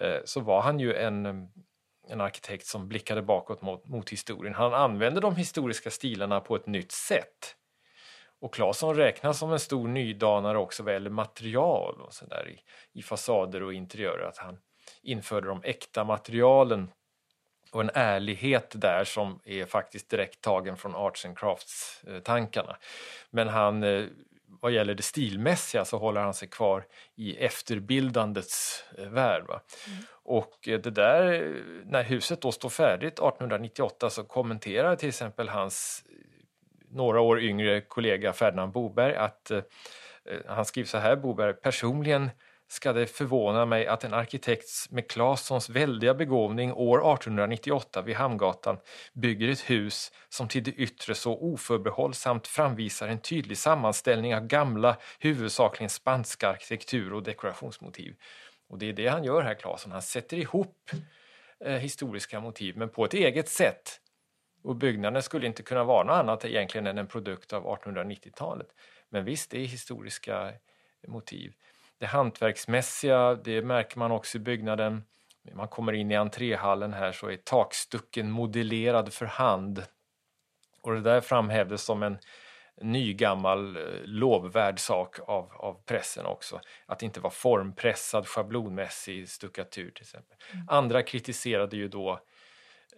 Eh, 0.01 0.19
så 0.25 0.41
var 0.41 0.61
han 0.61 0.81
ju 0.81 0.95
en, 0.95 1.27
en 2.09 2.21
arkitekt 2.21 2.67
som 2.67 2.89
blickade 2.89 3.23
bakåt 3.23 3.63
mot, 3.63 3.89
mot 3.89 4.11
historien. 4.11 4.55
Han 4.55 4.75
använde 4.75 5.21
de 5.21 5.37
historiska 5.37 5.91
stilarna 5.91 6.41
på 6.41 6.57
ett 6.57 6.67
nytt 6.67 6.93
sätt. 6.93 7.57
Och 8.41 8.55
Claesson 8.55 8.95
räknas 8.95 9.39
som 9.39 9.53
en 9.53 9.61
stor 9.61 9.89
nydanare 9.89 10.59
också 10.59 10.83
vad 10.83 10.93
gäller 10.93 11.11
material 11.11 12.01
och 12.01 12.13
så 12.13 12.27
där 12.27 12.49
i, 12.49 12.61
i 12.99 13.03
fasader 13.03 13.63
och 13.63 13.75
interiörer. 13.75 14.29
Att 14.29 14.39
han 14.39 14.59
införde 15.03 15.49
de 15.49 15.61
äkta 15.65 16.05
materialen 16.05 16.91
och 17.75 17.81
en 17.81 17.91
ärlighet 17.95 18.73
där 18.75 19.05
som 19.05 19.41
är 19.45 19.65
faktiskt 19.65 20.11
direkt 20.11 20.41
tagen 20.41 20.77
från 20.77 20.95
arts 20.95 21.25
and 21.25 21.39
crafts-tankarna. 21.39 22.77
Men 23.31 23.49
han, 23.49 23.83
eh, 23.83 24.05
vad 24.61 24.73
gäller 24.73 24.95
det 24.95 25.03
stilmässiga 25.03 25.85
så 25.85 25.99
håller 25.99 26.21
han 26.21 26.35
sig 26.35 26.49
kvar 26.49 26.85
i 27.15 27.37
efterbildandets 27.37 28.85
eh, 28.99 29.09
värld. 29.09 29.45
Mm. 29.49 30.05
Och 30.09 30.69
eh, 30.69 30.81
det 30.81 30.91
där, 30.91 31.55
när 31.85 32.03
huset 32.03 32.41
då 32.41 32.53
står 32.53 32.69
färdigt 32.69 33.13
1898 33.13 34.11
så 34.11 34.25
kommenterar 34.25 34.97
till 34.97 35.09
exempel 35.09 35.49
hans 35.49 36.05
några 36.95 37.21
år 37.21 37.41
yngre 37.41 37.81
kollega 37.81 38.33
Ferdinand 38.33 38.73
Boberg 38.73 39.15
att 39.17 39.51
eh, 39.51 39.63
han 40.47 40.65
skriver 40.65 40.89
så 40.89 40.99
här, 40.99 41.17
Boberg, 41.17 41.55
personligen 41.55 42.31
ska 42.69 42.93
det 42.93 43.07
förvåna 43.07 43.67
mig 43.67 43.87
att 43.87 44.05
en 44.05 44.15
arkitekt 44.15 44.67
med 44.91 45.11
Claessons 45.11 45.69
väldiga 45.69 46.15
begåvning 46.15 46.73
år 46.73 46.99
1898 46.99 48.03
vid 48.03 48.17
Hamngatan 48.17 48.79
bygger 49.13 49.49
ett 49.49 49.71
hus 49.71 50.13
som 50.29 50.49
till 50.49 50.63
det 50.63 50.71
yttre 50.71 51.15
så 51.15 51.39
oförbehållsamt 51.39 52.47
framvisar 52.47 53.09
en 53.09 53.21
tydlig 53.21 53.59
sammanställning 53.59 54.35
av 54.35 54.47
gamla, 54.47 54.97
huvudsakligen 55.19 55.91
spanska 55.91 56.49
arkitektur 56.49 57.13
och 57.13 57.23
dekorationsmotiv. 57.23 58.15
Och 58.69 58.79
det 58.79 58.89
är 58.89 58.93
det 58.93 59.09
han 59.09 59.25
gör 59.25 59.43
här, 59.43 59.55
Claesson. 59.55 59.93
Han 59.93 60.03
sätter 60.03 60.37
ihop 60.37 60.91
eh, 61.65 61.73
historiska 61.73 62.41
motiv, 62.41 62.77
men 62.77 62.89
på 62.89 63.05
ett 63.05 63.15
eget 63.15 63.49
sätt 63.49 64.01
och 64.65 64.77
byggnaden 64.77 65.23
skulle 65.23 65.47
inte 65.47 65.63
kunna 65.63 65.85
vara 65.85 66.05
något 66.05 66.15
annat 66.15 66.45
egentligen 66.45 66.87
än 66.87 66.99
en 66.99 67.07
produkt 67.07 67.53
av 67.53 67.67
1890-talet. 67.67 68.69
Men 69.09 69.25
visst, 69.25 69.51
det 69.51 69.59
är 69.59 69.67
historiska 69.67 70.53
motiv. 71.07 71.53
Det 71.99 72.07
hantverksmässiga, 72.07 73.35
det 73.35 73.63
märker 73.63 73.99
man 73.99 74.13
också 74.13 74.39
i 74.39 74.41
byggnaden. 74.41 75.05
Man 75.53 75.69
kommer 75.69 75.93
in 75.93 76.11
i 76.11 76.15
entréhallen 76.15 76.93
här 76.93 77.13
så 77.13 77.31
är 77.31 77.37
takstucken 77.37 78.31
modellerad 78.31 79.13
för 79.13 79.27
hand. 79.27 79.83
Och 80.81 80.95
det 80.95 81.01
där 81.01 81.21
framhävdes 81.21 81.83
som 81.83 82.03
en 82.03 82.19
ny 82.81 83.15
gammal 83.15 83.77
eh, 83.77 83.83
lovvärd 84.05 84.79
sak 84.79 85.19
av, 85.21 85.53
av 85.53 85.83
pressen 85.87 86.27
också. 86.27 86.61
Att 86.87 87.03
inte 87.03 87.21
var 87.21 87.31
formpressad 87.31 88.27
schablonmässig 88.27 89.29
stuckatur 89.29 89.91
till 89.91 90.03
exempel. 90.03 90.37
Mm. 90.53 90.67
Andra 90.69 91.03
kritiserade 91.03 91.77
ju 91.77 91.89
då 91.89 92.21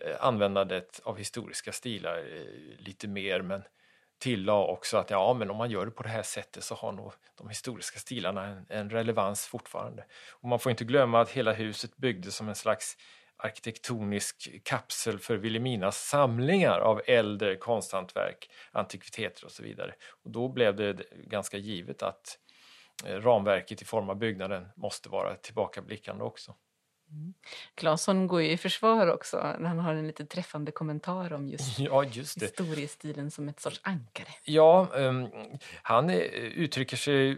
Eh, 0.00 0.16
användandet 0.20 1.00
av 1.04 1.18
historiska 1.18 1.72
stilar 1.72 2.18
eh, 2.18 2.78
lite 2.78 3.08
mer 3.08 3.42
men 3.42 3.62
tillade 4.18 4.66
också 4.66 4.96
att 4.96 5.10
ja, 5.10 5.34
men 5.34 5.50
om 5.50 5.56
man 5.56 5.70
gör 5.70 5.84
det 5.84 5.90
på 5.90 6.02
det 6.02 6.08
här 6.08 6.22
sättet 6.22 6.64
så 6.64 6.74
har 6.74 6.92
nog 6.92 7.12
de 7.34 7.48
historiska 7.48 7.98
stilarna 7.98 8.46
en, 8.46 8.66
en 8.68 8.90
relevans 8.90 9.46
fortfarande. 9.46 10.04
Och 10.30 10.48
man 10.48 10.58
får 10.58 10.70
inte 10.70 10.84
glömma 10.84 11.20
att 11.20 11.30
hela 11.30 11.52
huset 11.52 11.96
byggdes 11.96 12.36
som 12.36 12.48
en 12.48 12.54
slags 12.54 12.96
arkitektonisk 13.36 14.48
kapsel 14.64 15.18
för 15.18 15.36
Vilhelminas 15.36 16.08
samlingar 16.08 16.80
av 16.80 17.00
äldre 17.06 17.56
konsthantverk, 17.56 18.50
antikviteter 18.72 19.44
och 19.44 19.52
så 19.52 19.62
vidare. 19.62 19.94
Och 20.24 20.30
då 20.30 20.48
blev 20.48 20.76
det 20.76 21.02
ganska 21.12 21.56
givet 21.56 22.02
att 22.02 22.38
eh, 23.04 23.20
ramverket 23.20 23.82
i 23.82 23.84
form 23.84 24.10
av 24.10 24.16
byggnaden 24.16 24.68
måste 24.76 25.08
vara 25.08 25.34
tillbakablickande 25.34 26.24
också. 26.24 26.54
Mm. 27.10 27.34
Claesson 27.74 28.26
går 28.26 28.42
ju 28.42 28.50
i 28.50 28.56
försvar 28.56 29.06
också 29.06 29.56
han 29.64 29.78
har 29.78 29.94
en 29.94 30.06
lite 30.06 30.26
träffande 30.26 30.72
kommentar 30.72 31.32
om 31.32 31.48
just, 31.48 31.78
ja, 31.78 32.04
just 32.04 32.42
historiestilen 32.42 33.30
som 33.30 33.48
ett 33.48 33.60
sorts 33.60 33.80
ankare. 33.82 34.28
Ja, 34.44 34.88
um, 34.94 35.28
han 35.82 36.10
är, 36.10 36.20
uttrycker 36.34 36.96
sig 36.96 37.30
eh, 37.30 37.36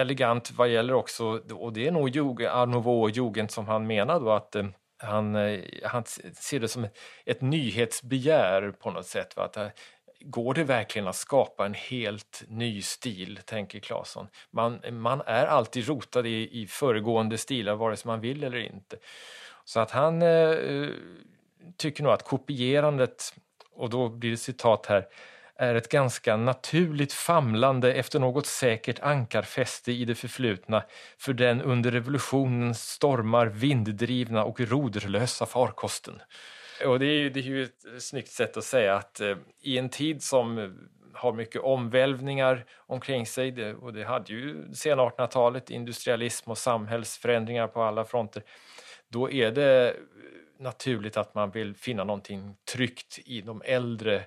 elegant 0.00 0.50
vad 0.50 0.68
gäller 0.68 0.94
också, 0.94 1.24
och 1.50 1.72
det 1.72 1.86
är 1.86 1.90
nog 1.90 2.42
Art 2.46 2.68
Nouveau 2.68 3.02
och 3.02 3.10
Jugend 3.10 3.50
som 3.50 3.66
han 3.66 3.86
menar 3.86 4.20
då 4.20 4.32
att 4.32 4.56
um, 4.56 4.72
han, 5.02 5.36
eh, 5.36 5.60
han 5.84 6.04
ser 6.34 6.60
det 6.60 6.68
som 6.68 6.88
ett 7.24 7.40
nyhetsbegär 7.40 8.70
på 8.70 8.90
något 8.90 9.06
sätt. 9.06 9.36
Va? 9.36 9.44
Att 9.44 9.76
går 10.20 10.54
det 10.54 10.64
verkligen 10.64 11.08
att 11.08 11.16
skapa 11.16 11.66
en 11.66 11.74
helt 11.74 12.42
ny 12.48 12.82
stil, 12.82 13.40
tänker 13.44 13.80
Claesson. 13.80 14.28
Man, 14.50 14.80
man 14.90 15.20
är 15.26 15.46
alltid 15.46 15.88
rotad 15.88 16.26
i, 16.26 16.62
i 16.62 16.66
föregående 16.66 17.38
stilar, 17.38 17.74
vare 17.74 17.96
sig 17.96 18.06
man 18.06 18.20
vill 18.20 18.44
eller 18.44 18.58
inte. 18.58 18.96
Så 19.64 19.80
att 19.80 19.90
han 19.90 20.22
eh, 20.22 20.28
eh 20.28 20.88
tycker 21.76 22.02
nog 22.02 22.12
att 22.12 22.24
kopierandet, 22.24 23.34
och 23.72 23.90
då 23.90 24.08
blir 24.08 24.30
det 24.30 24.36
citat 24.36 24.86
här, 24.86 25.06
är 25.56 25.74
ett 25.74 25.88
ganska 25.88 26.36
naturligt 26.36 27.12
famlande 27.12 27.94
efter 27.94 28.18
något 28.18 28.46
säkert 28.46 29.00
ankarfäste 29.00 29.92
i 29.92 30.04
det 30.04 30.14
förflutna 30.14 30.82
för 31.18 31.32
den 31.32 31.62
under 31.62 31.90
revolutionens 31.90 32.82
stormar 32.82 33.46
vinddrivna 33.46 34.44
och 34.44 34.60
roderlösa 34.60 35.46
farkosten. 35.46 36.22
Och 36.86 36.98
det 36.98 37.06
är, 37.06 37.18
ju, 37.18 37.30
det 37.30 37.40
är 37.40 37.44
ju 37.44 37.64
ett 37.64 38.02
snyggt 38.02 38.30
sätt 38.30 38.56
att 38.56 38.64
säga 38.64 38.94
att 38.94 39.20
eh, 39.20 39.36
i 39.60 39.78
en 39.78 39.88
tid 39.88 40.22
som 40.22 40.76
har 41.14 41.32
mycket 41.32 41.62
omvälvningar 41.62 42.64
omkring 42.76 43.26
sig, 43.26 43.50
det, 43.50 43.74
och 43.74 43.92
det 43.92 44.04
hade 44.04 44.32
ju 44.32 44.74
sena 44.74 45.02
1800-talet, 45.02 45.70
industrialism 45.70 46.50
och 46.50 46.58
samhällsförändringar 46.58 47.66
på 47.66 47.82
alla 47.82 48.04
fronter, 48.04 48.42
då 49.08 49.30
är 49.30 49.50
det 49.50 49.96
naturligt 50.58 51.16
att 51.16 51.34
man 51.34 51.50
vill 51.50 51.74
finna 51.74 52.04
någonting 52.04 52.56
tryggt 52.72 53.18
i 53.24 53.40
de 53.40 53.62
äldre 53.64 54.24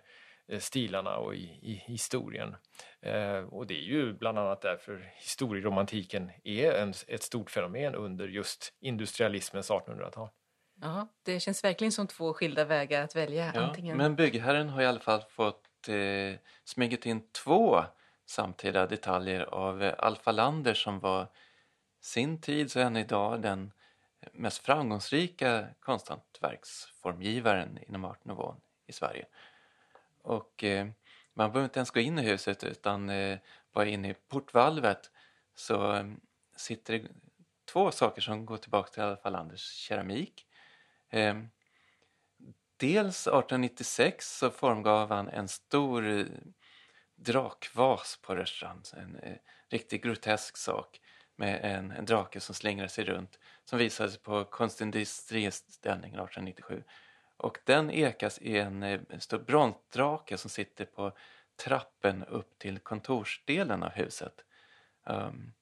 eh, 0.47 0.59
stilarna 0.59 1.17
och 1.17 1.35
i, 1.35 1.59
i 1.61 1.83
historien. 1.85 2.55
Eh, 3.01 3.37
och 3.37 3.67
det 3.67 3.73
är 3.73 3.83
ju 3.83 4.13
bland 4.13 4.39
annat 4.39 4.61
därför 4.61 5.11
historieromantiken 5.15 6.31
är 6.43 6.71
en, 6.71 6.93
ett 7.07 7.23
stort 7.23 7.51
fenomen 7.51 7.95
under 7.95 8.27
just 8.27 8.73
industrialismens 8.81 9.71
1800-tal. 9.71 10.29
Ja, 10.83 11.07
det 11.23 11.39
känns 11.39 11.63
verkligen 11.63 11.91
som 11.91 12.07
två 12.07 12.33
skilda 12.33 12.65
vägar 12.65 13.03
att 13.03 13.15
välja. 13.15 13.51
Ja, 13.55 13.61
antingen. 13.61 13.97
Men 13.97 14.15
byggherren 14.15 14.69
har 14.69 14.81
i 14.81 14.85
alla 14.85 14.99
fall 14.99 15.21
fått 15.21 15.89
eh, 15.89 16.39
smugit 16.63 17.05
in 17.05 17.27
två 17.31 17.83
samtida 18.25 18.87
detaljer 18.87 19.41
av 19.41 19.83
eh, 19.83 19.93
Alfa 19.97 20.31
Lander 20.31 20.73
som 20.73 20.99
var 20.99 21.27
sin 22.01 22.41
tids 22.41 22.75
och 22.75 22.81
än 22.81 22.97
idag 22.97 23.41
den 23.41 23.71
mest 24.31 24.57
framgångsrika 24.57 25.67
konsthantverksformgivaren 25.79 27.79
inom 27.87 28.05
Art 28.05 28.25
Nouveau 28.25 28.55
i 28.87 28.93
Sverige. 28.93 29.25
Och 30.21 30.63
eh, 30.63 30.87
man 31.33 31.51
behöver 31.51 31.65
inte 31.65 31.79
ens 31.79 31.91
gå 31.91 31.99
in 31.99 32.19
i 32.19 32.21
huset 32.21 32.63
utan 32.63 33.09
eh, 33.09 33.37
bara 33.73 33.85
in 33.85 34.05
i 34.05 34.13
portvalvet 34.13 35.11
så 35.55 35.93
eh, 35.93 36.05
sitter 36.55 36.99
det 36.99 37.07
två 37.65 37.91
saker 37.91 38.21
som 38.21 38.45
går 38.45 38.57
tillbaka 38.57 38.91
till 38.91 39.03
Alfa 39.03 39.29
Landers 39.29 39.61
keramik. 39.61 40.47
Eh, 41.13 41.35
dels 42.77 43.27
1896 43.27 44.37
så 44.37 44.49
formgav 44.51 45.09
han 45.09 45.29
en 45.29 45.47
stor 45.47 46.27
drakvas 47.15 48.19
på 48.21 48.35
Rörstrand. 48.35 48.87
En 48.93 49.15
eh, 49.15 49.37
riktigt 49.69 50.03
grotesk 50.03 50.57
sak 50.57 51.01
med 51.35 51.59
en, 51.63 51.91
en 51.91 52.05
drake 52.05 52.39
som 52.39 52.55
slingrar 52.55 52.87
sig 52.87 53.05
runt 53.05 53.39
som 53.65 53.79
visades 53.79 54.17
på 54.17 54.45
Konstindustriutställningen 54.45 56.19
1897. 56.19 56.83
Och 57.37 57.57
den 57.63 57.91
ekas 57.91 58.39
i 58.41 58.57
en, 58.57 58.83
eh, 58.83 58.99
en 59.09 59.21
stor 59.21 59.39
bronsdrake 59.39 60.37
som 60.37 60.49
sitter 60.49 60.85
på 60.85 61.11
trappen 61.65 62.23
upp 62.23 62.59
till 62.59 62.79
kontorsdelen 62.79 63.83
av 63.83 63.89
huset. 63.89 64.45
Um, 65.03 65.53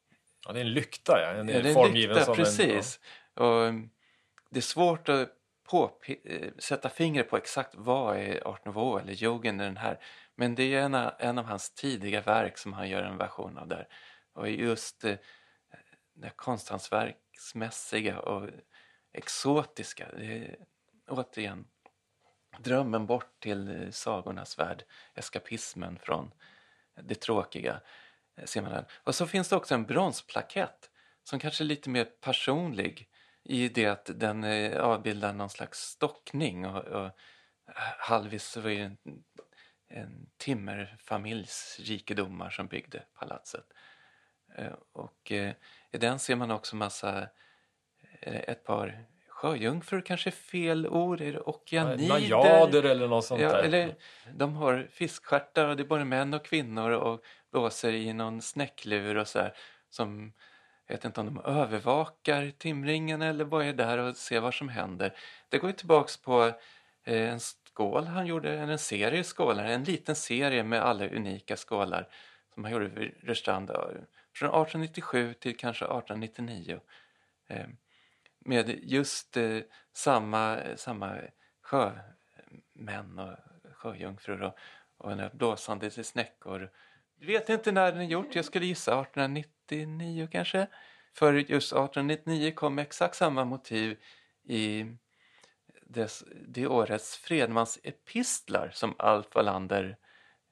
ja, 0.46 0.54
det 0.54 0.60
är 0.60 0.66
en 0.66 0.74
lykta, 0.74 1.22
ja. 1.22 1.30
En, 1.30 1.50
är 1.50 1.74
formgiven 1.74 2.16
lykta, 2.16 2.26
som 2.26 2.36
precis. 2.36 3.00
En, 3.04 3.44
ja. 3.44 3.44
Och, 3.44 3.68
um, 3.68 3.90
det 4.50 4.60
är 4.60 4.62
svårt 4.62 5.10
att 5.10 5.20
eh, 5.20 5.34
Eh, 5.74 6.52
sätta 6.58 6.90
fingret 6.90 7.30
på 7.30 7.38
exakt 7.38 7.76
vad 7.76 8.18
är 8.18 8.48
Art 8.48 8.66
Nouveau 8.66 9.00
eller 9.00 9.14
Jugend 9.14 9.60
den 9.60 9.78
här. 9.78 10.00
Men 10.36 10.56
det 10.56 10.76
är 10.76 10.82
en, 10.82 10.96
en 11.20 11.38
av 11.38 11.46
hans 11.46 11.74
tidiga 11.74 12.22
verk 12.22 12.58
som 12.58 12.74
han 12.74 12.90
gör 12.90 13.04
en 13.04 13.18
version 13.18 13.58
av 13.58 13.68
där. 13.68 13.88
Och 14.34 14.50
just 14.50 15.04
eh, 15.04 15.16
det 16.14 16.30
konsthantverksmässiga 16.36 18.20
och 18.20 18.50
exotiska. 19.14 20.08
Det 20.18 20.26
är, 20.26 20.56
återigen 21.08 21.68
drömmen 22.60 23.06
bort 23.06 23.40
till 23.40 23.68
eh, 23.68 23.90
sagornas 23.90 24.60
värld, 24.60 24.84
eskapismen 25.16 26.00
från 26.00 26.32
det 27.02 27.16
tråkiga. 27.16 27.82
Eh, 28.38 28.46
ser 28.46 28.62
man 28.62 28.86
Och 29.04 29.16
så 29.16 29.28
finns 29.28 29.50
det 29.50 29.56
också 29.56 29.74
en 29.74 29.86
bronsplakett 29.86 30.90
som 31.24 31.40
kanske 31.40 31.64
är 31.64 31.66
lite 31.66 31.90
mer 31.90 32.06
personlig 32.06 33.11
i 33.44 33.70
det 33.70 33.86
att 33.86 34.10
den 34.16 34.44
eh, 34.44 34.82
avbildar 34.82 35.34
någon 35.34 35.50
slags 35.50 35.80
stockning 35.80 36.66
och, 36.66 36.84
och 36.84 37.12
halvis 37.98 38.58
var 38.58 38.70
ju 38.70 38.82
en, 38.82 38.98
en 39.88 40.30
timmerfamiljs 40.38 41.80
rikedomar 41.84 42.50
som 42.50 42.68
byggde 42.68 43.04
palatset. 43.20 43.66
Och 44.92 45.32
i 45.32 45.98
den 45.98 46.20
ser 46.20 46.36
man 46.36 46.52
också 46.52 46.76
massa, 46.76 47.30
ett 48.22 48.64
par 48.64 49.06
sjöjungfrur 49.42 50.02
kanske 50.02 50.30
är 50.30 50.32
fel 50.32 50.88
ord, 50.88 51.22
är 51.22 51.34
det 51.34 51.40
okeanider? 51.40 52.08
Najader 52.08 52.84
eller 52.84 53.08
något 53.08 53.26
sånt 53.26 53.42
ja, 53.42 53.52
där. 53.52 53.64
Eller, 53.64 53.96
de 54.34 54.56
har 54.56 54.88
fiskstjärtar 54.92 55.68
och 55.68 55.78
det 55.78 55.84
är 55.84 55.88
både 55.88 56.06
män 56.06 56.34
och 56.34 56.46
kvinnor 56.46 56.92
och 56.92 57.24
blåser 57.52 57.94
i 57.94 58.14
någon 58.14 58.42
snäcklur 58.42 59.18
och 59.18 59.28
så 59.28 59.40
här, 59.40 59.54
som 59.90 60.34
jag 60.92 60.98
vet 60.98 61.06
inte 61.06 61.22
om 61.22 61.26
de 61.26 61.42
övervakar 61.46 62.52
timringen 62.58 63.22
eller 63.22 63.46
bara 63.46 63.66
är 63.66 63.74
där 63.74 63.98
och 63.98 64.18
ser 64.18 64.40
vad 64.40 64.54
som 64.54 64.70
händer. 64.70 65.16
Det 65.50 65.58
går 65.58 65.70
ju 65.70 65.76
tillbaks 65.76 66.18
på 66.18 66.44
eh, 67.04 67.30
en 67.30 67.40
skål 67.40 68.06
han 68.06 68.28
gjorde, 68.28 68.60
en 68.60 68.80
serie 68.80 69.24
skålar, 69.24 69.66
en 69.66 69.84
liten 69.84 70.16
serie 70.16 70.64
med 70.64 70.82
alla 70.82 71.08
unika 71.08 71.56
skålar 71.56 72.08
som 72.54 72.64
han 72.64 72.74
gjorde 72.74 72.88
vid 72.88 73.12
Rörstrand 73.24 73.70
eh, 73.70 73.76
från 74.36 74.50
1897 74.50 75.34
till 75.34 75.58
kanske 75.58 75.86
1899 75.86 76.80
eh, 77.48 77.68
med 78.40 78.80
just 78.84 79.38
samma, 79.94 80.60
samma 80.76 81.18
sjömän 81.62 83.20
och 83.20 83.38
sjöjungfrur 83.74 84.42
och, 84.42 84.58
och 84.98 85.32
blåsande 85.34 85.90
till 85.90 86.06
snäckor. 86.06 86.72
Jag 87.20 87.28
vet 87.28 87.50
inte 87.50 87.72
när 87.72 87.92
den 87.92 88.02
är 88.02 88.06
gjort, 88.06 88.36
jag 88.36 88.46
skulle 88.46 88.66
gissa 88.66 88.92
1890. 88.92 89.61
1899 89.76 90.28
kanske. 90.32 90.68
För 91.14 91.34
just 91.34 91.74
1899 91.74 92.52
kom 92.56 92.80
exakt 92.80 93.16
samma 93.16 93.46
motiv 93.46 93.98
i 94.48 94.86
des, 95.82 96.24
det 96.48 96.68
årets 96.68 97.18
Fredmans 97.18 97.80
epistlar 97.84 98.72
som 98.74 98.96
Alf 99.00 99.36
Wallander 99.36 99.98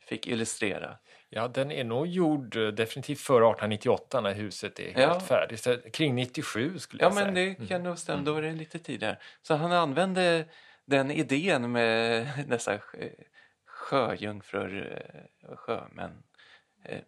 fick 0.09 0.27
illustrera. 0.27 0.97
Ja, 1.29 1.47
den 1.47 1.71
är 1.71 1.83
nog 1.83 2.07
gjord 2.07 2.55
eh, 2.55 2.67
definitivt 2.67 3.19
före 3.19 3.45
1898 3.45 4.21
när 4.21 4.33
huset 4.33 4.79
är 4.79 4.93
helt 4.93 5.23
färdigt. 5.23 5.93
Kring 5.93 6.15
97 6.15 6.79
skulle 6.79 7.03
jag 7.03 7.11
ja, 7.11 7.15
säga. 7.15 7.27
Ja, 7.27 7.31
men 7.31 7.57
det 7.59 7.67
kan 7.67 7.83
nog 7.83 7.97
stämma. 7.97 8.21
Då 8.21 8.35
är 8.35 8.41
det 8.41 8.51
lite 8.51 8.79
tidigare. 8.79 9.17
Så 9.41 9.55
han 9.55 9.71
använde 9.71 10.45
den 10.85 11.11
idén 11.11 11.71
med 11.71 12.27
dessa 12.47 12.79
sjöjungfrur 13.65 15.03
och 15.43 15.49
eh, 15.49 15.57
sjömän 15.57 16.23
eh, 16.85 17.01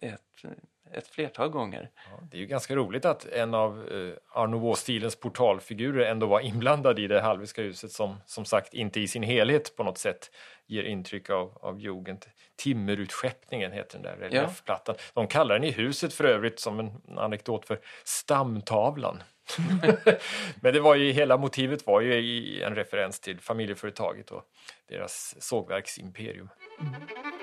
ett, 0.00 0.44
ett 0.92 1.08
flertal 1.08 1.48
gånger. 1.48 1.90
Ja, 2.10 2.22
det 2.30 2.36
är 2.36 2.40
ju 2.40 2.46
ganska 2.46 2.76
roligt 2.76 3.04
att 3.04 3.24
en 3.24 3.54
av 3.54 3.88
eh, 3.88 4.40
Art 4.40 4.50
Nouveau-stilens 4.50 5.20
portalfigurer 5.20 6.10
ändå 6.10 6.26
var 6.26 6.40
inblandad 6.40 6.98
i 6.98 7.06
det 7.06 7.20
Hallwylska 7.20 7.62
huset 7.62 7.92
som 7.92 8.16
som 8.26 8.44
sagt 8.44 8.74
inte 8.74 9.00
i 9.00 9.08
sin 9.08 9.22
helhet 9.22 9.76
på 9.76 9.84
något 9.84 9.98
sätt 9.98 10.30
ger 10.66 10.82
intryck 10.82 11.30
av, 11.30 11.58
av 11.62 11.80
jugend. 11.80 12.26
Timmerutskeppningen 12.56 13.72
heter 13.72 13.98
den 13.98 14.02
där 14.02 14.16
reliefplattan. 14.16 14.94
Ja. 14.98 15.04
De 15.14 15.26
kallar 15.26 15.54
den 15.54 15.64
i 15.64 15.70
huset 15.70 16.14
för 16.14 16.24
övrigt 16.24 16.60
som 16.60 16.80
en 16.80 17.18
anekdot 17.18 17.66
för 17.66 17.80
stamtavlan. 18.04 19.22
Men 20.60 20.72
det 20.72 20.80
var 20.80 20.94
ju, 20.94 21.12
hela 21.12 21.36
motivet 21.36 21.86
var 21.86 22.00
ju 22.00 22.62
en 22.62 22.74
referens 22.74 23.20
till 23.20 23.40
familjeföretaget 23.40 24.30
och 24.30 24.42
deras 24.88 25.34
sågverksimperium. 25.38 26.48
Mm. 26.80 27.37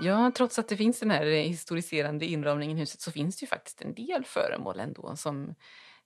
Ja, 0.00 0.32
trots 0.36 0.58
att 0.58 0.68
det 0.68 0.76
finns 0.76 1.00
den 1.00 1.10
här 1.10 1.26
historiserande 1.26 2.26
inramningen 2.26 2.76
i 2.76 2.80
huset 2.80 3.00
så 3.00 3.12
finns 3.12 3.36
det 3.36 3.44
ju 3.44 3.46
faktiskt 3.46 3.82
en 3.82 3.94
del 3.94 4.24
föremål 4.24 4.80
ändå 4.80 5.16
som, 5.16 5.54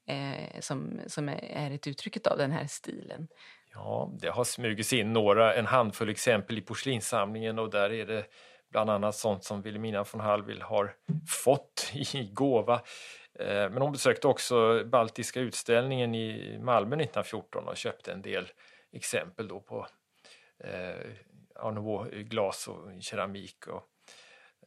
eh, 0.06 0.60
som, 0.60 1.00
som 1.06 1.28
är 1.28 1.70
ett 1.70 1.86
uttryck 1.86 2.26
av 2.26 2.38
den 2.38 2.52
här 2.52 2.66
stilen. 2.66 3.28
Ja, 3.74 4.12
det 4.20 4.28
har 4.28 4.44
smugits 4.44 4.92
in 4.92 5.12
några, 5.12 5.54
en 5.54 5.66
handfull 5.66 6.08
exempel 6.08 6.58
i 6.58 6.60
porslinssamlingen 6.60 7.58
och 7.58 7.70
där 7.70 7.92
är 7.92 8.06
det 8.06 8.24
bland 8.70 8.90
annat 8.90 9.16
sånt 9.16 9.44
som 9.44 9.62
Wilhelmina 9.62 10.04
von 10.12 10.20
Hallwyl 10.20 10.62
har 10.62 10.94
fått 11.44 11.90
i 11.94 12.30
gåva. 12.32 12.74
Eh, 13.38 13.70
men 13.70 13.82
hon 13.82 13.92
besökte 13.92 14.28
också 14.28 14.84
Baltiska 14.84 15.40
utställningen 15.40 16.14
i 16.14 16.58
Malmö 16.58 16.96
1914 16.96 17.68
och 17.68 17.76
köpte 17.76 18.12
en 18.12 18.22
del 18.22 18.48
exempel 18.92 19.48
då 19.48 19.60
på 19.60 19.86
eh, 20.64 21.10
eh, 21.62 22.18
glas 22.18 22.68
och 22.68 23.02
keramik. 23.02 23.66
Och, 23.66 23.82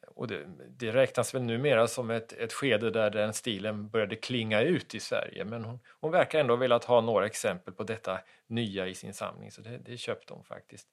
och 0.08 0.28
det, 0.28 0.46
det, 0.70 0.92
räknas 0.92 1.36
väl 1.36 1.42
numera 1.42 1.88
som 1.88 2.12
ett, 2.12 2.34
ett 2.34 2.54
skede 2.54 2.92
där 2.92 3.10
den 3.10 3.34
stilen 3.34 3.90
började 3.90 4.16
klinga 4.16 4.62
ut 4.62 4.96
i 4.96 5.00
Sverige 5.00 5.46
men 5.46 5.66
hon, 5.66 5.80
hon 6.00 6.12
verkar 6.12 6.40
ändå 6.40 6.56
velat 6.56 6.86
ha 6.86 7.02
några 7.02 7.26
exempel 7.26 7.74
på 7.74 7.84
detta 7.84 8.20
nya 8.48 8.88
i 8.88 8.96
sin 8.96 9.14
samling 9.14 9.52
så 9.52 9.62
det, 9.62 9.78
det 9.78 9.98
köpte 9.98 10.34
hon 10.34 10.44
faktiskt. 10.44 10.88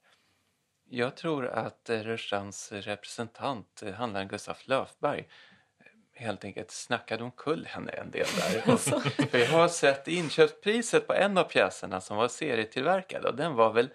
Jag 0.95 1.17
tror 1.17 1.47
att 1.47 1.91
Rörstrands 1.91 2.73
representant, 2.73 3.83
eh, 3.83 3.93
handlaren 3.93 4.29
Gustaf 4.29 4.69
Löfberg, 4.69 5.21
eh, 5.21 6.23
helt 6.23 6.45
enkelt 6.45 6.71
snackade 6.71 7.25
omkull 7.25 7.67
henne 7.67 7.93
en 7.93 8.11
del 8.11 8.27
där. 8.37 8.77
För 9.27 9.39
jag 9.39 9.49
har 9.49 9.69
sett 9.69 10.09
inköpspriset 10.09 11.07
på 11.07 11.15
en 11.15 11.39
av 11.39 11.45
pjäserna 11.45 12.01
som 12.01 12.17
var 12.17 12.29
serietillverkad 12.29 13.25
och 13.25 13.37
den 13.37 13.55
var 13.55 13.73
väl 13.73 13.91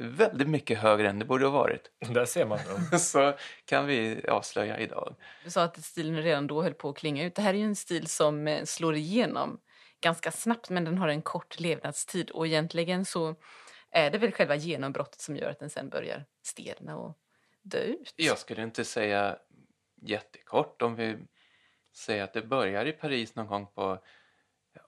väldigt 0.00 0.48
mycket 0.48 0.78
högre 0.78 1.08
än 1.08 1.18
det 1.18 1.24
borde 1.24 1.44
ha 1.44 1.52
varit. 1.52 1.90
Där 2.14 2.24
ser 2.24 2.46
man. 2.46 2.58
så 2.98 3.34
kan 3.64 3.86
vi 3.86 4.24
avslöja 4.28 4.78
idag. 4.78 5.14
Du 5.44 5.50
sa 5.50 5.62
att 5.62 5.84
stilen 5.84 6.22
redan 6.22 6.46
då 6.46 6.62
höll 6.62 6.74
på 6.74 6.88
att 6.88 6.96
klinga 6.96 7.24
ut. 7.24 7.34
Det 7.34 7.42
här 7.42 7.54
är 7.54 7.58
ju 7.58 7.64
en 7.64 7.76
stil 7.76 8.06
som 8.06 8.48
eh, 8.48 8.64
slår 8.64 8.94
igenom 8.94 9.60
ganska 10.00 10.30
snabbt 10.30 10.70
men 10.70 10.84
den 10.84 10.98
har 10.98 11.08
en 11.08 11.22
kort 11.22 11.60
levnadstid 11.60 12.30
och 12.30 12.46
egentligen 12.46 13.04
så 13.04 13.34
är 13.90 14.10
det 14.10 14.18
väl 14.18 14.32
själva 14.32 14.54
genombrottet 14.54 15.20
som 15.20 15.36
gör 15.36 15.50
att 15.50 15.58
den 15.58 15.70
sen 15.70 15.88
börjar 15.88 16.24
stelna 16.42 16.96
och 16.96 17.18
dö 17.62 17.78
ut. 17.78 18.14
Jag 18.16 18.38
skulle 18.38 18.62
inte 18.62 18.84
säga 18.84 19.38
jättekort 20.02 20.82
om 20.82 20.94
vi 20.94 21.16
säger 21.92 22.24
att 22.24 22.32
det 22.32 22.42
börjar 22.42 22.86
i 22.86 22.92
Paris 22.92 23.34
någon 23.34 23.46
gång 23.46 23.66
på 23.66 23.98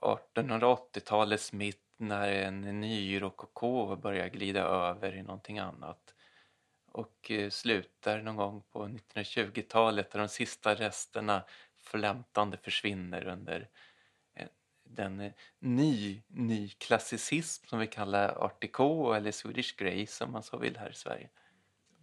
1880-talets 0.00 1.52
mitt 1.52 1.85
när 1.96 2.32
en 2.32 2.80
ny 2.80 3.22
rokoko 3.22 3.96
börjar 3.96 4.28
glida 4.28 4.62
över 4.62 5.16
i 5.16 5.22
någonting 5.22 5.58
annat 5.58 6.14
och 6.96 7.30
eh, 7.30 7.50
slutar 7.50 8.22
någon 8.22 8.36
gång 8.36 8.62
på 8.72 8.86
1920-talet 8.86 10.10
där 10.10 10.18
de 10.18 10.28
sista 10.28 10.74
resterna 10.74 11.42
flämtande 11.82 12.56
försvinner 12.56 13.26
under 13.26 13.68
eh, 14.34 14.46
den 14.84 15.20
eh, 15.20 15.32
ny, 15.58 16.22
ny 16.26 16.68
klassicism 16.68 17.66
som 17.66 17.78
vi 17.78 17.86
kallar 17.86 18.28
art 18.28 18.62
déco 18.62 19.12
eller 19.12 19.32
Swedish 19.32 19.76
Grace 19.76 20.24
om 20.24 20.32
man 20.32 20.42
så 20.42 20.58
vill 20.58 20.76
här 20.76 20.90
i 20.90 20.94
Sverige. 20.94 21.28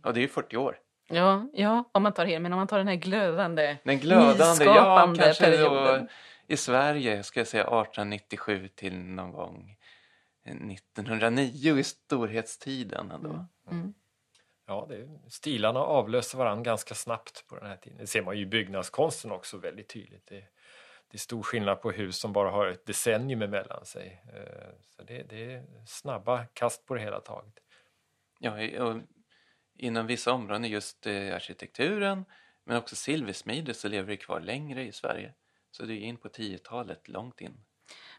Och 0.03 0.13
det 0.13 0.19
är 0.19 0.21
ju 0.21 0.27
40 0.27 0.57
år. 0.57 0.79
Ja, 1.07 1.49
ja 1.53 1.89
om 1.91 2.03
man 2.03 2.13
tar 2.13 2.25
det, 2.25 2.39
men 2.39 2.53
om 2.53 2.57
man 2.57 2.67
tar 2.67 2.77
den 2.77 2.87
här 2.87 2.95
glödande, 2.95 3.77
den 3.83 3.99
glödande 3.99 4.65
ja, 4.65 5.13
kanske 5.17 5.43
perioden. 5.43 6.01
Då, 6.01 6.07
I 6.53 6.57
Sverige 6.57 7.23
ska 7.23 7.39
jag 7.39 7.47
säga 7.47 7.63
1897 7.63 8.67
till 8.67 8.97
någon 8.97 9.31
gång 9.31 9.77
1909 10.43 11.77
i 11.79 11.83
storhetstiden. 11.83 13.11
Ändå. 13.11 13.29
Mm. 13.29 13.47
Mm. 13.71 13.93
Ja, 14.65 14.85
det, 14.89 15.09
stilarna 15.29 15.79
avlöser 15.79 16.37
varandra 16.37 16.63
ganska 16.63 16.95
snabbt 16.95 17.47
på 17.47 17.55
den 17.55 17.65
här 17.67 17.77
tiden. 17.77 17.97
Det 17.97 18.07
ser 18.07 18.21
man 18.21 18.37
ju 18.37 18.41
i 18.41 18.45
byggnadskonsten 18.45 19.31
också 19.31 19.57
väldigt 19.57 19.89
tydligt. 19.89 20.25
Det, 20.25 20.39
det 21.07 21.15
är 21.15 21.19
stor 21.19 21.43
skillnad 21.43 21.81
på 21.81 21.91
hus 21.91 22.17
som 22.17 22.33
bara 22.33 22.49
har 22.49 22.67
ett 22.67 22.85
decennium 22.85 23.41
emellan 23.41 23.85
sig. 23.85 24.23
Eh, 24.33 24.69
så 24.89 25.03
det, 25.03 25.23
det 25.23 25.53
är 25.53 25.65
snabba 25.87 26.45
kast 26.45 26.85
på 26.85 26.93
det 26.95 27.01
hela 27.01 27.19
taget. 27.19 27.53
Ja, 28.39 28.83
och 28.83 29.01
inom 29.77 30.07
vissa 30.07 30.31
områden, 30.31 30.63
just 30.63 31.07
eh, 31.07 31.35
arkitekturen 31.35 32.25
men 32.63 32.77
också 32.77 32.95
silversmide 32.95 33.73
så 33.73 33.87
lever 33.87 34.07
det 34.07 34.17
kvar 34.17 34.39
längre 34.39 34.83
i 34.83 34.91
Sverige. 34.91 35.33
Så 35.71 35.85
det 35.85 35.93
är 35.93 35.99
in 35.99 36.17
på 36.17 36.27
10-talet, 36.27 37.07
långt 37.07 37.41
in. 37.41 37.63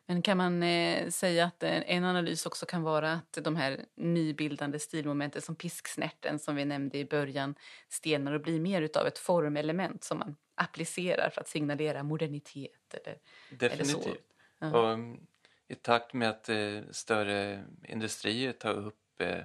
Men 0.07 0.23
kan 0.23 0.37
man 0.37 0.63
eh, 0.63 1.09
säga 1.09 1.45
att 1.45 1.63
en 1.63 2.05
analys 2.05 2.47
också 2.47 2.67
kan 2.67 2.83
vara 2.83 3.13
att 3.13 3.39
de 3.45 3.57
här 3.57 3.85
nybildande 3.95 4.79
stilmomenten 4.79 5.43
som 5.43 5.57
pisksnärten 5.57 6.39
som 6.39 6.57
vi 6.57 6.65
nämnde 6.65 6.99
i 6.99 7.05
början 7.05 7.55
stelnar 7.89 8.33
och 8.33 8.41
blir 8.41 8.61
mer 8.61 8.83
utav 8.83 9.07
ett 9.07 9.19
formelement 9.19 10.05
som 10.05 10.19
man 10.19 10.37
applicerar 10.55 11.31
för 11.31 11.41
att 11.41 11.49
signalera 11.49 12.03
modernitet 12.03 12.95
eller, 12.95 13.19
Definitivt. 13.51 13.97
Eller 13.97 14.05
så. 14.05 14.17
Uh-huh. 14.61 14.73
Och, 14.73 14.93
mm, 14.93 15.27
I 15.69 15.75
takt 15.75 16.13
med 16.13 16.31
att 16.31 16.49
eh, 16.49 16.81
större 16.91 17.65
industrier 17.83 18.53
tar 18.53 18.75
upp 18.75 19.21
eh, 19.21 19.45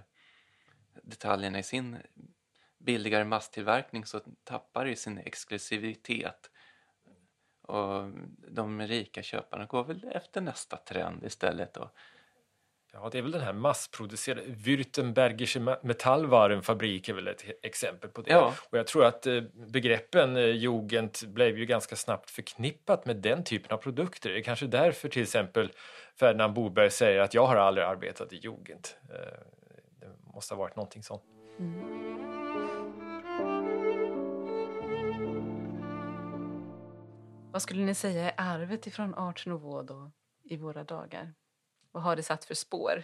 detaljerna 1.03 1.60
i 1.60 1.64
sin 1.64 1.97
billigare 2.78 3.24
masstillverkning 3.24 4.05
så 4.05 4.22
tappar 4.43 4.86
det 4.86 4.95
sin 4.95 5.18
exklusivitet. 5.18 6.49
Och 7.70 8.12
de 8.48 8.82
rika 8.82 9.24
köparna 9.24 9.66
går 9.66 9.84
väl 9.84 10.12
efter 10.12 10.42
nästa 10.42 10.78
trend 10.78 11.24
istället. 11.24 11.74
Då. 11.74 11.92
Ja, 12.94 13.10
det 13.12 13.18
är 13.18 13.22
väl 13.22 13.32
den 13.32 13.42
här 13.42 13.54
massproducerade 13.54 14.42
Württembergische 14.48 15.78
Metallvarenfabrik 15.82 17.10
är 17.10 17.14
väl 17.14 17.28
ett 17.28 17.46
exempel 17.64 18.10
på 18.10 18.22
det. 18.22 18.32
Ja. 18.32 18.54
Och 18.70 18.78
jag 18.78 18.88
tror 18.88 19.06
att 19.06 19.28
eh, 19.28 19.42
begreppen 19.54 20.38
eh, 20.38 20.44
jugend 20.44 21.12
blev 21.28 21.58
ju 21.58 21.66
ganska 21.66 21.96
snabbt 21.96 22.30
förknippat 22.30 23.06
med 23.06 23.16
den 23.16 23.44
typen 23.44 23.72
av 23.72 23.78
produkter. 23.78 24.30
Det 24.30 24.40
är 24.40 24.44
kanske 24.44 24.68
därför 24.68 25.10
till 25.10 25.22
exempel 25.22 25.72
Ferdinand 26.20 26.54
Boberg 26.54 26.92
säger 26.92 27.20
att 27.20 27.34
jag 27.34 27.46
har 27.46 27.56
aldrig 27.56 27.88
arbetat 27.88 28.34
i 28.34 28.36
jugend. 28.36 28.88
Eh, 29.10 29.16
det 30.00 30.34
måste 30.34 30.54
ha 30.54 30.60
varit 30.60 30.76
någonting 30.76 31.04
sånt. 31.04 31.24
Mm. 31.60 32.29
Vad 37.60 37.64
skulle 37.64 37.86
ni 37.86 37.95
säga 37.95 38.32
är 38.32 38.34
arvet 38.38 38.88
ifrån 38.88 39.16
Art 39.16 39.45
Nouveau 39.45 39.84
då, 39.84 40.12
i 40.43 40.57
våra 40.57 40.84
dagar? 40.84 41.34
Vad 41.91 42.03
har 42.03 42.16
det 42.16 42.24
satt 42.24 42.45
för 42.45 42.53
spår? 42.53 43.03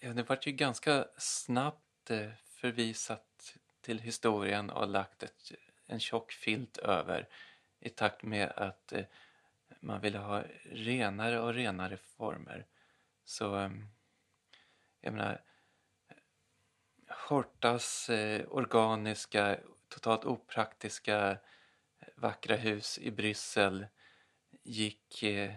Ja, 0.00 0.12
det 0.12 0.28
var 0.28 0.38
ju 0.42 0.52
ganska 0.52 1.06
snabbt 1.18 2.10
eh, 2.10 2.30
förvisat 2.44 3.56
till 3.80 3.98
historien 3.98 4.70
och 4.70 4.88
lagt 4.88 5.22
ett, 5.22 5.52
en 5.86 6.00
tjock 6.00 6.32
filt 6.32 6.76
över 6.76 7.28
i 7.80 7.88
takt 7.88 8.22
med 8.22 8.52
att 8.56 8.92
eh, 8.92 9.04
man 9.80 10.00
ville 10.00 10.18
ha 10.18 10.42
renare 10.64 11.40
och 11.40 11.54
renare 11.54 11.96
former. 11.96 12.66
Så, 13.24 13.54
ehm, 13.54 13.88
jag 15.00 15.12
menar, 15.12 15.42
Hortas 17.28 18.10
eh, 18.10 18.46
organiska, 18.48 19.58
totalt 19.88 20.24
opraktiska 20.24 21.38
vackra 22.14 22.56
hus 22.56 22.98
i 22.98 23.10
Bryssel 23.10 23.86
gick 24.62 25.22
eh, 25.22 25.52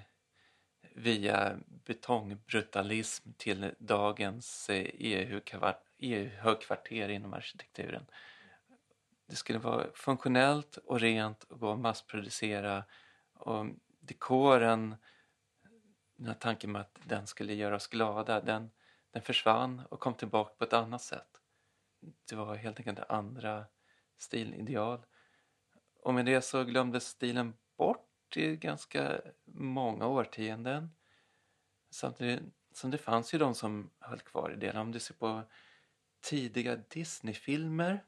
via 0.82 1.58
betongbrutalism 1.68 3.30
till 3.38 3.74
dagens 3.80 4.70
eh, 4.70 4.76
e 4.78 5.42
EU-högkvarter 5.98 7.10
e 7.10 7.14
inom 7.14 7.34
arkitekturen. 7.34 8.06
Det 9.28 9.36
skulle 9.36 9.60
vara 9.60 9.88
funktionellt 9.94 10.78
och 10.78 11.00
rent 11.00 11.44
och 11.44 11.60
gå 11.60 11.72
att 11.72 11.80
massproducera 11.80 12.84
och 13.34 13.66
dekoren, 14.00 14.96
den 16.16 16.28
här 16.28 16.34
tanken 16.34 16.72
med 16.72 16.82
att 16.82 17.00
den 17.04 17.28
skulle 17.28 17.54
göra 17.54 17.76
oss 17.76 17.88
glada, 17.88 18.42
den, 18.42 18.72
den 19.12 19.22
försvann 19.22 19.82
och 19.90 20.00
kom 20.00 20.14
tillbaka 20.14 20.54
på 20.58 20.64
ett 20.64 20.74
annat 20.74 21.02
sätt. 21.02 21.42
Det 22.30 22.36
var 22.36 22.56
helt 22.56 22.80
enkelt 22.80 23.00
andra 23.00 23.66
stilideal. 24.18 25.06
Och 26.02 26.14
med 26.14 26.26
det 26.26 26.42
så 26.42 26.64
glömdes 26.64 27.08
stilen 27.08 27.54
bort 27.78 28.38
i 28.38 28.56
ganska 28.56 29.22
många 29.46 30.08
årtionden. 30.08 30.90
Samtidigt 31.90 32.44
som 32.72 32.92
det 32.92 32.98
fanns 32.98 33.34
ju 33.34 33.38
de 33.38 33.56
som 33.56 33.90
höll 34.00 34.20
kvar 34.20 34.52
i 34.52 34.56
det. 34.56 34.80
Om 34.80 34.92
du 34.92 35.00
ser 35.00 35.14
på 35.14 35.44
tidiga 36.22 36.76
Disney-filmer, 36.76 38.04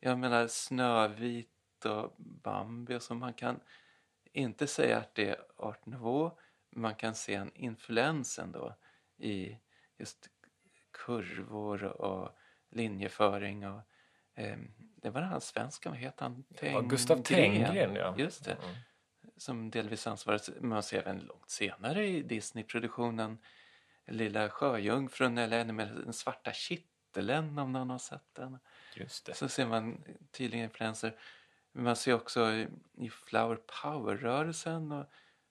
jag 0.00 0.18
menar 0.18 0.46
Snövit 0.46 1.84
och 1.84 2.14
Bambi 2.18 2.94
och 2.94 3.02
så, 3.02 3.14
man 3.14 3.34
kan 3.34 3.60
inte 4.32 4.66
säga 4.66 4.98
att 4.98 5.14
det 5.14 5.28
är 5.28 5.44
art 5.56 5.86
nouveau, 5.86 6.30
men 6.70 6.82
man 6.82 6.94
kan 6.94 7.14
se 7.14 7.34
en 7.34 7.52
influens 7.54 8.38
ändå 8.38 8.74
i 9.16 9.58
just 9.96 10.30
kurvor 10.90 11.84
och 11.84 12.38
linjeföring 12.70 13.68
och 13.68 13.80
det 15.02 15.10
var 15.10 15.20
den 15.20 15.30
här 15.30 15.40
svensken, 15.40 15.92
vad 15.92 16.00
heter 16.00 16.22
han? 16.22 16.44
Teng 16.56 16.72
ja, 16.72 16.80
Gustav 16.80 17.22
Tenggren, 17.22 17.94
ja. 17.94 18.14
Just 18.18 18.44
det. 18.44 18.52
Mm. 18.52 18.76
Som 19.36 19.70
delvis 19.70 20.06
ansvarade, 20.06 20.42
man 20.60 20.82
ser 20.82 20.98
även 20.98 21.18
långt 21.18 21.50
senare 21.50 22.06
i 22.06 22.22
Disney-produktionen 22.22 23.38
Lilla 24.06 24.50
Sjöjungfrun 24.50 25.38
eller 25.38 25.60
ännu 25.60 25.72
mer 25.72 25.86
Den 25.86 26.12
svarta 26.12 26.52
kitteln 26.52 27.58
om 27.58 27.72
någon 27.72 27.90
har 27.90 27.98
sett 27.98 28.34
den. 28.34 28.58
Just 28.94 29.26
det. 29.26 29.34
Så 29.34 29.48
ser 29.48 29.66
man 29.66 30.04
tydliga 30.30 30.64
influenser. 30.64 31.16
Man 31.72 31.96
ser 31.96 32.14
också 32.14 32.52
i 32.96 33.10
Flower 33.10 33.58
Power-rörelsen 33.82 34.92
och 34.92 35.06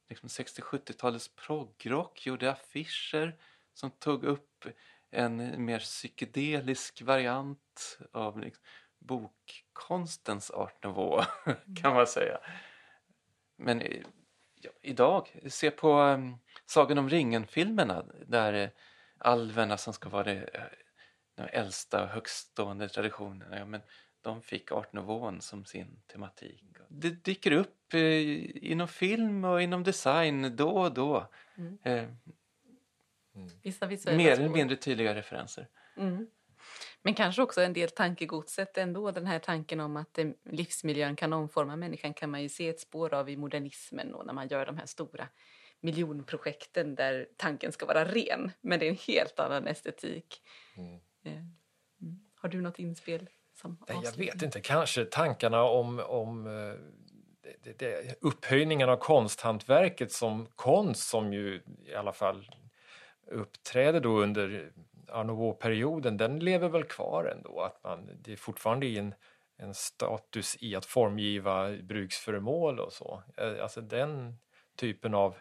liksom 0.09 0.29
60-70-talets 0.29 1.35
progrock 1.35 2.25
gjorde 2.25 2.51
affischer 2.51 3.37
som 3.73 3.91
tog 3.91 4.23
upp 4.23 4.65
en 5.11 5.65
mer 5.65 5.79
psykedelisk 5.79 7.01
variant 7.01 7.99
av 8.11 8.39
liksom, 8.39 8.63
bokkonstens 8.99 10.51
art 10.51 10.83
nouveau 10.83 11.23
kan 11.81 11.93
man 11.93 12.07
säga. 12.07 12.37
Men 13.57 13.81
eh, 13.81 14.03
ja, 14.61 14.71
idag, 14.81 15.39
se 15.47 15.71
på 15.71 16.01
um, 16.01 16.37
Sagan 16.65 16.97
om 16.97 17.09
ringen-filmerna 17.09 18.05
där 18.27 18.53
uh, 18.53 18.69
alverna 19.17 19.77
som 19.77 19.93
ska 19.93 20.09
vara 20.09 20.23
det, 20.23 20.35
uh, 20.35 20.61
de 21.35 21.43
äldsta 21.43 22.05
högstående 22.05 22.89
traditionerna, 22.89 23.57
ja, 23.57 23.65
men 23.65 23.81
de 24.21 24.41
fick 24.41 24.71
art 24.71 24.93
nouveau 24.93 25.39
som 25.41 25.65
sin 25.65 26.01
tematik. 26.07 26.63
Det 26.87 27.09
dyker 27.09 27.51
upp 27.51 27.93
uh, 27.93 28.71
inom 28.71 28.87
film 28.87 29.45
och 29.45 29.61
inom 29.61 29.83
design 29.83 30.55
då 30.55 30.69
och 30.69 30.93
då. 30.93 31.29
Mm. 31.57 32.17
Mm. 33.37 33.49
Vissa 33.89 34.11
mer 34.11 34.31
eller 34.31 34.49
mindre 34.49 34.77
tydliga 34.77 35.15
referenser. 35.15 35.67
Mm. 35.97 36.27
Men 37.01 37.13
kanske 37.13 37.41
också 37.41 37.61
en 37.61 37.73
del 37.73 37.89
tankegodset 37.89 38.77
ändå. 38.77 39.11
Den 39.11 39.25
här 39.25 39.39
tanken 39.39 39.79
om 39.79 39.97
att 39.97 40.17
eh, 40.17 40.27
livsmiljön 40.49 41.15
kan 41.15 41.33
omforma 41.33 41.75
människan 41.75 42.13
kan 42.13 42.31
man 42.31 42.41
ju 42.41 42.49
se 42.49 42.69
ett 42.69 42.79
spår 42.79 43.13
av 43.13 43.29
i 43.29 43.37
modernismen 43.37 44.13
och 44.13 44.25
när 44.25 44.33
man 44.33 44.47
gör 44.47 44.65
de 44.65 44.77
här 44.77 44.85
stora 44.85 45.27
miljonprojekten 45.79 46.95
där 46.95 47.27
tanken 47.37 47.71
ska 47.71 47.85
vara 47.85 48.05
ren. 48.05 48.51
Men 48.61 48.79
det 48.79 48.85
är 48.85 48.89
en 48.89 48.97
helt 49.07 49.39
annan 49.39 49.67
estetik. 49.67 50.41
Mm. 50.77 50.95
Eh, 51.23 51.31
mm. 51.31 52.19
Har 52.35 52.49
du 52.49 52.61
något 52.61 52.79
inspel? 52.79 53.29
Som 53.53 53.77
Nej, 53.87 53.99
jag 54.03 54.17
vet 54.17 54.41
inte. 54.41 54.61
Kanske 54.61 55.05
tankarna 55.05 55.63
om, 55.63 55.99
om 55.99 56.47
eh, 56.47 56.73
det, 57.63 57.79
det, 57.79 58.15
upphöjningen 58.21 58.89
av 58.89 58.97
konsthantverket 58.97 60.11
som 60.11 60.45
konst 60.55 61.09
som 61.09 61.33
ju 61.33 61.61
i 61.85 61.93
alla 61.93 62.13
fall 62.13 62.49
uppträder 63.27 63.99
då 63.99 64.21
under 64.21 64.71
Art 65.07 65.53
perioden 65.53 66.17
den 66.17 66.39
lever 66.39 66.69
väl 66.69 66.83
kvar 66.83 67.25
ändå. 67.25 67.61
Att 67.61 67.83
man, 67.83 68.09
det 68.21 68.31
är 68.31 68.35
fortfarande 68.35 68.87
en, 68.87 69.15
en 69.57 69.73
status 69.73 70.57
i 70.59 70.75
att 70.75 70.85
formgiva 70.85 71.77
bruksföremål 71.77 72.79
och 72.79 72.93
så. 72.93 73.23
Eh, 73.37 73.63
alltså 73.63 73.81
den 73.81 74.37
typen 74.75 75.13
av 75.13 75.35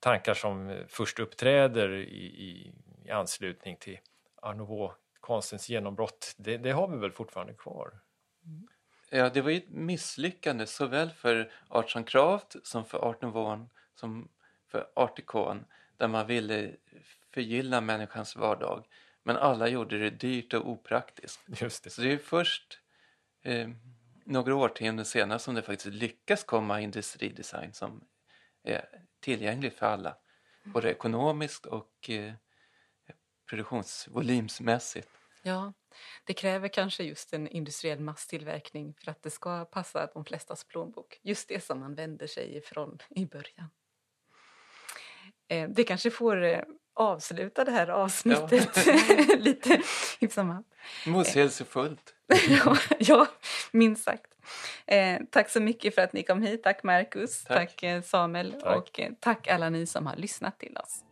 tankar 0.00 0.34
som 0.34 0.84
först 0.88 1.18
uppträder 1.18 1.92
i, 1.92 2.24
i, 2.24 2.72
i 3.04 3.10
anslutning 3.10 3.76
till 3.76 3.98
Art 4.42 4.98
konstens 5.20 5.68
genombrott, 5.68 6.34
det, 6.38 6.58
det, 6.58 6.70
har 6.70 6.88
vi 6.88 6.98
väl 6.98 7.12
fortfarande 7.12 7.54
kvar. 7.54 8.00
Mm. 8.44 8.68
Ja, 9.10 9.30
det 9.30 9.40
var 9.40 9.50
ju 9.50 9.56
ett 9.56 9.70
misslyckande 9.70 10.66
såväl 10.66 11.10
för 11.10 11.52
Arts 11.68 11.92
som 11.92 12.04
Kraft 12.04 12.56
som 12.62 12.84
för 12.84 12.98
Art 12.98 13.22
Nouveau 13.22 13.68
som 13.94 14.28
för 14.68 14.86
Art 14.94 15.18
Icon 15.18 15.64
där 16.02 16.08
man 16.08 16.26
ville 16.26 16.76
förgylla 17.34 17.80
människans 17.80 18.36
vardag. 18.36 18.84
Men 19.22 19.36
alla 19.36 19.68
gjorde 19.68 19.98
det 19.98 20.10
dyrt 20.10 20.54
och 20.54 20.70
opraktiskt. 20.70 21.40
Just 21.46 21.84
det. 21.84 21.90
Så 21.90 22.02
det 22.02 22.12
är 22.12 22.18
först 22.18 22.80
eh, 23.42 23.68
några 24.24 24.54
årtionden 24.54 25.04
senare 25.04 25.38
som 25.38 25.54
det 25.54 25.62
faktiskt 25.62 25.94
lyckas 25.94 26.44
komma 26.44 26.80
industridesign 26.80 27.72
som 27.72 28.04
är 28.62 28.88
tillgänglig 29.20 29.72
för 29.72 29.86
alla. 29.86 30.16
Både 30.64 30.90
ekonomiskt 30.90 31.66
och 31.66 32.10
eh, 32.10 32.32
produktionsvolymsmässigt. 33.50 35.08
Ja, 35.42 35.72
det 36.24 36.34
kräver 36.34 36.68
kanske 36.68 37.04
just 37.04 37.32
en 37.32 37.48
industriell 37.48 38.00
masstillverkning 38.00 38.94
för 38.94 39.10
att 39.10 39.22
det 39.22 39.30
ska 39.30 39.64
passa 39.64 40.06
de 40.14 40.24
flestas 40.24 40.64
plånbok. 40.64 41.20
Just 41.22 41.48
det 41.48 41.64
som 41.64 41.80
man 41.80 41.94
vänder 41.94 42.26
sig 42.26 42.56
ifrån 42.56 42.98
i 43.10 43.26
början. 43.26 43.70
Eh, 45.52 45.68
det 45.68 45.84
kanske 45.84 46.10
får 46.10 46.44
eh, 46.44 46.60
avsluta 46.94 47.64
det 47.64 47.70
här 47.70 47.88
avsnittet 47.88 48.86
ja. 48.86 48.94
lite 49.38 49.80
hyfsamma. 50.20 50.64
Motsägelsefullt. 51.06 52.14
ja, 52.48 52.76
ja, 52.98 53.26
minst 53.70 54.04
sagt. 54.04 54.26
Eh, 54.86 55.20
tack 55.30 55.50
så 55.50 55.60
mycket 55.60 55.94
för 55.94 56.02
att 56.02 56.12
ni 56.12 56.22
kom 56.22 56.42
hit. 56.42 56.62
Tack 56.62 56.82
Marcus, 56.82 57.44
tack, 57.44 57.56
tack 57.58 57.82
eh, 57.82 58.02
Samuel 58.02 58.52
tack. 58.52 58.76
och 58.76 59.00
eh, 59.00 59.12
tack 59.20 59.48
alla 59.48 59.70
ni 59.70 59.86
som 59.86 60.06
har 60.06 60.16
lyssnat 60.16 60.58
till 60.58 60.76
oss. 60.76 61.04